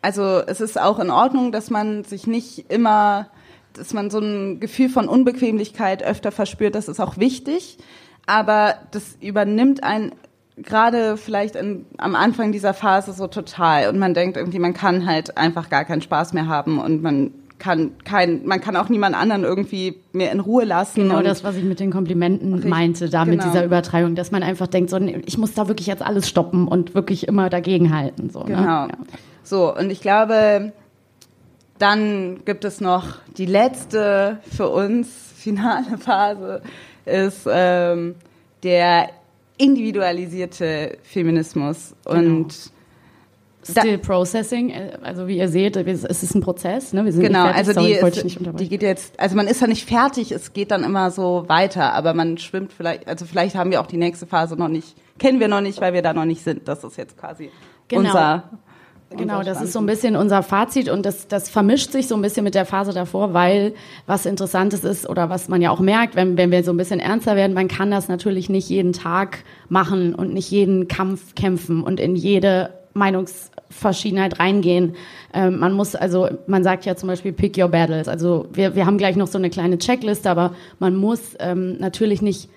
also 0.00 0.40
es 0.46 0.60
ist 0.60 0.80
auch 0.80 0.98
in 0.98 1.10
Ordnung, 1.10 1.52
dass 1.52 1.70
man 1.70 2.04
sich 2.04 2.26
nicht 2.26 2.70
immer, 2.70 3.28
dass 3.74 3.92
man 3.92 4.10
so 4.10 4.18
ein 4.18 4.60
Gefühl 4.60 4.88
von 4.88 5.08
Unbequemlichkeit 5.08 6.02
öfter 6.02 6.32
verspürt, 6.32 6.74
das 6.74 6.88
ist 6.88 7.00
auch 7.00 7.18
wichtig. 7.18 7.78
Aber 8.26 8.76
das 8.92 9.16
übernimmt 9.20 9.82
einen 9.82 10.12
gerade 10.56 11.16
vielleicht 11.16 11.56
in, 11.56 11.86
am 11.98 12.14
Anfang 12.14 12.52
dieser 12.52 12.74
Phase 12.74 13.12
so 13.12 13.26
total 13.26 13.88
und 13.88 13.98
man 13.98 14.14
denkt 14.14 14.36
irgendwie, 14.36 14.58
man 14.58 14.74
kann 14.74 15.06
halt 15.06 15.36
einfach 15.38 15.70
gar 15.70 15.84
keinen 15.84 16.02
Spaß 16.02 16.32
mehr 16.34 16.46
haben 16.46 16.78
und 16.78 17.02
man 17.02 17.32
kann 17.58 17.92
kein, 18.04 18.44
man 18.44 18.60
kann 18.60 18.74
auch 18.74 18.88
niemand 18.88 19.14
anderen 19.14 19.44
irgendwie 19.44 19.94
mehr 20.12 20.32
in 20.32 20.40
Ruhe 20.40 20.64
lassen. 20.64 21.02
Genau 21.02 21.22
das, 21.22 21.44
was 21.44 21.54
ich 21.54 21.62
mit 21.62 21.78
den 21.78 21.92
Komplimenten 21.92 22.54
richtig, 22.54 22.70
meinte, 22.70 23.08
da 23.08 23.24
genau. 23.24 23.36
mit 23.36 23.44
dieser 23.44 23.64
Übertreibung, 23.64 24.16
dass 24.16 24.32
man 24.32 24.42
einfach 24.42 24.66
denkt, 24.66 24.90
so, 24.90 24.98
ich 24.98 25.38
muss 25.38 25.54
da 25.54 25.68
wirklich 25.68 25.86
jetzt 25.86 26.02
alles 26.02 26.28
stoppen 26.28 26.66
und 26.66 26.94
wirklich 26.94 27.28
immer 27.28 27.48
dagegenhalten. 27.50 28.30
So, 28.30 28.40
ne? 28.40 28.46
genau. 28.46 28.86
Ne? 28.86 28.92
Ja. 28.92 29.18
So, 29.44 29.74
und 29.76 29.90
ich 29.90 30.00
glaube, 30.00 30.72
dann 31.78 32.44
gibt 32.44 32.64
es 32.64 32.80
noch 32.80 33.18
die 33.36 33.46
letzte 33.46 34.38
für 34.50 34.68
uns 34.68 35.08
finale 35.36 35.98
Phase, 35.98 36.62
ist 37.04 37.48
ähm, 37.48 38.16
der 38.64 39.08
individualisierte 39.62 40.98
Feminismus 41.02 41.94
genau. 42.04 42.18
und 42.18 42.72
Still 43.64 43.98
Processing, 43.98 44.70
äh, 44.70 44.98
also 45.02 45.28
wie 45.28 45.38
ihr 45.38 45.48
seht, 45.48 45.76
es 45.76 46.04
ist 46.04 46.34
ein 46.34 46.40
Prozess, 46.40 46.92
ne? 46.92 47.04
Wir 47.04 47.12
sind 47.12 47.22
genau, 47.22 47.44
nicht 47.44 47.54
fertig, 47.54 47.68
also 47.68 47.86
die, 47.86 47.94
sorry, 47.94 48.26
ist, 48.26 48.60
die 48.60 48.68
geht 48.68 48.82
jetzt, 48.82 49.20
also 49.20 49.36
man 49.36 49.46
ist 49.46 49.60
ja 49.60 49.68
nicht 49.68 49.88
fertig, 49.88 50.32
es 50.32 50.52
geht 50.52 50.72
dann 50.72 50.82
immer 50.82 51.12
so 51.12 51.44
weiter, 51.46 51.92
aber 51.92 52.12
man 52.12 52.38
schwimmt 52.38 52.72
vielleicht, 52.72 53.06
also 53.06 53.24
vielleicht 53.24 53.54
haben 53.54 53.70
wir 53.70 53.80
auch 53.80 53.86
die 53.86 53.98
nächste 53.98 54.26
Phase 54.26 54.56
noch 54.56 54.66
nicht, 54.66 54.96
kennen 55.18 55.38
wir 55.38 55.46
noch 55.46 55.60
nicht, 55.60 55.80
weil 55.80 55.92
wir 55.92 56.02
da 56.02 56.12
noch 56.12 56.24
nicht 56.24 56.42
sind. 56.42 56.66
Das 56.66 56.82
ist 56.82 56.96
jetzt 56.96 57.16
quasi 57.16 57.50
genau. 57.86 58.08
unser 58.08 58.50
Genau, 59.16 59.42
das 59.42 59.62
ist 59.62 59.72
so 59.72 59.78
ein 59.78 59.86
bisschen 59.86 60.16
unser 60.16 60.42
Fazit 60.42 60.88
und 60.88 61.06
das, 61.06 61.28
das 61.28 61.48
vermischt 61.48 61.92
sich 61.92 62.08
so 62.08 62.14
ein 62.14 62.22
bisschen 62.22 62.44
mit 62.44 62.54
der 62.54 62.66
Phase 62.66 62.92
davor, 62.92 63.34
weil 63.34 63.74
was 64.06 64.26
Interessantes 64.26 64.84
ist 64.84 65.08
oder 65.08 65.30
was 65.30 65.48
man 65.48 65.62
ja 65.62 65.70
auch 65.70 65.80
merkt, 65.80 66.16
wenn, 66.16 66.36
wenn 66.36 66.50
wir 66.50 66.64
so 66.64 66.72
ein 66.72 66.76
bisschen 66.76 67.00
ernster 67.00 67.36
werden, 67.36 67.54
man 67.54 67.68
kann 67.68 67.90
das 67.90 68.08
natürlich 68.08 68.48
nicht 68.48 68.68
jeden 68.68 68.92
Tag 68.92 69.44
machen 69.68 70.14
und 70.14 70.32
nicht 70.32 70.50
jeden 70.50 70.88
Kampf 70.88 71.34
kämpfen 71.34 71.82
und 71.82 72.00
in 72.00 72.16
jede 72.16 72.70
Meinungsverschiedenheit 72.94 74.38
reingehen. 74.38 74.96
Ähm, 75.32 75.58
man 75.58 75.72
muss 75.72 75.94
also, 75.94 76.28
man 76.46 76.62
sagt 76.62 76.84
ja 76.84 76.96
zum 76.96 77.08
Beispiel 77.08 77.32
pick 77.32 77.56
your 77.58 77.68
battles. 77.68 78.08
Also 78.08 78.46
wir, 78.52 78.74
wir 78.74 78.86
haben 78.86 78.98
gleich 78.98 79.16
noch 79.16 79.28
so 79.28 79.38
eine 79.38 79.50
kleine 79.50 79.78
Checkliste, 79.78 80.30
aber 80.30 80.54
man 80.78 80.96
muss 80.96 81.36
ähm, 81.38 81.78
natürlich 81.78 82.22
nicht 82.22 82.48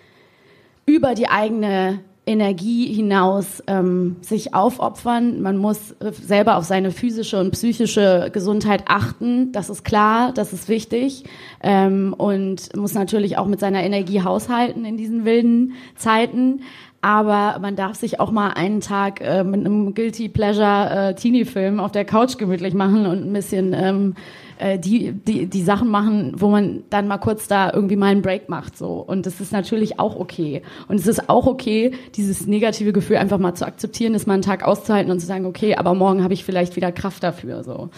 über 0.85 1.15
die 1.15 1.27
eigene 1.27 1.99
Energie 2.27 2.91
hinaus 2.91 3.61
ähm, 3.67 4.15
sich 4.21 4.53
aufopfern. 4.53 5.41
Man 5.41 5.57
muss 5.57 5.95
selber 6.11 6.57
auf 6.57 6.65
seine 6.65 6.91
physische 6.91 7.39
und 7.39 7.51
psychische 7.51 8.29
Gesundheit 8.33 8.83
achten. 8.87 9.51
Das 9.51 9.69
ist 9.69 9.83
klar, 9.83 10.31
das 10.33 10.51
ist 10.51 10.67
wichtig. 10.67 11.25
Ähm, 11.61 12.15
und 12.17 12.75
muss 12.75 12.93
natürlich 12.93 13.37
auch 13.37 13.45
mit 13.45 13.59
seiner 13.59 13.83
Energie 13.83 14.21
haushalten 14.21 14.85
in 14.85 14.97
diesen 14.97 15.23
wilden 15.25 15.73
Zeiten. 15.95 16.61
Aber 17.05 17.59
man 17.59 17.75
darf 17.75 17.97
sich 17.97 18.19
auch 18.19 18.31
mal 18.31 18.53
einen 18.53 18.81
Tag 18.81 19.21
äh, 19.21 19.43
mit 19.43 19.59
einem 19.59 19.93
Guilty 19.93 20.27
Pleasure 20.27 21.09
äh, 21.09 21.13
Teenie-Film 21.13 21.79
auf 21.79 21.91
der 21.91 22.03
Couch 22.03 22.39
gemütlich 22.39 22.73
machen 22.73 23.05
und 23.05 23.27
ein 23.27 23.31
bisschen 23.31 23.73
ähm, 23.73 24.15
äh, 24.57 24.79
die, 24.79 25.11
die, 25.11 25.45
die 25.45 25.61
Sachen 25.61 25.87
machen, 25.87 26.33
wo 26.35 26.49
man 26.49 26.81
dann 26.89 27.07
mal 27.07 27.19
kurz 27.19 27.47
da 27.47 27.71
irgendwie 27.71 27.95
mal 27.95 28.07
einen 28.07 28.23
Break 28.23 28.49
macht. 28.49 28.75
so 28.75 29.05
Und 29.05 29.27
das 29.27 29.39
ist 29.39 29.51
natürlich 29.51 29.99
auch 29.99 30.15
okay. 30.15 30.63
Und 30.87 30.99
es 30.99 31.05
ist 31.05 31.29
auch 31.29 31.45
okay, 31.45 31.91
dieses 32.15 32.47
negative 32.47 32.91
Gefühl 32.91 33.17
einfach 33.17 33.37
mal 33.37 33.53
zu 33.53 33.67
akzeptieren, 33.67 34.13
das 34.13 34.25
mal 34.25 34.33
einen 34.33 34.41
Tag 34.41 34.63
auszuhalten 34.63 35.11
und 35.11 35.19
zu 35.19 35.27
sagen, 35.27 35.45
okay, 35.45 35.75
aber 35.75 35.93
morgen 35.93 36.23
habe 36.23 36.33
ich 36.33 36.43
vielleicht 36.43 36.75
wieder 36.75 36.91
Kraft 36.91 37.21
dafür. 37.21 37.63
so. 37.63 37.89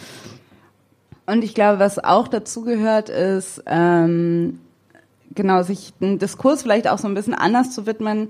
Und 1.28 1.46
ich 1.46 1.54
glaube, 1.54 1.80
was 1.80 1.98
auch 1.98 2.28
dazu 2.28 2.64
gehört, 2.64 3.08
ist, 3.08 3.64
ähm, 3.68 4.60
genau, 5.34 5.64
sich 5.64 5.94
einen 6.02 6.20
Diskurs 6.20 6.64
vielleicht 6.64 6.90
auch 6.90 6.98
so 6.98 7.08
ein 7.08 7.14
bisschen 7.14 7.36
anders 7.36 7.72
zu 7.72 7.86
widmen 7.86 8.28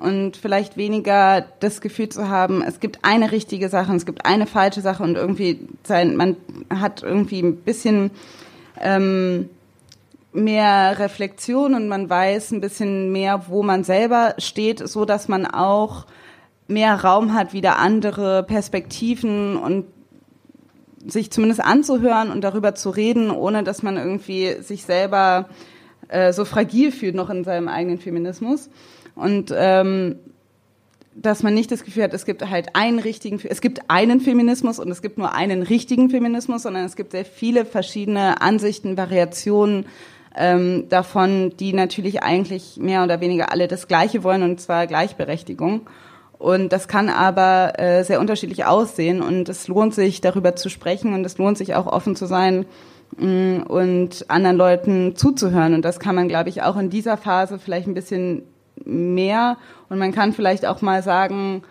und 0.00 0.36
vielleicht 0.36 0.76
weniger 0.76 1.44
das 1.60 1.80
Gefühl 1.80 2.08
zu 2.08 2.28
haben, 2.28 2.62
es 2.62 2.80
gibt 2.80 3.00
eine 3.02 3.32
richtige 3.32 3.68
Sache 3.68 3.90
und 3.90 3.96
es 3.96 4.06
gibt 4.06 4.24
eine 4.24 4.46
falsche 4.46 4.80
Sache 4.80 5.02
und 5.02 5.16
irgendwie 5.16 5.60
sein, 5.82 6.16
man 6.16 6.36
hat 6.70 7.02
irgendwie 7.02 7.40
ein 7.40 7.56
bisschen 7.56 8.10
ähm, 8.80 9.48
mehr 10.32 10.98
Reflexion 10.98 11.74
und 11.74 11.88
man 11.88 12.08
weiß 12.08 12.52
ein 12.52 12.60
bisschen 12.60 13.12
mehr, 13.12 13.44
wo 13.48 13.62
man 13.62 13.84
selber 13.84 14.34
steht, 14.38 14.86
so 14.86 15.04
dass 15.04 15.28
man 15.28 15.46
auch 15.46 16.06
mehr 16.68 17.02
Raum 17.02 17.34
hat, 17.34 17.52
wieder 17.52 17.78
andere 17.78 18.42
Perspektiven 18.42 19.56
und 19.56 19.86
sich 21.06 21.30
zumindest 21.30 21.64
anzuhören 21.64 22.30
und 22.30 22.42
darüber 22.42 22.74
zu 22.74 22.90
reden, 22.90 23.30
ohne 23.30 23.64
dass 23.64 23.82
man 23.82 23.96
irgendwie 23.96 24.56
sich 24.60 24.84
selber 24.84 25.48
äh, 26.08 26.32
so 26.32 26.44
fragil 26.44 26.92
fühlt 26.92 27.14
noch 27.14 27.30
in 27.30 27.44
seinem 27.44 27.68
eigenen 27.68 27.98
Feminismus. 27.98 28.68
Und 29.18 29.52
ähm, 29.54 30.16
dass 31.14 31.42
man 31.42 31.54
nicht 31.54 31.70
das 31.72 31.84
Gefühl 31.84 32.04
hat, 32.04 32.14
es 32.14 32.24
gibt 32.24 32.48
halt 32.48 32.68
einen 32.74 33.00
richtigen, 33.00 33.40
es 33.48 33.60
gibt 33.60 33.90
einen 33.90 34.20
Feminismus 34.20 34.78
und 34.78 34.90
es 34.90 35.02
gibt 35.02 35.18
nur 35.18 35.34
einen 35.34 35.62
richtigen 35.62 36.10
Feminismus, 36.10 36.62
sondern 36.62 36.84
es 36.84 36.96
gibt 36.96 37.10
sehr 37.12 37.24
viele 37.24 37.64
verschiedene 37.64 38.40
Ansichten, 38.40 38.96
Variationen 38.96 39.86
ähm, 40.36 40.88
davon, 40.88 41.52
die 41.58 41.72
natürlich 41.72 42.22
eigentlich 42.22 42.76
mehr 42.76 43.02
oder 43.02 43.20
weniger 43.20 43.50
alle 43.50 43.66
das 43.66 43.88
Gleiche 43.88 44.22
wollen 44.22 44.42
und 44.42 44.60
zwar 44.60 44.86
Gleichberechtigung. 44.86 45.88
Und 46.38 46.72
das 46.72 46.86
kann 46.86 47.08
aber 47.08 47.80
äh, 47.80 48.04
sehr 48.04 48.20
unterschiedlich 48.20 48.64
aussehen 48.64 49.20
und 49.20 49.48
es 49.48 49.66
lohnt 49.66 49.94
sich, 49.94 50.20
darüber 50.20 50.54
zu 50.54 50.68
sprechen 50.68 51.12
und 51.12 51.24
es 51.24 51.36
lohnt 51.36 51.58
sich 51.58 51.74
auch 51.74 51.86
offen 51.86 52.14
zu 52.14 52.26
sein 52.26 52.64
mh, 53.16 53.26
mm, 53.26 53.62
und 53.64 54.30
anderen 54.30 54.56
Leuten 54.56 55.16
zuzuhören. 55.16 55.74
Und 55.74 55.84
das 55.84 55.98
kann 55.98 56.14
man, 56.14 56.28
glaube 56.28 56.48
ich, 56.48 56.62
auch 56.62 56.76
in 56.76 56.90
dieser 56.90 57.16
Phase 57.16 57.58
vielleicht 57.58 57.88
ein 57.88 57.94
bisschen 57.94 58.42
mehr. 58.84 59.56
Und 59.88 59.98
man 59.98 60.12
kann 60.12 60.32
vielleicht 60.32 60.66
auch 60.66 60.82
mal 60.82 61.02
sagen, 61.02 61.62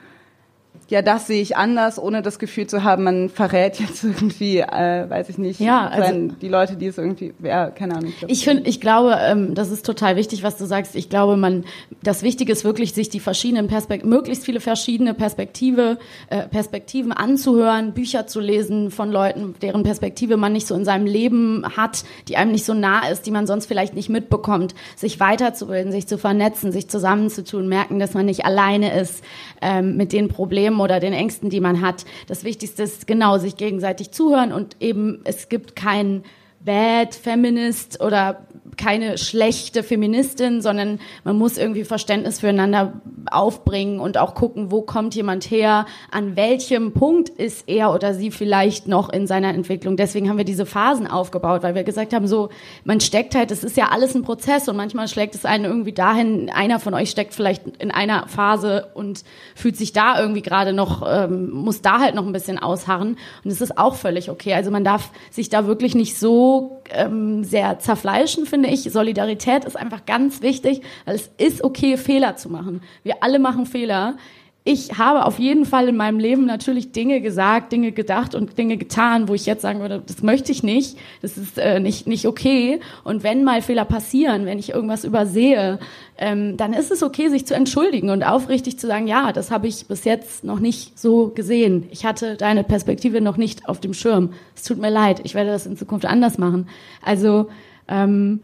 ja, 0.90 1.02
das 1.02 1.28
sehe 1.28 1.42
ich 1.42 1.58
anders, 1.58 2.00
ohne 2.00 2.22
das 2.22 2.40
Gefühl 2.40 2.68
zu 2.68 2.84
haben, 2.84 3.04
man 3.04 3.30
verrät 3.30 3.80
jetzt 3.80 4.04
irgendwie, 4.04 4.60
äh, 4.60 5.10
weiß 5.10 5.30
ich 5.30 5.38
nicht, 5.38 5.60
ja, 5.60 5.88
also, 5.88 6.30
die 6.42 6.48
Leute, 6.48 6.78
die 6.78 6.88
es 6.88 6.98
irgendwie, 6.98 7.34
ja, 7.44 7.70
keine 7.70 7.96
Ahnung. 7.96 8.14
Ich, 8.22 8.40
ich 8.40 8.44
finde, 8.46 8.70
ich 8.70 8.80
glaube, 8.80 9.18
ähm, 9.22 9.54
das 9.54 9.70
ist 9.70 9.86
total 9.86 10.16
wichtig, 10.16 10.44
was 10.44 10.58
du 10.58 10.66
sagst. 10.66 10.96
Ich 10.96 11.10
glaube, 11.10 11.36
man, 11.36 11.66
das 12.04 12.24
Wichtige 12.24 12.54
ist 12.54 12.64
wirklich, 12.64 12.94
sich 12.94 13.10
die 13.10 13.20
verschiedenen 13.20 13.68
Perspektiven, 13.68 14.10
möglichst 14.10 14.46
viele 14.46 14.62
verschiedene 14.62 15.14
Perspektive, 15.14 15.98
äh, 16.30 16.44
Perspektiven 16.48 17.12
anzuhören, 17.12 17.94
Bücher 17.94 18.28
zu 18.28 18.40
lesen 18.40 18.90
von 18.90 19.12
Leuten, 19.12 19.56
deren 19.62 19.84
Perspektive 19.84 20.38
man 20.38 20.54
nicht 20.54 20.68
so 20.68 20.76
in 20.76 20.86
seinem 20.86 21.06
Leben 21.06 21.66
hat, 21.76 22.06
die 22.30 22.38
einem 22.38 22.52
nicht 22.52 22.66
so 22.66 22.74
nah 22.74 23.08
ist, 23.10 23.26
die 23.26 23.32
man 23.32 23.46
sonst 23.46 23.66
vielleicht 23.66 23.94
nicht 23.94 24.10
mitbekommt, 24.10 24.74
sich 24.96 25.20
weiterzubilden, 25.20 25.92
sich 25.92 26.08
zu 26.08 26.18
vernetzen, 26.18 26.72
sich 26.72 26.90
zusammenzutun, 26.90 27.68
merken, 27.68 28.00
dass 28.00 28.14
man 28.14 28.26
nicht 28.26 28.46
alleine 28.46 28.98
ist 28.98 29.22
ähm, 29.62 29.98
mit 29.98 30.14
den 30.14 30.30
Problemen 30.30 30.77
Problemen 30.78 30.82
oder 30.82 31.00
den 31.00 31.14
Ängsten, 31.14 31.50
die 31.50 31.60
man 31.60 31.82
hat. 31.82 32.06
Das 32.28 32.44
Wichtigste 32.44 32.84
ist 32.84 33.08
genau, 33.08 33.38
sich 33.38 33.58
gegenseitig 33.58 34.12
zuhören 34.12 34.54
und 34.54 34.78
eben, 34.80 35.22
es 35.24 35.50
gibt 35.50 35.76
kein 35.76 36.24
Bad 36.60 37.16
Feminist 37.16 38.02
oder 38.02 38.46
keine 38.78 39.18
schlechte 39.18 39.84
Feministin, 39.84 40.62
sondern 40.62 41.00
man 41.24 41.38
muss 41.38 41.58
irgendwie 41.58 41.84
Verständnis 41.84 42.40
füreinander 42.40 42.94
aufbringen 43.32 44.00
und 44.00 44.18
auch 44.18 44.36
gucken, 44.36 44.72
wo 44.72 44.82
kommt 44.82 45.16
jemand 45.16 45.50
her, 45.50 45.86
an 46.12 46.36
welchem 46.36 46.94
Punkt 46.94 47.30
ist 47.30 47.68
er 47.68 47.94
oder 47.94 48.14
sie 48.14 48.32
vielleicht 48.32 48.88
noch 48.88 49.10
in 49.10 49.28
seiner 49.28 49.54
Entwicklung. 49.54 49.98
Deswegen 49.98 50.30
haben 50.30 50.38
wir 50.38 50.46
diese 50.46 50.66
Phasen 50.66 51.08
aufgebaut, 51.08 51.64
weil 51.64 51.76
wir 51.76 51.84
gesagt 51.84 52.14
haben, 52.14 52.28
so, 52.28 52.50
man 52.84 53.00
steckt 53.00 53.36
halt, 53.36 53.52
es 53.52 53.64
ist 53.64 53.78
ja 53.78 53.90
alles 53.90 54.16
ein 54.16 54.22
Prozess 54.22 54.68
und 54.70 54.78
manchmal 54.78 55.08
schlägt 55.08 55.36
es 55.36 55.46
einen 55.46 55.66
irgendwie 55.66 55.94
dahin, 55.94 56.50
einer 56.50 56.80
von 56.80 56.94
euch 56.94 57.10
steckt 57.10 57.34
vielleicht 57.34 57.64
in 57.80 57.92
einer 57.92 58.28
Phase 58.28 58.88
und 58.94 59.24
fühlt 59.56 59.76
sich 59.76 59.94
da 59.94 60.20
irgendwie 60.20 60.42
gerade 60.42 60.74
noch, 60.74 61.04
ähm, 61.08 61.50
muss 61.50 61.82
da 61.82 62.00
halt 62.00 62.16
noch 62.16 62.26
ein 62.26 62.34
bisschen 62.34 62.60
ausharren 62.60 63.18
und 63.44 63.52
es 63.52 63.62
ist 63.62 63.78
auch 63.78 63.96
völlig 63.96 64.30
okay. 64.30 64.54
Also 64.54 64.72
man 64.72 64.84
darf 64.84 65.12
sich 65.32 65.50
da 65.50 65.68
wirklich 65.68 65.96
nicht 65.96 66.18
so 66.18 66.82
ähm, 66.92 67.44
sehr 67.44 67.80
zerfleischen, 67.80 68.46
finde 68.46 68.67
finde 68.68 68.88
ich, 68.88 68.92
Solidarität 68.92 69.66
ist 69.66 69.78
einfach 69.78 70.06
ganz 70.06 70.42
wichtig, 70.42 70.82
weil 71.06 71.16
es 71.16 71.30
ist 71.38 71.64
okay, 71.64 71.98
Fehler 71.98 72.36
zu 72.36 72.50
machen. 72.50 72.82
Wir 73.04 73.16
alle 73.22 73.40
machen 73.40 73.66
Fehler. 73.66 74.18
Ich 74.66 74.98
habe 74.98 75.26
auf 75.26 75.40
jeden 75.40 75.64
Fall 75.64 75.88
in 75.88 75.96
meinem 75.96 76.20
Leben 76.20 76.46
natürlich 76.46 76.92
Dinge 76.92 77.22
gesagt, 77.22 77.72
Dinge 77.72 77.94
gedacht 77.94 78.36
und 78.36 78.58
Dinge 78.58 78.76
getan, 78.76 79.30
wo 79.30 79.34
ich 79.34 79.46
jetzt 79.46 79.62
sagen 79.62 79.80
würde, 79.80 80.04
das 80.06 80.22
möchte 80.22 80.52
ich 80.52 80.62
nicht, 80.62 80.98
das 81.22 81.38
ist 81.38 81.58
äh, 81.58 81.80
nicht, 81.80 82.06
nicht 82.08 82.26
okay. 82.26 82.82
Und 83.06 83.24
wenn 83.24 83.46
mal 83.46 83.62
Fehler 83.62 83.86
passieren, 83.86 84.46
wenn 84.46 84.60
ich 84.60 84.72
irgendwas 84.72 85.06
übersehe, 85.06 85.80
ähm, 86.18 86.58
dann 86.58 86.74
ist 86.74 86.92
es 86.92 87.02
okay, 87.02 87.30
sich 87.30 87.48
zu 87.48 87.56
entschuldigen 87.56 88.10
und 88.10 88.24
aufrichtig 88.24 88.78
zu 88.78 88.88
sagen, 88.88 89.08
ja, 89.08 89.32
das 89.32 89.50
habe 89.50 89.68
ich 89.68 89.88
bis 89.88 90.04
jetzt 90.04 90.44
noch 90.44 90.60
nicht 90.60 91.00
so 91.00 91.30
gesehen. 91.30 91.88
Ich 91.92 92.06
hatte 92.06 92.36
deine 92.36 92.66
Perspektive 92.66 93.22
noch 93.22 93.38
nicht 93.38 93.70
auf 93.70 93.80
dem 93.80 93.94
Schirm. 93.94 94.34
Es 94.54 94.64
tut 94.64 94.80
mir 94.80 94.92
leid, 94.92 95.22
ich 95.24 95.34
werde 95.36 95.52
das 95.52 95.66
in 95.66 95.78
Zukunft 95.78 96.06
anders 96.06 96.38
machen. 96.38 96.68
Also 97.02 97.48
ähm, 97.88 98.42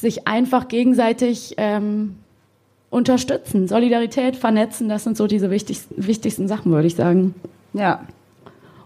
sich 0.00 0.26
einfach 0.26 0.68
gegenseitig 0.68 1.54
ähm, 1.58 2.16
unterstützen, 2.88 3.68
Solidarität, 3.68 4.36
vernetzen, 4.36 4.88
das 4.88 5.04
sind 5.04 5.16
so 5.16 5.26
diese 5.26 5.50
wichtigsten, 5.50 6.06
wichtigsten 6.06 6.48
Sachen, 6.48 6.72
würde 6.72 6.88
ich 6.88 6.96
sagen. 6.96 7.34
Ja. 7.72 8.06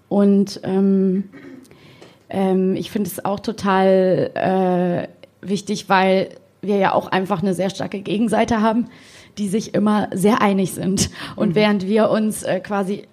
Und 0.09 0.61
ähm, 0.65 1.25
ähm, 2.29 2.77
ich 2.77 2.91
finde 2.91 3.09
es 3.09 3.25
auch 3.25 3.41
total 3.41 4.31
äh, 4.35 5.47
wichtig, 5.47 5.89
weil 5.89 6.31
wir 6.61 6.77
ja 6.77 6.93
auch 6.93 7.09
einfach 7.09 7.43
eine 7.43 7.55
sehr 7.55 7.71
starke 7.71 8.01
Gegenseite 8.01 8.61
haben, 8.61 8.87
die 9.39 9.49
sich 9.49 9.75
immer 9.75 10.09
sehr 10.12 10.43
einig 10.43 10.73
sind. 10.73 11.11
Und 11.37 11.51
mhm. 11.51 11.55
während 11.55 11.87
wir 11.87 12.11
uns 12.11 12.43
äh, 12.43 12.61
quasi 12.61 13.05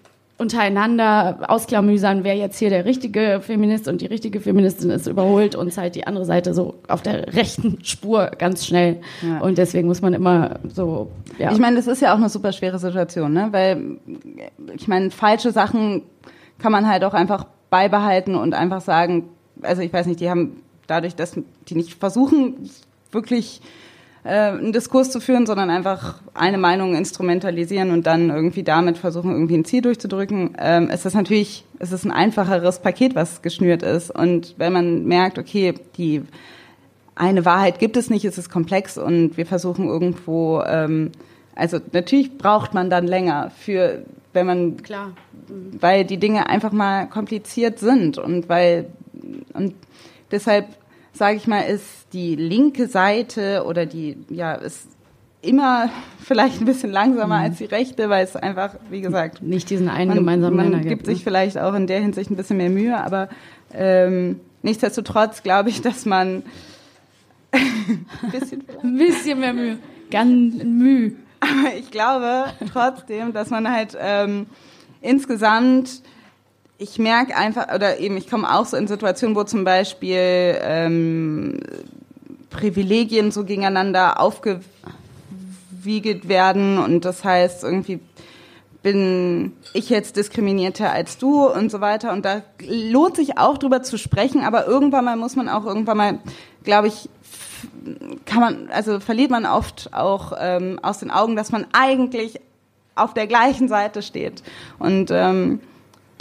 untereinander 0.42 1.38
ausklamüsern, 1.48 2.24
wer 2.24 2.36
jetzt 2.36 2.58
hier 2.58 2.72
der 2.72 2.84
richtige 2.84 3.42
Feminist 3.42 3.88
und 3.88 4.02
die 4.02 4.08
richtige 4.08 4.40
Feministin 4.40 4.90
ist, 4.90 5.06
überholt 5.06 5.54
uns 5.54 5.78
halt 5.78 5.94
die 5.94 6.08
andere 6.08 6.26
Seite 6.26 6.56
so 6.56 6.74
auf 6.88 7.04
der 7.04 7.36
rechten 7.36 7.78
Spur 7.86 8.32
ganz 8.40 8.66
schnell. 8.66 9.02
Ja. 9.22 9.40
Und 9.42 9.60
deswegen 9.60 9.88
muss 9.88 10.02
man 10.02 10.16
immer 10.16 10.60
so. 10.74 11.12
Ja. 11.38 11.52
Ich 11.52 11.60
meine, 11.60 11.76
das 11.76 11.86
ist 11.86 12.02
ja 12.02 12.12
auch 12.12 12.18
eine 12.18 12.28
super 12.28 12.52
schwere 12.54 12.80
Situation, 12.80 13.34
ne? 13.34 13.50
Weil 13.52 14.00
ich 14.76 14.88
meine, 14.88 15.12
falsche 15.12 15.52
Sachen 15.52 16.02
kann 16.58 16.72
man 16.72 16.88
halt 16.88 17.04
auch 17.04 17.14
einfach 17.14 17.46
beibehalten 17.70 18.34
und 18.34 18.56
einfach 18.56 18.82
sagen, 18.82 19.30
also 19.62 19.84
ich 19.84 19.94
weiß 19.94 20.08
nicht, 20.08 20.22
die 20.22 20.30
haben 20.32 20.64
dadurch, 20.88 21.16
dass 21.16 21.40
die 21.68 21.76
nicht 21.76 21.94
versuchen, 21.94 22.68
wirklich 23.12 23.62
einen 24.30 24.72
Diskurs 24.72 25.10
zu 25.10 25.20
führen, 25.20 25.48
sondern 25.48 25.70
einfach 25.70 26.22
eine 26.34 26.58
Meinung 26.60 26.96
instrumentalisieren 26.96 27.92
und 27.92 28.06
dann 28.06 28.30
irgendwie 28.30 28.64
damit 28.64 28.98
versuchen, 28.98 29.32
irgendwie 29.32 29.58
ein 29.58 29.66
Ziel 29.66 29.82
durchzudrücken, 29.82 30.56
ähm, 30.60 30.90
ist 30.90 31.06
das 31.06 31.16
natürlich, 31.16 31.66
ist 31.80 31.92
es 31.92 32.06
ein 32.06 32.12
einfacheres 32.12 32.80
Paket, 32.80 33.16
was 33.16 33.42
geschnürt 33.42 33.82
ist. 33.82 34.12
Und 34.12 34.56
wenn 34.58 34.74
man 34.74 35.06
merkt, 35.06 35.40
okay, 35.40 35.74
die 35.98 36.22
eine 37.16 37.46
Wahrheit 37.46 37.80
gibt 37.80 37.98
es 37.98 38.10
nicht, 38.10 38.26
es 38.26 38.38
ist 38.38 38.50
komplex 38.50 38.98
und 38.98 39.38
wir 39.38 39.46
versuchen 39.46 39.88
irgendwo, 39.88 40.62
ähm, 40.62 41.12
also 41.56 41.80
natürlich 41.92 42.38
braucht 42.38 42.74
man 42.74 42.90
dann 42.90 43.08
länger 43.08 43.52
für, 43.58 44.04
wenn 44.34 44.46
man, 44.46 44.78
klar, 44.78 45.14
weil 45.80 46.06
die 46.06 46.18
Dinge 46.18 46.48
einfach 46.48 46.72
mal 46.72 47.08
kompliziert 47.08 47.80
sind 47.80 48.18
und 48.18 48.50
weil 48.50 48.86
und 49.54 49.76
deshalb 50.32 50.66
sage 51.14 51.38
ich 51.38 51.48
mal, 51.48 51.62
ist 51.62 52.08
die 52.14 52.36
linke 52.36 52.88
Seite 52.88 53.64
oder 53.66 53.86
die, 53.86 54.18
ja, 54.30 54.54
ist 54.54 54.88
immer 55.42 55.90
vielleicht 56.20 56.62
ein 56.62 56.66
bisschen 56.66 56.92
langsamer 56.92 57.38
mhm. 57.38 57.44
als 57.44 57.58
die 57.58 57.66
rechte, 57.66 58.10
weil 58.10 58.24
es 58.24 58.36
einfach, 58.36 58.76
wie 58.90 59.02
gesagt, 59.02 59.42
nicht 59.42 59.70
diesen 59.70 59.90
einen 59.90 60.14
gemeinsamen 60.14 60.58
Nenner 60.58 60.78
gibt. 60.78 60.84
Man 60.84 60.90
gibt 60.90 61.06
sich 61.06 61.18
ne? 61.20 61.24
vielleicht 61.24 61.58
auch 61.58 61.74
in 61.74 61.88
der 61.88 62.00
Hinsicht 62.00 62.30
ein 62.32 62.36
bisschen 62.36 62.58
mehr 62.58 62.70
Mühe, 62.70 62.98
aber 62.98 63.30
ähm, 63.74 64.40
nichtsdestotrotz 64.62 65.44
glaube 65.44 65.70
ich, 65.70 65.82
dass 65.82 66.06
man 66.06 66.44
ein 67.52 68.32
bisschen, 68.32 68.64
ein 68.84 68.98
bisschen 68.98 69.40
mehr 69.40 69.54
Mühe, 69.54 69.78
ganz 70.10 70.64
Mühe. 70.64 71.14
Aber 71.40 71.76
ich 71.78 71.90
glaube 71.90 72.46
trotzdem, 72.72 73.34
dass 73.34 73.50
man 73.50 73.70
halt 73.70 73.98
ähm, 74.00 74.46
insgesamt 75.02 76.04
ich 76.82 76.98
merke 76.98 77.38
einfach, 77.38 77.74
oder 77.74 78.00
eben, 78.00 78.18
ich 78.18 78.28
komme 78.28 78.52
auch 78.52 78.66
so 78.66 78.76
in 78.76 78.88
Situationen, 78.88 79.36
wo 79.36 79.44
zum 79.44 79.64
Beispiel 79.64 80.58
ähm, 80.62 81.60
Privilegien 82.50 83.30
so 83.32 83.44
gegeneinander 83.46 84.20
aufgewiegelt 84.20 84.68
werden 86.28 86.80
und 86.80 87.06
das 87.06 87.24
heißt 87.24 87.64
irgendwie 87.64 88.00
bin 88.82 89.54
ich 89.74 89.90
jetzt 89.90 90.18
diskriminierter 90.18 90.92
als 90.92 91.20
du 91.20 91.46
und 91.46 91.70
so 91.70 91.82
weiter. 91.82 92.12
Und 92.14 92.26
da 92.26 92.42
lohnt 92.68 93.16
sich 93.16 93.38
auch 93.38 93.60
drüber 93.60 93.84
zu 93.84 94.00
sprechen, 94.00 94.42
aber 94.44 94.66
irgendwann 94.66 95.06
mal 95.06 95.16
muss 95.18 95.36
man 95.36 95.50
auch 95.50 95.68
irgendwann 95.68 95.98
mal, 95.98 96.18
glaube 96.64 96.88
ich, 96.88 97.08
kann 98.26 98.40
man, 98.40 98.70
also 98.72 99.00
verliert 99.00 99.30
man 99.30 99.46
oft 99.46 99.94
auch 99.94 100.34
ähm, 100.36 100.80
aus 100.82 100.98
den 100.98 101.12
Augen, 101.12 101.36
dass 101.36 101.52
man 101.52 101.68
eigentlich 101.74 102.42
auf 102.96 103.14
der 103.14 103.28
gleichen 103.28 103.68
Seite 103.68 104.02
steht. 104.02 104.42
Und 104.80 105.12
ähm, 105.12 105.60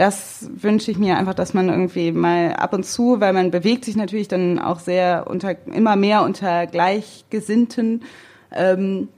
das 0.00 0.48
wünsche 0.54 0.90
ich 0.90 0.96
mir 0.96 1.18
einfach, 1.18 1.34
dass 1.34 1.52
man 1.52 1.68
irgendwie 1.68 2.10
mal 2.10 2.54
ab 2.54 2.72
und 2.72 2.86
zu, 2.86 3.20
weil 3.20 3.34
man 3.34 3.50
bewegt 3.50 3.84
sich 3.84 3.96
natürlich 3.96 4.28
dann 4.28 4.58
auch 4.58 4.80
sehr 4.80 5.26
unter, 5.28 5.54
immer 5.66 5.94
mehr 5.94 6.22
unter 6.22 6.66
Gleichgesinnten, 6.66 8.04
ähm, 8.50 9.08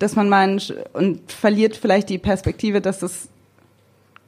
dass 0.00 0.16
man 0.16 0.28
mal 0.28 0.58
und 0.94 1.30
verliert 1.30 1.76
vielleicht 1.76 2.08
die 2.08 2.18
Perspektive, 2.18 2.80
dass 2.80 2.98
das, 2.98 3.28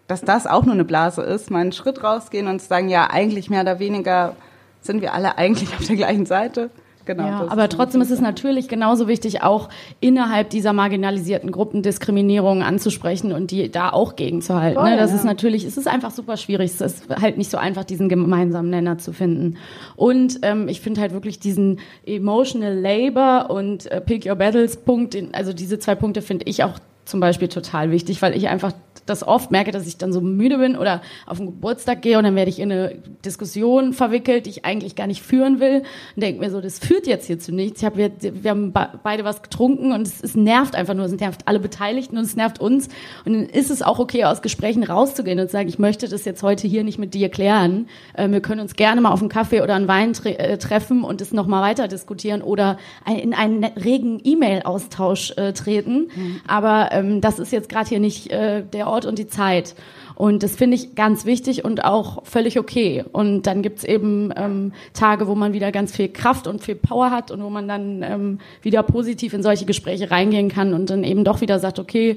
dass 0.07 0.21
das 0.21 0.47
auch 0.47 0.65
nur 0.65 0.75
eine 0.75 0.85
Blase 0.85 1.23
ist, 1.23 1.51
mal 1.51 1.63
einen 1.63 1.73
Schritt 1.73 2.05
rausgehen 2.05 2.47
und 2.47 2.63
sagen, 2.63 2.89
ja, 2.89 3.11
eigentlich 3.11 3.51
mehr 3.51 3.63
oder 3.63 3.81
weniger 3.81 4.37
sind 4.81 5.03
wir 5.03 5.15
alle 5.15 5.37
eigentlich 5.37 5.75
auf 5.75 5.85
der 5.85 5.97
gleichen 5.97 6.27
Seite. 6.27 6.71
Genau. 7.09 7.25
Ja, 7.25 7.47
aber 7.49 7.69
trotzdem 7.69 8.01
ist 8.01 8.13
es 8.13 8.21
natürlich 8.21 8.69
genauso 8.69 9.09
wichtig, 9.09 9.43
auch 9.43 9.69
innerhalb 9.99 10.51
dieser 10.51 10.73
marginalisierten 10.73 11.51
Gruppen 11.51 11.83
Diskriminierungen 11.83 12.63
anzusprechen 12.63 13.33
und 13.33 13.51
die 13.51 13.69
da 13.69 13.91
auch 13.91 14.15
gegenzuhalten. 14.15 14.81
ne? 14.81 14.97
Das 14.97 15.11
ja. 15.11 15.17
ist 15.17 15.25
natürlich, 15.25 15.65
es 15.65 15.77
ist 15.77 15.89
einfach 15.89 16.13
super 16.13 16.37
schwierig. 16.37 16.71
Es 16.71 16.81
ist 16.81 17.09
halt 17.09 17.37
nicht 17.37 17.51
so 17.51 17.57
einfach, 17.59 17.83
diesen 17.83 18.09
gemeinsamen 18.09 18.71
Nenner 18.71 18.99
zu 18.99 19.13
finden. 19.13 19.57
Und 19.97 20.39
ähm, 20.43 20.69
ich 20.69 20.81
finde 20.81 21.01
halt 21.01 21.13
wirklich 21.13 21.41
diesen 21.41 21.81
Emotional 22.07 22.75
Labor 22.79 23.51
und 23.51 23.91
äh, 23.91 24.01
Pick 24.01 24.27
Your 24.27 24.37
Battles 24.37 24.77
Punkt, 24.77 25.17
also 25.33 25.53
diese 25.53 25.81
zwei 25.81 25.97
Punkte 25.97 26.23
finde 26.23 26.45
ich 26.47 26.63
auch 26.63 26.79
zum 27.09 27.21
Beispiel 27.21 27.49
total 27.49 27.91
wichtig, 27.91 28.21
weil 28.21 28.37
ich 28.37 28.49
einfach 28.49 28.73
das 29.07 29.27
oft 29.27 29.51
merke, 29.51 29.71
dass 29.71 29.87
ich 29.87 29.97
dann 29.97 30.13
so 30.13 30.21
müde 30.21 30.59
bin 30.59 30.77
oder 30.77 31.01
auf 31.27 31.39
den 31.39 31.47
Geburtstag 31.47 32.03
gehe 32.03 32.19
und 32.19 32.25
dann 32.25 32.37
werde 32.37 32.51
ich 32.51 32.59
in 32.59 32.71
eine 32.71 32.97
Diskussion 33.25 33.93
verwickelt, 33.93 34.47
die 34.47 34.51
ich 34.51 34.65
eigentlich 34.65 34.95
gar 34.95 35.07
nicht 35.07 35.23
führen 35.23 35.61
will 35.61 35.83
und 36.15 36.23
denke 36.23 36.41
mir 36.41 36.51
so, 36.51 36.61
das 36.61 36.79
führt 36.79 37.07
jetzt 37.07 37.27
hier 37.27 37.39
zu 37.39 37.55
nichts. 37.55 37.81
Ich 37.81 37.87
hab, 37.87 37.97
wir, 37.97 38.13
wir 38.21 38.51
haben 38.51 38.73
beide 39.03 39.25
was 39.25 39.43
getrunken 39.43 39.93
und 39.93 40.07
es, 40.07 40.23
es 40.23 40.35
nervt 40.35 40.75
einfach 40.75 40.95
nur, 40.95 41.07
es 41.07 41.13
nervt 41.13 41.43
alle 41.47 41.61
Beteiligten 41.61 42.19
und 42.19 42.25
es 42.25 42.37
nervt 42.37 42.61
uns 42.61 42.89
und 43.25 43.33
dann 43.33 43.47
ist 43.47 43.71
es 43.71 43.83
auch 43.83 43.99
okay, 43.99 44.25
aus 44.25 44.43
Gesprächen 44.43 44.85
rauszugehen 44.85 45.41
und 45.41 45.47
zu 45.47 45.53
sagen, 45.53 45.69
ich 45.69 45.79
möchte 45.79 46.09
das 46.09 46.25
jetzt 46.25 46.43
heute 46.43 46.69
hier 46.69 46.85
nicht 46.85 46.99
mit 46.99 47.15
dir 47.15 47.31
klären. 47.31 47.89
Äh, 48.15 48.29
wir 48.29 48.41
können 48.41 48.61
uns 48.61 48.75
gerne 48.75 49.01
mal 49.01 49.13
auf 49.13 49.21
einen 49.21 49.31
Kaffee 49.31 49.63
oder 49.63 49.75
einen 49.75 49.89
Wein 49.89 50.13
tre 50.13 50.39
äh, 50.39 50.59
treffen 50.59 51.05
und 51.05 51.21
es 51.21 51.33
nochmal 51.33 51.63
weiter 51.63 51.89
diskutieren 51.89 52.43
oder 52.43 52.79
in 53.07 53.33
einen 53.33 53.65
regen 53.65 54.21
E-Mail-Austausch 54.23 55.33
äh, 55.37 55.53
treten. 55.53 56.09
Mhm. 56.15 56.41
Aber 56.47 56.91
ähm, 56.99 57.21
das 57.21 57.39
ist 57.39 57.53
jetzt 57.53 57.69
gerade 57.69 57.89
hier 57.89 58.01
nicht 58.01 58.31
äh, 58.31 58.63
der 58.63 58.89
Ort 58.89 59.07
und 59.07 59.19
die 59.19 59.29
Zeit. 59.29 59.75
Und 60.15 60.43
das 60.43 60.57
finde 60.57 60.75
ich 60.75 60.97
ganz 60.97 61.27
wichtig 61.27 61.65
und 61.65 61.85
auch 61.85 62.25
völlig 62.25 62.59
okay. 62.59 63.05
Und 63.13 63.43
dann 63.43 63.63
gibt's 63.63 63.85
eben 63.85 64.33
ähm, 64.37 64.73
Tage, 64.93 65.29
wo 65.29 65.37
man 65.37 65.53
wieder 65.53 65.71
ganz 65.71 65.95
viel 65.95 66.09
Kraft 66.09 66.49
und 66.49 66.63
viel 66.63 66.75
Power 66.75 67.11
hat 67.11 67.31
und 67.31 67.43
wo 67.43 67.51
man 67.51 67.69
dann 67.69 68.03
ähm, 68.03 68.39
wieder 68.63 68.83
positiv 68.83 69.33
in 69.33 69.45
solche 69.45 69.65
Gespräche 69.65 70.11
reingehen 70.11 70.49
kann 70.49 70.75
und 70.75 70.91
dann 70.91 71.05
eben 71.05 71.23
doch 71.23 71.41
wieder 71.41 71.61
sagt, 71.61 71.79
okay, 71.79 72.17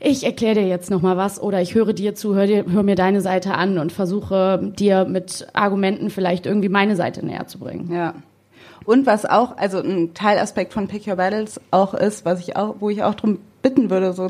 ich 0.00 0.24
erkläre 0.24 0.54
dir 0.54 0.66
jetzt 0.66 0.90
noch 0.90 1.02
mal 1.02 1.16
was 1.16 1.42
oder 1.42 1.60
ich 1.60 1.74
höre 1.74 1.92
dir 1.92 2.14
zu, 2.14 2.34
hör, 2.34 2.46
dir, 2.46 2.64
hör 2.66 2.82
mir 2.82 2.94
deine 2.94 3.20
Seite 3.20 3.54
an 3.54 3.78
und 3.78 3.92
versuche 3.92 4.72
dir 4.78 5.04
mit 5.04 5.48
Argumenten 5.52 6.08
vielleicht 6.10 6.46
irgendwie 6.46 6.68
meine 6.68 6.96
Seite 6.96 7.26
näher 7.26 7.46
zu 7.46 7.58
bringen. 7.58 7.92
Ja. 7.92 8.14
Und 8.84 9.04
was 9.04 9.26
auch, 9.26 9.56
also 9.58 9.80
ein 9.80 10.14
Teilaspekt 10.14 10.72
von 10.72 10.88
Pick 10.88 11.06
Your 11.06 11.16
Battles 11.16 11.60
auch 11.70 11.92
ist, 11.92 12.24
was 12.24 12.40
ich 12.40 12.56
auch, 12.56 12.76
wo 12.78 12.88
ich 12.88 13.02
auch 13.02 13.14
drum 13.14 13.38
bitten 13.68 13.90
würde, 13.90 14.12
so 14.12 14.28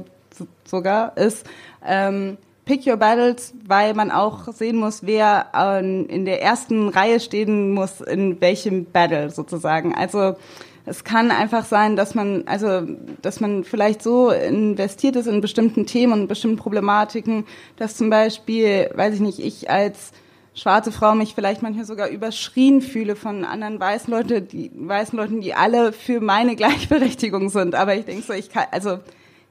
sogar, 0.64 1.16
ist 1.16 1.47
ähm, 1.86 2.36
Pick 2.64 2.86
Your 2.86 2.97
Battles, 2.97 3.55
weil 3.66 3.95
man 3.95 4.11
auch 4.11 4.53
sehen 4.53 4.76
muss, 4.76 5.07
wer 5.07 5.47
ähm, 5.55 6.07
in 6.09 6.24
der 6.24 6.43
ersten 6.43 6.89
Reihe 6.89 7.18
stehen 7.18 7.72
muss, 7.72 8.01
in 8.01 8.41
welchem 8.41 8.84
Battle 8.84 9.30
sozusagen. 9.30 9.95
Also 9.95 10.36
es 10.84 11.05
kann 11.05 11.30
einfach 11.30 11.64
sein, 11.64 11.97
dass 11.97 12.14
man, 12.14 12.45
also, 12.47 12.82
dass 13.22 13.41
man 13.41 13.64
vielleicht 13.64 14.03
so 14.03 14.30
investiert 14.30 15.16
ist 15.16 15.26
in 15.26 15.41
bestimmten 15.41 15.86
Themen 15.86 16.12
und 16.12 16.28
bestimmten 16.28 16.57
Problematiken, 16.57 17.47
dass 17.76 17.97
zum 17.97 18.11
Beispiel, 18.11 18.91
weiß 18.95 19.14
ich 19.14 19.20
nicht, 19.20 19.39
ich 19.39 19.70
als 19.70 20.12
schwarze 20.55 20.93
Frau 20.93 21.14
mich 21.14 21.34
vielleicht 21.34 21.62
manchmal 21.62 21.84
sogar 21.84 22.09
überschrien 22.09 22.80
fühle 22.80 23.16
von 23.16 23.45
anderen 23.45 23.78
weißen 23.78 24.12
Leuten, 24.12 24.49
die 24.49 24.70
weißen 24.74 25.16
Leuten, 25.16 25.41
die 25.41 25.55
alle 25.55 25.93
für 25.93 26.20
meine 26.20 26.57
Gleichberechtigung 26.57 27.49
sind. 27.49 27.74
Aber 27.74 27.95
ich 27.95 28.05
denke 28.05 28.22
so, 28.22 28.32
ich 28.32 28.51
kann, 28.51 28.64
also 28.72 28.99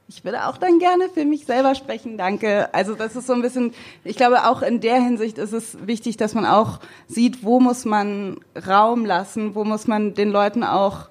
ich 0.08 0.24
würde 0.24 0.46
auch 0.46 0.56
dann 0.56 0.78
gerne 0.78 1.10
für 1.10 1.26
mich 1.26 1.44
selber 1.44 1.74
sprechen, 1.74 2.16
danke. 2.16 2.72
Also 2.72 2.94
das 2.94 3.14
ist 3.14 3.26
so 3.26 3.34
ein 3.34 3.42
bisschen, 3.42 3.74
ich 4.04 4.16
glaube 4.16 4.48
auch 4.48 4.62
in 4.62 4.80
der 4.80 4.96
Hinsicht 4.96 5.36
ist 5.36 5.52
es 5.52 5.86
wichtig, 5.86 6.16
dass 6.16 6.34
man 6.34 6.46
auch 6.46 6.80
sieht, 7.06 7.44
wo 7.44 7.60
muss 7.60 7.84
man 7.84 8.38
Raum 8.66 9.04
lassen, 9.04 9.54
wo 9.54 9.64
muss 9.64 9.86
man 9.86 10.14
den 10.14 10.30
Leuten 10.30 10.64
auch, 10.64 11.08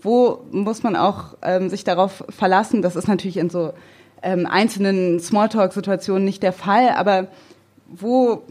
wo 0.00 0.40
muss 0.50 0.82
man 0.82 0.96
auch 0.96 1.36
ähm, 1.42 1.68
sich 1.68 1.84
darauf 1.84 2.24
verlassen. 2.30 2.80
Das 2.80 2.96
ist 2.96 3.06
natürlich 3.06 3.36
in 3.36 3.50
so 3.50 3.74
ähm, 4.22 4.46
einzelnen 4.46 5.20
Smalltalk-Situationen 5.20 6.24
nicht 6.24 6.42
der 6.42 6.54
Fall, 6.54 6.90
aber 6.90 7.26
wo 7.86 8.44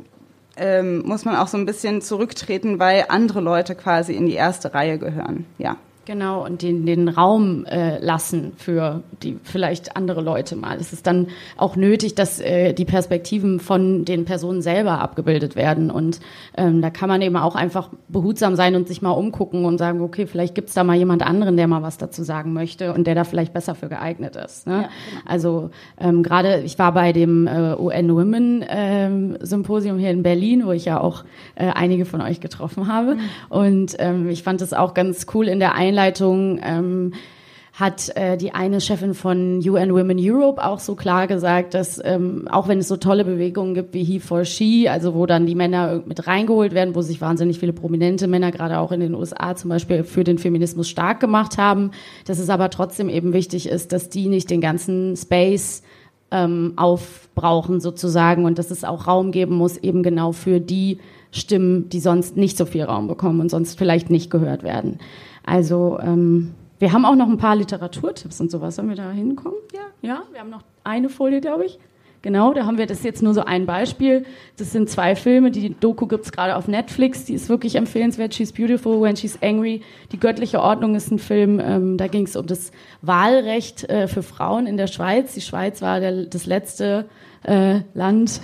ähm, 0.58 1.00
muss 1.06 1.26
man 1.26 1.36
auch 1.36 1.48
so 1.48 1.58
ein 1.58 1.66
bisschen 1.66 2.04
zurücktreten, 2.04 2.78
weil 2.78 3.06
andere 3.10 3.42
Leute 3.42 3.74
quasi 3.74 4.14
in 4.14 4.28
die 4.28 4.34
erste 4.34 4.76
Reihe 4.76 5.00
gehören. 5.00 5.46
Ja. 5.58 5.78
Genau, 6.08 6.46
und 6.46 6.62
den, 6.62 6.86
den 6.86 7.10
Raum 7.10 7.66
äh, 7.66 8.00
lassen 8.00 8.54
für 8.56 9.04
die 9.22 9.38
vielleicht 9.44 9.98
andere 9.98 10.22
Leute 10.22 10.56
mal. 10.56 10.78
Es 10.78 10.94
ist 10.94 11.06
dann 11.06 11.28
auch 11.58 11.76
nötig, 11.76 12.16
dass 12.16 12.40
äh, 12.40 12.72
die 12.72 12.86
Perspektiven 12.86 13.60
von 13.60 14.06
den 14.06 14.24
Personen 14.24 14.62
selber 14.62 15.02
abgebildet 15.02 15.58
werden. 15.58 15.92
Und 15.92 16.22
ähm, 16.56 16.82
da 16.82 16.92
kann 16.92 17.10
man 17.10 17.22
eben 17.22 17.36
auch 17.36 17.56
einfach 17.56 17.90
behutsam 18.08 18.56
sein 18.56 18.78
und 18.78 18.88
sich 18.88 19.02
mal 19.02 19.12
umgucken 19.12 19.66
und 19.66 19.80
sagen, 19.80 20.00
okay, 20.00 20.28
vielleicht 20.28 20.56
gibt's 20.56 20.74
da 20.74 20.86
mal 20.86 20.96
jemand 20.96 21.24
anderen, 21.24 21.58
der 21.58 21.68
mal 21.68 21.84
was 21.84 21.98
dazu 21.98 22.24
sagen 22.24 22.54
möchte 22.54 22.94
und 22.94 23.06
der 23.06 23.14
da 23.14 23.26
vielleicht 23.26 23.52
besser 23.52 23.76
für 23.76 23.90
geeignet 23.90 24.38
ist. 24.38 24.66
Ne? 24.66 24.74
Ja, 24.74 24.80
genau. 24.84 25.22
Also 25.26 25.70
ähm, 26.00 26.24
gerade, 26.24 26.62
ich 26.62 26.80
war 26.80 26.94
bei 26.94 27.12
dem 27.12 27.48
äh, 27.48 27.76
UN 27.78 28.16
Women 28.16 28.66
ähm, 28.70 29.38
Symposium 29.42 29.98
hier 29.98 30.12
in 30.12 30.24
Berlin, 30.24 30.66
wo 30.66 30.72
ich 30.72 30.86
ja 30.86 31.02
auch 31.02 31.26
äh, 31.56 31.68
einige 31.68 32.06
von 32.06 32.22
euch 32.22 32.40
getroffen 32.40 32.88
habe. 32.88 33.16
Mhm. 33.16 33.20
Und 33.50 33.96
ähm, 34.00 34.30
ich 34.30 34.44
fand 34.44 34.62
es 34.62 34.72
auch 34.72 34.94
ganz 34.94 35.26
cool 35.34 35.50
in 35.50 35.60
der 35.60 35.76
Einladung, 35.76 35.97
Einleitung 35.98 36.60
ähm, 36.64 37.14
hat 37.74 38.16
äh, 38.16 38.38
die 38.38 38.54
eine 38.54 38.82
Chefin 38.82 39.14
von 39.14 39.60
UN 39.68 39.94
Women 39.94 40.18
Europe 40.20 40.64
auch 40.64 40.80
so 40.80 40.96
klar 40.96 41.28
gesagt, 41.28 41.74
dass 41.74 42.00
ähm, 42.04 42.48
auch 42.52 42.68
wenn 42.68 42.80
es 42.80 42.88
so 42.88 42.98
tolle 42.98 43.24
Bewegungen 43.24 43.74
gibt 43.74 43.94
wie 43.94 44.04
He 44.04 44.20
for 44.20 44.46
She, 44.46 44.88
also 44.90 45.16
wo 45.16 45.26
dann 45.26 45.46
die 45.46 45.56
Männer 45.56 46.02
mit 46.06 46.26
reingeholt 46.28 46.74
werden, 46.74 46.96
wo 46.96 47.02
sich 47.02 47.22
wahnsinnig 47.22 47.60
viele 47.60 47.74
prominente 47.74 48.28
Männer 48.28 48.52
gerade 48.52 48.80
auch 48.80 48.92
in 48.92 49.00
den 49.00 49.14
USA 49.16 49.56
zum 49.56 49.70
Beispiel 49.70 50.04
für 50.04 50.24
den 50.24 50.40
Feminismus 50.40 50.90
stark 50.90 51.20
gemacht 51.20 51.58
haben, 51.58 51.92
dass 52.26 52.40
es 52.40 52.50
aber 52.50 52.70
trotzdem 52.70 53.10
eben 53.10 53.34
wichtig 53.34 53.68
ist, 53.68 53.92
dass 53.92 54.10
die 54.10 54.28
nicht 54.28 54.50
den 54.50 54.62
ganzen 54.62 55.16
Space 55.16 55.84
ähm, 56.32 56.74
aufbrauchen 56.76 57.80
sozusagen 57.80 58.46
und 58.46 58.60
dass 58.60 58.72
es 58.72 58.84
auch 58.84 59.08
Raum 59.08 59.32
geben 59.32 59.56
muss 59.56 59.78
eben 59.78 60.04
genau 60.04 60.32
für 60.32 60.60
die 60.60 60.98
Stimmen, 61.32 61.90
die 61.90 62.00
sonst 62.00 62.38
nicht 62.38 62.58
so 62.58 62.66
viel 62.66 62.84
Raum 62.84 63.08
bekommen 63.08 63.40
und 63.40 63.50
sonst 63.50 63.78
vielleicht 63.78 64.10
nicht 64.10 64.30
gehört 64.30 64.64
werden. 64.64 65.00
Also 65.48 65.98
ähm, 66.02 66.54
wir 66.78 66.92
haben 66.92 67.06
auch 67.06 67.16
noch 67.16 67.30
ein 67.30 67.38
paar 67.38 67.56
Literaturtipps 67.56 68.42
und 68.42 68.52
sowas. 68.52 68.76
Sollen 68.76 68.90
wir 68.90 68.98
da 68.98 69.12
hinkommen? 69.12 69.58
Ja. 69.74 69.80
Ja, 70.02 70.24
wir 70.32 70.42
haben 70.42 70.50
noch 70.50 70.64
eine 70.84 71.10
Folie, 71.10 71.42
glaube 71.42 71.66
ich. 71.66 71.80
Genau, 72.22 72.54
da 72.54 72.66
haben 72.66 72.78
wir 72.78 72.88
das 72.88 73.04
jetzt 73.04 73.24
nur 73.24 73.34
so 73.34 73.42
ein 73.46 73.66
Beispiel. 73.66 74.26
Das 74.58 74.74
sind 74.74 74.90
zwei 74.90 75.16
Filme. 75.16 75.50
Die 75.50 75.74
Doku 75.80 76.08
gibt's 76.08 76.32
gerade 76.32 76.58
auf 76.58 76.68
Netflix. 76.68 77.24
Die 77.24 77.34
ist 77.34 77.48
wirklich 77.48 77.76
empfehlenswert. 77.76 78.34
She's 78.34 78.52
Beautiful 78.52 79.02
When 79.02 79.16
She's 79.16 79.42
Angry. 79.42 79.82
Die 80.12 80.20
göttliche 80.20 80.62
Ordnung 80.62 80.96
ist 80.96 81.12
ein 81.12 81.20
Film. 81.20 81.62
Ähm, 81.64 81.98
da 81.98 82.08
ging 82.08 82.26
es 82.26 82.36
um 82.36 82.46
das 82.46 82.72
Wahlrecht 83.02 83.90
äh, 83.90 84.08
für 84.08 84.24
Frauen 84.24 84.68
in 84.68 84.76
der 84.76 84.88
Schweiz. 84.88 85.34
Die 85.34 85.42
Schweiz 85.42 85.82
war 85.82 86.02
der, 86.02 86.26
das 86.26 86.46
letzte 86.46 87.06
äh, 87.44 87.80
Land 87.94 88.42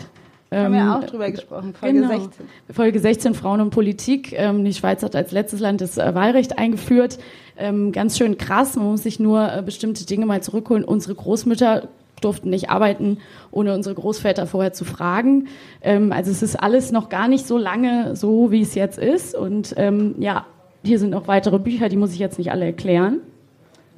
haben 0.57 0.73
wir 0.73 0.81
ähm, 0.81 0.91
auch 0.91 1.03
drüber 1.03 1.31
gesprochen, 1.31 1.73
Folge 1.73 2.01
genau. 2.01 2.09
16. 2.09 2.45
Folge 2.71 2.99
16, 2.99 3.33
Frauen 3.33 3.61
und 3.61 3.69
Politik. 3.69 4.33
Ähm, 4.33 4.65
die 4.65 4.73
Schweiz 4.73 5.03
hat 5.03 5.15
als 5.15 5.31
letztes 5.31 5.59
Land 5.59 5.81
das 5.81 5.97
äh, 5.97 6.13
Wahlrecht 6.13 6.57
eingeführt. 6.57 7.19
Ähm, 7.57 7.91
ganz 7.91 8.17
schön 8.17 8.37
krass, 8.37 8.75
man 8.75 8.87
muss 8.87 9.03
sich 9.03 9.19
nur 9.19 9.51
äh, 9.51 9.61
bestimmte 9.61 10.05
Dinge 10.05 10.25
mal 10.25 10.41
zurückholen. 10.41 10.83
Unsere 10.83 11.15
Großmütter 11.15 11.87
durften 12.21 12.49
nicht 12.49 12.69
arbeiten, 12.69 13.17
ohne 13.51 13.73
unsere 13.73 13.95
Großväter 13.95 14.47
vorher 14.47 14.71
zu 14.71 14.85
fragen. 14.85 15.49
also 15.81 16.31
es 16.31 16.41
ist 16.41 16.55
alles 16.55 16.93
noch 16.93 17.09
gar 17.09 17.27
nicht 17.27 17.45
so 17.45 17.57
lange 17.57 18.15
so, 18.15 18.49
wie 18.49 18.61
es 18.61 18.75
jetzt 18.75 18.97
ist. 18.97 19.35
Und 19.35 19.75
ja, 20.19 20.45
hier 20.85 20.99
sind 20.99 21.09
noch 21.09 21.27
weitere 21.27 21.59
Bücher, 21.59 21.89
die 21.89 21.97
muss 21.97 22.13
ich 22.13 22.19
jetzt 22.19 22.37
nicht 22.37 22.49
alle 22.49 22.63
erklären. 22.63 23.19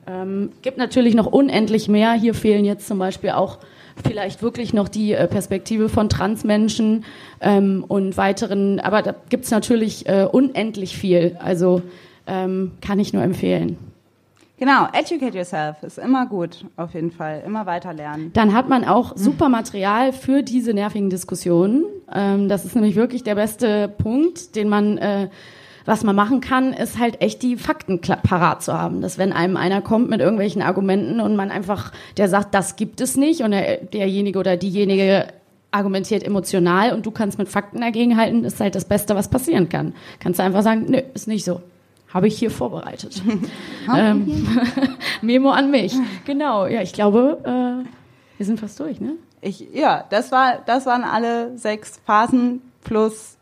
Ähm, 0.07 0.51
gibt 0.61 0.77
natürlich 0.77 1.15
noch 1.15 1.25
unendlich 1.25 1.87
mehr. 1.87 2.13
Hier 2.13 2.33
fehlen 2.33 2.65
jetzt 2.65 2.87
zum 2.87 2.99
Beispiel 2.99 3.31
auch 3.31 3.59
vielleicht 4.03 4.41
wirklich 4.41 4.73
noch 4.73 4.89
die 4.89 5.13
äh, 5.13 5.27
Perspektive 5.27 5.89
von 5.89 6.09
Transmenschen 6.09 7.05
ähm, 7.41 7.83
und 7.87 8.17
weiteren, 8.17 8.79
aber 8.79 9.01
da 9.01 9.15
gibt 9.29 9.45
es 9.45 9.51
natürlich 9.51 10.07
äh, 10.07 10.27
unendlich 10.31 10.97
viel. 10.97 11.37
Also 11.39 11.81
ähm, 12.27 12.71
kann 12.81 12.99
ich 12.99 13.13
nur 13.13 13.23
empfehlen. 13.23 13.77
Genau, 14.57 14.87
educate 14.93 15.37
yourself 15.37 15.83
ist 15.83 15.97
immer 15.97 16.27
gut, 16.27 16.65
auf 16.77 16.93
jeden 16.93 17.11
Fall. 17.11 17.43
Immer 17.45 17.65
weiter 17.65 17.93
lernen. 17.93 18.31
Dann 18.33 18.53
hat 18.53 18.69
man 18.69 18.85
auch 18.85 19.11
super 19.17 19.49
Material 19.49 20.13
für 20.13 20.43
diese 20.43 20.73
nervigen 20.73 21.09
Diskussionen. 21.09 21.83
Ähm, 22.13 22.47
das 22.47 22.63
ist 22.63 22.73
nämlich 22.73 22.95
wirklich 22.95 23.23
der 23.23 23.35
beste 23.35 23.89
Punkt, 23.89 24.55
den 24.55 24.69
man 24.69 24.97
äh, 24.97 25.27
was 25.85 26.03
man 26.03 26.15
machen 26.15 26.41
kann, 26.41 26.73
ist 26.73 26.99
halt 26.99 27.21
echt 27.21 27.43
die 27.43 27.57
Fakten 27.57 28.01
parat 28.01 28.63
zu 28.63 28.73
haben. 28.73 29.01
Dass 29.01 29.17
wenn 29.17 29.31
einem 29.31 29.55
einer 29.55 29.81
kommt 29.81 30.09
mit 30.09 30.19
irgendwelchen 30.19 30.61
Argumenten 30.61 31.19
und 31.19 31.35
man 31.35 31.51
einfach, 31.51 31.91
der 32.17 32.27
sagt, 32.27 32.53
das 32.53 32.75
gibt 32.75 33.01
es 33.01 33.15
nicht 33.15 33.41
und 33.41 33.51
der, 33.51 33.77
derjenige 33.77 34.39
oder 34.39 34.57
diejenige 34.57 35.27
argumentiert 35.71 36.23
emotional 36.23 36.93
und 36.93 37.05
du 37.05 37.11
kannst 37.11 37.37
mit 37.37 37.49
Fakten 37.49 37.81
dagegenhalten, 37.81 38.45
ist 38.45 38.59
halt 38.59 38.75
das 38.75 38.85
Beste, 38.85 39.15
was 39.15 39.29
passieren 39.29 39.67
kann. 39.67 39.93
Kannst 40.19 40.39
du 40.39 40.43
einfach 40.43 40.63
sagen, 40.63 40.85
nö, 40.87 41.01
ist 41.13 41.27
nicht 41.27 41.43
so. 41.43 41.61
Habe 42.13 42.29
ich 42.29 42.39
hier 42.39 42.49
vorbereitet. 42.49 43.21
ähm, 43.95 44.47
Memo 45.21 45.49
an 45.51 45.71
mich. 45.71 45.93
Genau, 46.23 46.65
ja, 46.65 46.81
ich 46.81 46.93
glaube, 46.93 47.39
äh, 47.43 47.87
wir 48.37 48.45
sind 48.45 48.59
fast 48.59 48.79
durch, 48.79 49.01
ne? 49.01 49.15
Ich, 49.41 49.67
ja, 49.73 50.05
das 50.09 50.31
war, 50.31 50.59
das 50.65 50.85
waren 50.85 51.03
alle 51.03 51.57
sechs 51.57 51.99
Phasen 52.05 52.61
plus 52.83 53.34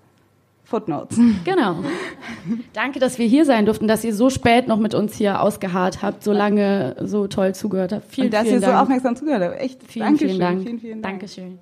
Footnotes. 0.74 1.20
Genau. 1.46 1.76
Danke, 2.74 2.98
dass 3.00 3.20
wir 3.20 3.28
hier 3.28 3.46
sein 3.46 3.68
durften, 3.68 3.88
dass 3.88 4.04
ihr 4.04 4.14
so 4.16 4.32
spät 4.32 4.68
noch 4.68 4.80
mit 4.80 4.96
uns 4.96 5.14
hier 5.14 5.40
ausgeharrt 5.40 6.02
habt, 6.02 6.24
so 6.24 6.32
lange 6.34 6.96
so 7.00 7.28
toll 7.28 7.54
zugehört 7.54 7.92
habt. 7.94 8.06
Vielen, 8.10 8.26
Und 8.28 8.34
dass 8.34 8.42
vielen 8.44 8.56
ihr 8.56 8.62
Dank. 8.62 8.74
so 8.74 8.82
aufmerksam 8.82 9.16
zugehört 9.16 9.44
habt. 9.44 9.62
Echt, 9.62 9.84
vielen, 9.88 10.06
Dankeschön. 10.08 10.30
vielen 10.30 10.40
Dank. 10.40 10.62
Vielen, 10.64 10.80
vielen 10.80 11.02
Dank. 11.04 11.14
Dankeschön. 11.20 11.60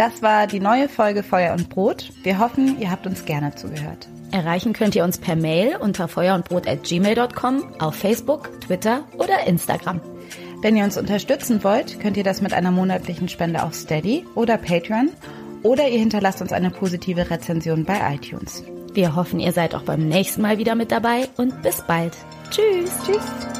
Das 0.00 0.22
war 0.22 0.46
die 0.46 0.60
neue 0.60 0.88
Folge 0.88 1.22
Feuer 1.22 1.52
und 1.52 1.68
Brot. 1.68 2.10
Wir 2.22 2.38
hoffen, 2.38 2.80
ihr 2.80 2.90
habt 2.90 3.06
uns 3.06 3.26
gerne 3.26 3.54
zugehört. 3.54 4.08
Erreichen 4.30 4.72
könnt 4.72 4.96
ihr 4.96 5.04
uns 5.04 5.18
per 5.18 5.36
Mail 5.36 5.76
unter 5.76 6.08
feuerundbrot.gmail.com, 6.08 7.74
auf 7.80 7.96
Facebook, 7.96 8.62
Twitter 8.62 9.04
oder 9.18 9.46
Instagram. 9.46 10.00
Wenn 10.62 10.74
ihr 10.74 10.84
uns 10.84 10.96
unterstützen 10.96 11.62
wollt, 11.64 12.00
könnt 12.00 12.16
ihr 12.16 12.24
das 12.24 12.40
mit 12.40 12.54
einer 12.54 12.70
monatlichen 12.70 13.28
Spende 13.28 13.62
auf 13.62 13.74
Steady 13.74 14.24
oder 14.34 14.56
Patreon 14.56 15.10
oder 15.64 15.86
ihr 15.86 15.98
hinterlasst 15.98 16.40
uns 16.40 16.54
eine 16.54 16.70
positive 16.70 17.28
Rezension 17.28 17.84
bei 17.84 18.14
iTunes. 18.14 18.64
Wir 18.94 19.14
hoffen, 19.14 19.38
ihr 19.38 19.52
seid 19.52 19.74
auch 19.74 19.82
beim 19.82 20.08
nächsten 20.08 20.40
Mal 20.40 20.56
wieder 20.56 20.76
mit 20.76 20.92
dabei 20.92 21.28
und 21.36 21.60
bis 21.60 21.82
bald. 21.82 22.16
Tschüss. 22.50 22.90
Tschüss. 23.04 23.59